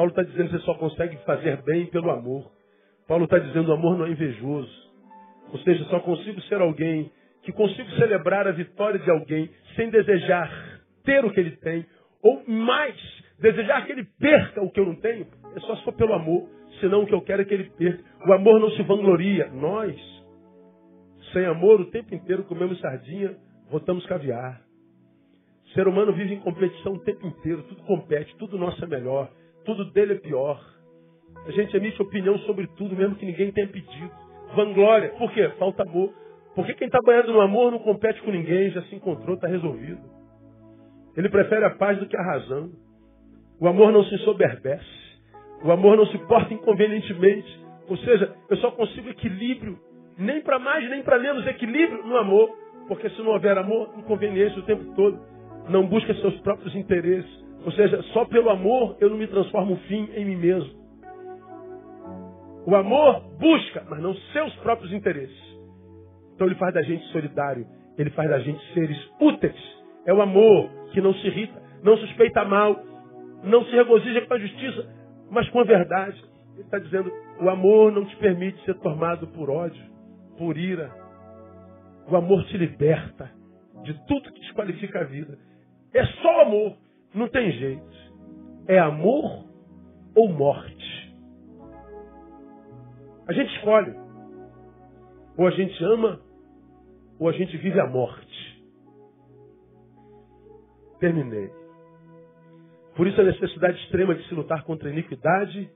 Paulo 0.02 0.10
está 0.10 0.24
dizendo 0.24 0.50
que 0.50 0.58
você 0.58 0.66
só 0.66 0.74
consegue 0.74 1.16
fazer 1.18 1.62
bem 1.62 1.86
pelo 1.86 2.10
amor. 2.10 2.52
Paulo 3.08 3.26
está 3.26 3.38
dizendo 3.38 3.70
o 3.70 3.74
amor 3.74 4.00
não 4.00 4.08
é 4.08 4.10
invejoso. 4.10 4.92
Ou 5.54 5.60
seja, 5.60 5.84
só 5.86 6.00
consigo 6.00 6.42
ser 6.42 6.60
alguém 6.60 7.12
que 7.44 7.52
consigo 7.52 7.88
celebrar 7.92 8.48
a 8.48 8.52
vitória 8.52 9.00
de 9.00 9.12
alguém 9.12 9.48
sem 9.76 9.92
desejar 9.92 10.52
ter 11.04 11.24
o 11.24 11.32
que 11.32 11.40
ele 11.40 11.56
tem, 11.58 11.86
ou 12.24 12.44
mais, 12.48 12.96
desejar 13.40 13.86
que 13.86 13.92
ele 13.92 14.04
perca 14.20 14.64
o 14.64 14.72
que 14.72 14.80
eu 14.80 14.88
não 14.88 14.96
tenho, 14.96 15.28
é 15.56 15.60
só 15.60 15.76
se 15.76 15.84
for 15.84 15.94
pelo 15.94 16.14
amor, 16.14 16.50
senão 16.80 17.04
o 17.04 17.06
que 17.06 17.14
eu 17.14 17.22
quero 17.22 17.44
é 17.44 17.46
que 17.46 17.54
ele 17.54 17.70
perca. 17.70 18.04
O 18.28 18.34
amor 18.34 18.60
não 18.60 18.72
se 18.72 18.82
vangloria. 18.82 19.52
Nós, 19.52 19.96
sem 21.32 21.46
amor, 21.46 21.80
o 21.80 21.92
tempo 21.92 22.16
inteiro 22.16 22.44
comemos 22.46 22.80
sardinha, 22.80 23.38
rotamos 23.70 24.04
caviar. 24.08 24.62
O 25.66 25.70
ser 25.74 25.88
humano 25.88 26.12
vive 26.12 26.34
em 26.34 26.40
competição 26.40 26.94
o 26.94 27.04
tempo 27.04 27.28
inteiro, 27.28 27.62
tudo 27.64 27.84
compete, 27.84 28.36
tudo 28.38 28.58
nosso 28.58 28.84
é 28.84 28.88
melhor, 28.88 29.30
tudo 29.66 29.92
dele 29.92 30.14
é 30.14 30.18
pior. 30.18 30.60
A 31.46 31.52
gente 31.52 31.76
emite 31.76 32.02
opinião 32.02 32.38
sobre 32.40 32.68
tudo, 32.78 32.96
mesmo 32.96 33.16
que 33.16 33.26
ninguém 33.26 33.52
tenha 33.52 33.68
pedido. 33.68 34.12
Vanglória. 34.56 35.10
Por 35.10 35.32
quê? 35.32 35.50
Falta 35.58 35.84
amor. 35.84 36.14
Porque 36.56 36.74
quem 36.74 36.88
está 36.88 37.00
banhado 37.04 37.32
no 37.32 37.42
amor 37.42 37.72
não 37.72 37.80
compete 37.80 38.22
com 38.22 38.32
ninguém, 38.32 38.70
já 38.72 38.82
se 38.84 38.96
encontrou, 38.96 39.36
está 39.36 39.48
resolvido. 39.48 40.02
Ele 41.16 41.30
prefere 41.30 41.66
a 41.66 41.72
paz 41.72 41.98
do 41.98 42.06
que 42.06 42.18
a 42.18 42.24
razão. 42.24 42.72
O 43.60 43.68
amor 43.68 43.92
não 43.92 44.04
se 44.04 44.18
soberbece. 44.20 45.02
O 45.64 45.72
amor 45.72 45.96
não 45.96 46.06
se 46.08 46.18
porta 46.20 46.54
inconvenientemente. 46.54 47.60
Ou 47.88 47.98
seja, 47.98 48.34
eu 48.50 48.58
só 48.58 48.72
consigo 48.72 49.10
equilíbrio 49.10 49.78
nem 50.18 50.42
para 50.42 50.60
mais, 50.60 50.90
nem 50.90 51.02
para 51.04 51.20
menos 51.20 51.46
equilíbrio 51.48 52.06
no 52.06 52.18
amor. 52.18 52.50
Porque 52.88 53.10
se 53.10 53.22
não 53.22 53.32
houver 53.32 53.58
amor, 53.58 53.94
inconveniência 53.98 54.60
o 54.60 54.66
tempo 54.66 54.94
todo. 54.96 55.20
Não 55.70 55.88
busca 55.88 56.14
seus 56.16 56.40
próprios 56.42 56.76
interesses. 56.76 57.46
Ou 57.66 57.72
seja, 57.72 58.02
só 58.14 58.26
pelo 58.26 58.50
amor 58.50 58.98
eu 59.00 59.10
não 59.10 59.18
me 59.18 59.28
transformo 59.28 59.76
fim 59.88 60.10
em 60.16 60.26
mim 60.26 60.36
mesmo. 60.36 60.82
O 62.66 62.76
amor 62.76 63.22
busca, 63.40 63.84
mas 63.90 64.02
não 64.02 64.14
seus 64.34 64.54
próprios 64.58 64.94
interesses. 64.94 65.60
Então 66.36 66.48
ele 66.48 66.56
faz 66.56 66.74
da 66.74 66.82
gente 66.82 67.04
solidário. 67.08 67.66
Ele 67.98 68.10
faz 68.12 68.30
da 68.30 68.40
gente 68.40 68.62
seres 68.74 68.98
úteis. 69.20 69.82
É 70.06 70.14
o 70.14 70.22
amor 70.22 70.70
que 70.92 71.02
não 71.02 71.14
se 71.14 71.28
irrita, 71.28 71.62
não 71.84 71.98
suspeita 71.98 72.44
mal, 72.46 72.80
não 73.44 73.64
se 73.66 73.72
regozija 73.72 74.26
com 74.26 74.34
a 74.34 74.40
justiça, 74.40 74.88
mas 75.30 75.48
com 75.50 75.60
a 75.60 75.64
verdade. 75.64 76.24
Ele 76.54 76.64
está 76.64 76.80
dizendo, 76.80 77.12
o 77.40 77.50
amor 77.50 77.92
não 77.92 78.06
te 78.06 78.16
permite 78.18 78.64
ser 78.66 78.76
tomado 78.80 79.28
por 79.28 79.50
ódio 79.50 79.92
por 80.42 80.58
ira. 80.58 80.92
O 82.10 82.16
amor 82.16 82.44
te 82.46 82.58
liberta 82.58 83.30
de 83.84 83.94
tudo 84.08 84.32
que 84.34 84.40
desqualifica 84.40 85.02
a 85.02 85.04
vida. 85.04 85.38
É 85.94 86.04
só 86.04 86.42
amor, 86.42 86.78
não 87.14 87.28
tem 87.28 87.52
jeito. 87.52 88.12
É 88.68 88.80
amor 88.80 89.46
ou 90.16 90.30
morte. 90.30 91.16
A 93.28 93.34
gente 93.34 93.54
escolhe. 93.56 93.94
Ou 95.38 95.48
a 95.48 95.52
gente 95.52 95.84
ama, 95.84 96.20
ou 97.20 97.30
a 97.30 97.32
gente 97.32 97.56
vive 97.58 97.80
a 97.80 97.88
morte. 97.88 98.64
Terminei. 101.00 101.50
Por 102.96 103.08
isso 103.08 103.20
a 103.20 103.24
necessidade 103.24 103.78
extrema 103.84 104.14
de 104.14 104.28
se 104.28 104.36
lutar 104.36 104.64
contra 104.64 104.90
a 104.90 104.92
iniquidade, 104.92 105.72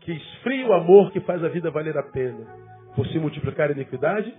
que 0.00 0.12
esfria 0.12 0.66
o 0.66 0.72
amor 0.72 1.12
que 1.12 1.20
faz 1.20 1.42
a 1.44 1.48
vida 1.48 1.70
valer 1.70 1.96
a 1.96 2.02
pena 2.02 2.46
por 2.94 3.06
se 3.08 3.18
multiplicar 3.18 3.68
a 3.68 3.72
iniquidade, 3.72 4.34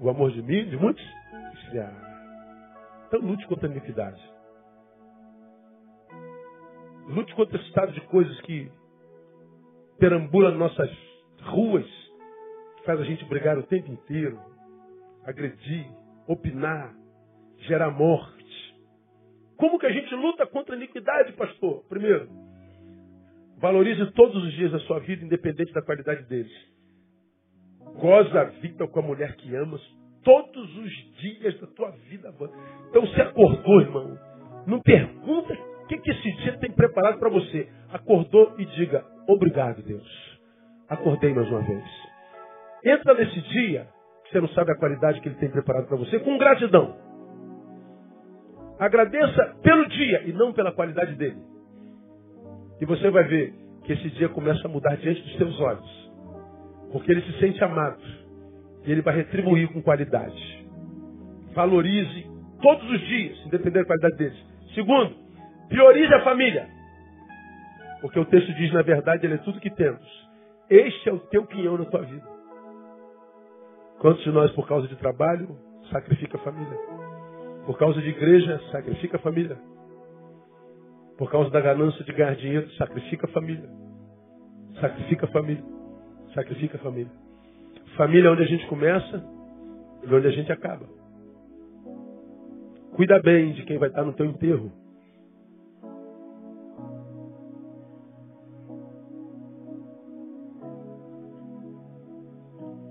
o 0.00 0.10
amor 0.10 0.30
de 0.30 0.42
mim, 0.42 0.68
de 0.68 0.76
muitos, 0.76 1.02
esfriará. 1.54 2.08
Então 3.08 3.20
lute 3.20 3.46
contra 3.46 3.66
a 3.66 3.70
iniquidade. 3.70 4.37
Lute 7.08 7.34
contra 7.34 7.56
esse 7.56 7.66
estado 7.68 7.92
de 7.92 8.00
coisas 8.02 8.38
que 8.42 8.70
perambula 9.98 10.50
nossas 10.50 10.90
ruas, 11.42 11.86
que 12.76 12.84
faz 12.84 13.00
a 13.00 13.04
gente 13.04 13.24
brigar 13.24 13.58
o 13.58 13.62
tempo 13.62 13.90
inteiro, 13.90 14.38
agredir, 15.24 15.86
opinar, 16.26 16.94
gerar 17.60 17.90
morte. 17.90 18.38
Como 19.56 19.78
que 19.78 19.86
a 19.86 19.92
gente 19.92 20.14
luta 20.14 20.46
contra 20.46 20.74
a 20.74 20.76
iniquidade, 20.76 21.32
pastor? 21.32 21.82
Primeiro, 21.88 22.28
valorize 23.56 24.12
todos 24.12 24.44
os 24.44 24.52
dias 24.52 24.70
da 24.70 24.78
sua 24.80 25.00
vida, 25.00 25.24
independente 25.24 25.72
da 25.72 25.82
qualidade 25.82 26.22
deles. 26.24 26.52
Goza 27.98 28.40
a 28.40 28.44
vida 28.44 28.86
com 28.86 29.00
a 29.00 29.02
mulher 29.02 29.34
que 29.36 29.56
amas 29.56 29.80
todos 30.22 30.76
os 30.76 30.92
dias 31.20 31.58
da 31.58 31.66
tua 31.68 31.90
vida. 32.10 32.32
Então 32.90 33.00
você 33.00 33.22
acordou, 33.22 33.80
irmão. 33.80 34.18
Não 34.66 34.80
pergunta 34.80 35.56
que, 35.88 35.98
que 35.98 36.10
esse 36.10 36.32
dia 36.36 36.58
tem 36.58 36.70
preparado 36.70 37.18
para 37.18 37.30
você. 37.30 37.68
Acordou 37.92 38.54
e 38.58 38.64
diga, 38.66 39.04
obrigado, 39.26 39.82
Deus. 39.82 40.38
Acordei 40.88 41.32
mais 41.34 41.48
uma 41.48 41.62
vez. 41.62 41.84
Entra 42.84 43.14
nesse 43.14 43.40
dia, 43.40 43.88
que 44.24 44.32
você 44.32 44.40
não 44.40 44.48
sabe 44.50 44.70
a 44.72 44.76
qualidade 44.76 45.20
que 45.20 45.28
ele 45.28 45.36
tem 45.36 45.50
preparado 45.50 45.88
para 45.88 45.96
você, 45.96 46.18
com 46.20 46.38
gratidão. 46.38 46.96
Agradeça 48.78 49.56
pelo 49.62 49.88
dia 49.88 50.22
e 50.28 50.32
não 50.32 50.52
pela 50.52 50.72
qualidade 50.72 51.16
dele. 51.16 51.42
E 52.80 52.84
você 52.84 53.10
vai 53.10 53.24
ver 53.24 53.52
que 53.84 53.92
esse 53.92 54.08
dia 54.10 54.28
começa 54.28 54.68
a 54.68 54.70
mudar 54.70 54.96
diante 54.96 55.20
dos 55.22 55.36
seus 55.36 55.60
olhos. 55.60 56.10
Porque 56.92 57.10
ele 57.10 57.22
se 57.22 57.40
sente 57.40 57.62
amado. 57.64 58.00
E 58.84 58.92
ele 58.92 59.02
vai 59.02 59.16
retribuir 59.16 59.68
com 59.72 59.82
qualidade. 59.82 60.66
Valorize 61.54 62.26
todos 62.62 62.88
os 62.88 63.00
dias, 63.00 63.38
independente 63.46 63.80
da 63.80 63.84
qualidade 63.84 64.16
deles. 64.16 64.46
Segundo, 64.74 65.27
priorize 65.68 66.12
a 66.14 66.24
família. 66.24 66.68
Porque 68.00 68.18
o 68.18 68.24
texto 68.24 68.52
diz, 68.54 68.72
na 68.72 68.82
verdade, 68.82 69.26
ele 69.26 69.34
é 69.34 69.38
tudo 69.38 69.60
que 69.60 69.70
temos. 69.70 70.28
Este 70.70 71.08
é 71.08 71.12
o 71.12 71.18
teu 71.18 71.46
quinhão 71.46 71.78
na 71.78 71.84
tua 71.84 72.02
vida. 72.02 72.26
Quantos 73.98 74.22
de 74.22 74.30
nós, 74.30 74.50
por 74.52 74.68
causa 74.68 74.86
de 74.86 74.96
trabalho, 74.96 75.58
sacrifica 75.90 76.36
a 76.36 76.40
família? 76.40 76.78
Por 77.66 77.76
causa 77.76 78.00
de 78.00 78.08
igreja, 78.08 78.60
sacrifica 78.70 79.16
a 79.16 79.20
família. 79.20 79.58
Por 81.16 81.30
causa 81.30 81.50
da 81.50 81.60
ganância 81.60 82.04
de 82.04 82.12
ganhar 82.12 82.36
dinheiro, 82.36 82.70
sacrifica 82.74 83.26
a 83.26 83.30
família. 83.30 83.68
Sacrifica 84.80 85.26
a 85.26 85.28
família. 85.30 85.64
Sacrifica 86.34 86.76
a 86.76 86.80
família. 86.80 87.12
Família 87.96 88.28
é 88.28 88.30
onde 88.30 88.42
a 88.42 88.46
gente 88.46 88.66
começa 88.68 89.24
e 90.04 90.14
onde 90.14 90.28
a 90.28 90.30
gente 90.30 90.52
acaba. 90.52 90.86
Cuida 92.94 93.20
bem 93.20 93.52
de 93.52 93.64
quem 93.64 93.78
vai 93.78 93.88
estar 93.88 94.04
no 94.04 94.12
teu 94.12 94.26
enterro. 94.26 94.70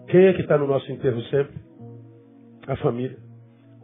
Quem 0.07 0.25
é 0.25 0.33
que 0.33 0.41
está 0.41 0.57
no 0.57 0.67
nosso 0.67 0.89
enterro 0.91 1.21
sempre? 1.23 1.55
A 2.67 2.75
família. 2.77 3.17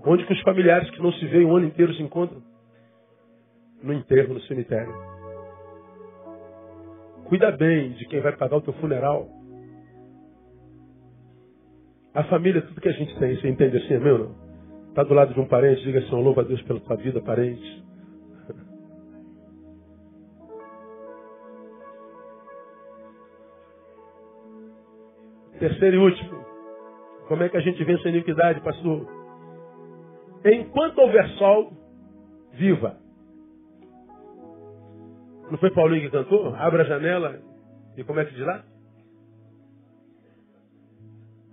Onde 0.06 0.26
que 0.26 0.34
os 0.34 0.42
familiares 0.42 0.90
que 0.90 1.02
não 1.02 1.12
se 1.14 1.26
veem 1.28 1.46
o 1.46 1.56
ano 1.56 1.68
inteiro 1.68 1.94
se 1.94 2.02
encontram? 2.02 2.42
No 3.82 3.94
enterro, 3.94 4.34
no 4.34 4.42
cemitério. 4.42 4.94
Cuida 7.26 7.52
bem 7.52 7.92
de 7.92 8.06
quem 8.08 8.22
vai 8.22 8.36
pagar 8.36 8.58
o 8.58 8.62
teu 8.62 8.74
funeral. 8.74 9.28
A 12.14 12.24
família 12.26 12.60
é 12.60 12.62
tudo 12.62 12.80
que 12.80 12.90
a 12.90 12.94
gente 12.94 13.18
tem. 13.18 13.36
Você 13.36 13.50
entende 13.50 13.78
assim, 13.78 13.98
meu? 13.98 14.36
Está 14.90 15.04
do 15.04 15.14
lado 15.14 15.34
de 15.34 15.40
um 15.40 15.48
parente, 15.48 15.84
diga 15.84 16.00
assim, 16.00 16.12
louva 16.12 16.42
a 16.42 16.44
Deus 16.44 16.62
pela 16.62 16.80
tua 16.80 16.96
vida, 16.96 17.20
parente. 17.22 17.84
Terceiro 25.64 25.96
e 25.96 26.00
último. 26.00 26.46
Como 27.30 27.42
é 27.42 27.48
que 27.48 27.56
a 27.56 27.62
gente 27.62 27.82
vence 27.86 28.06
a 28.06 28.12
iniquidade, 28.12 28.60
pastor? 28.60 29.08
Enquanto 30.44 30.98
houver 30.98 31.26
sol, 31.38 31.72
viva. 32.52 32.98
Não 35.50 35.58
foi 35.58 35.72
Paulinho 35.72 36.02
que 36.02 36.10
cantou? 36.10 36.54
Abra 36.54 36.84
a 36.84 36.86
janela 36.86 37.40
e 37.96 38.02
é 38.02 38.26
que 38.26 38.34
diz 38.34 38.46
lá? 38.46 38.62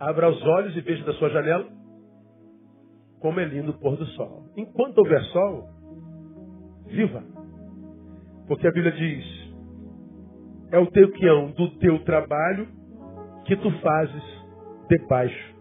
Abra 0.00 0.28
os 0.28 0.42
olhos 0.42 0.76
e 0.76 0.80
veja 0.80 1.04
da 1.04 1.12
sua 1.12 1.30
janela 1.30 1.68
como 3.20 3.38
é 3.38 3.44
lindo 3.44 3.70
o 3.70 3.78
pôr 3.78 3.96
do 3.96 4.06
sol. 4.06 4.50
Enquanto 4.56 4.98
houver 4.98 5.22
sol, 5.26 5.68
Viva. 6.86 7.22
Porque 8.48 8.66
a 8.66 8.72
Bíblia 8.72 8.90
diz: 8.90 9.24
é 10.72 10.80
o 10.80 10.90
teu 10.90 11.12
quião 11.12 11.52
do 11.52 11.78
teu 11.78 12.02
trabalho 12.02 12.79
que 13.50 13.56
tu 13.56 13.70
fazes 13.80 14.22
debaixo 14.88 15.54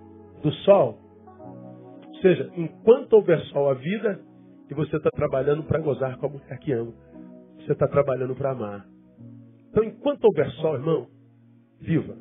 do 0.44 0.52
sol. 0.64 1.00
Ou 2.08 2.16
seja, 2.22 2.52
enquanto 2.56 3.14
houver 3.14 3.40
sol 3.46 3.68
a 3.68 3.74
vida, 3.74 4.20
e 4.70 4.76
você 4.76 4.96
está 4.96 5.10
trabalhando 5.10 5.64
para 5.64 5.80
gozar 5.80 6.16
com 6.18 6.28
a 6.28 6.30
mulher 6.30 6.60
que 6.60 6.72
ama. 6.72 6.94
Você 7.58 7.72
está 7.72 7.88
trabalhando 7.88 8.36
para 8.36 8.52
amar. 8.52 8.86
Então, 9.72 9.84
enquanto 9.84 10.24
houver 10.26 10.48
sol, 10.52 10.76
irmão, 10.76 11.08
viva. 11.82 12.16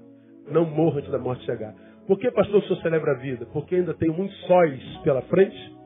Não 0.51 0.65
morra 0.65 1.01
antes 1.01 1.11
da 1.11 1.19
morte 1.19 1.45
chegar. 1.45 1.75
Por 2.07 2.19
que, 2.19 2.31
pastor, 2.31 2.61
o 2.61 2.63
senhor 2.63 2.81
celebra 2.81 3.13
a 3.13 3.19
vida? 3.19 3.45
Porque 3.53 3.75
ainda 3.75 3.93
tenho 3.93 4.15
muitos 4.15 4.39
sóis 4.47 4.83
pela 5.05 5.21
frente 5.21 5.77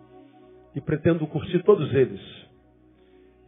e 0.76 0.80
pretendo 0.80 1.26
curtir 1.26 1.60
todos 1.64 1.92
eles. 1.92 2.20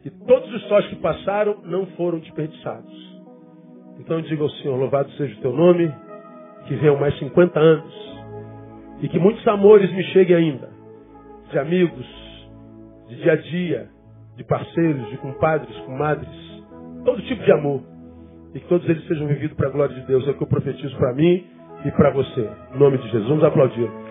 E 0.04 0.10
todos 0.10 0.52
os 0.52 0.62
sóis 0.66 0.84
que 0.88 0.96
passaram 0.96 1.62
não 1.62 1.86
foram 1.94 2.18
desperdiçados. 2.18 3.22
Então 4.00 4.16
eu 4.16 4.22
digo 4.22 4.42
ao 4.42 4.50
Senhor, 4.50 4.76
louvado 4.76 5.08
seja 5.12 5.38
o 5.38 5.40
teu 5.40 5.52
nome, 5.52 5.94
que 6.66 6.74
venham 6.76 6.98
mais 6.98 7.16
50 7.18 7.58
anos. 7.58 8.14
E 9.00 9.08
que 9.08 9.18
muitos 9.18 9.46
amores 9.46 9.92
me 9.92 10.02
cheguem 10.04 10.36
ainda. 10.36 10.70
De 11.50 11.58
amigos, 11.58 12.06
de 13.08 13.16
dia 13.16 13.32
a 13.32 13.36
dia, 13.36 13.88
de 14.36 14.44
parceiros, 14.44 15.08
de 15.10 15.16
compadres, 15.18 15.76
comadres, 15.80 16.28
todo 17.04 17.20
tipo 17.22 17.42
de 17.42 17.52
amor. 17.52 17.82
E 18.54 18.60
que 18.60 18.68
todos 18.68 18.88
eles 18.88 19.06
sejam 19.06 19.26
vividos 19.26 19.56
para 19.56 19.68
a 19.68 19.72
glória 19.72 19.94
de 19.94 20.06
Deus. 20.06 20.26
É 20.26 20.30
o 20.30 20.34
que 20.34 20.42
eu 20.42 20.46
profetizo 20.46 20.96
para 20.96 21.12
mim 21.14 21.44
e 21.84 21.90
para 21.90 22.10
você. 22.10 22.48
Em 22.74 22.78
nome 22.78 22.98
de 22.98 23.04
Jesus, 23.08 23.28
vamos 23.28 23.44
aplaudir. 23.44 24.03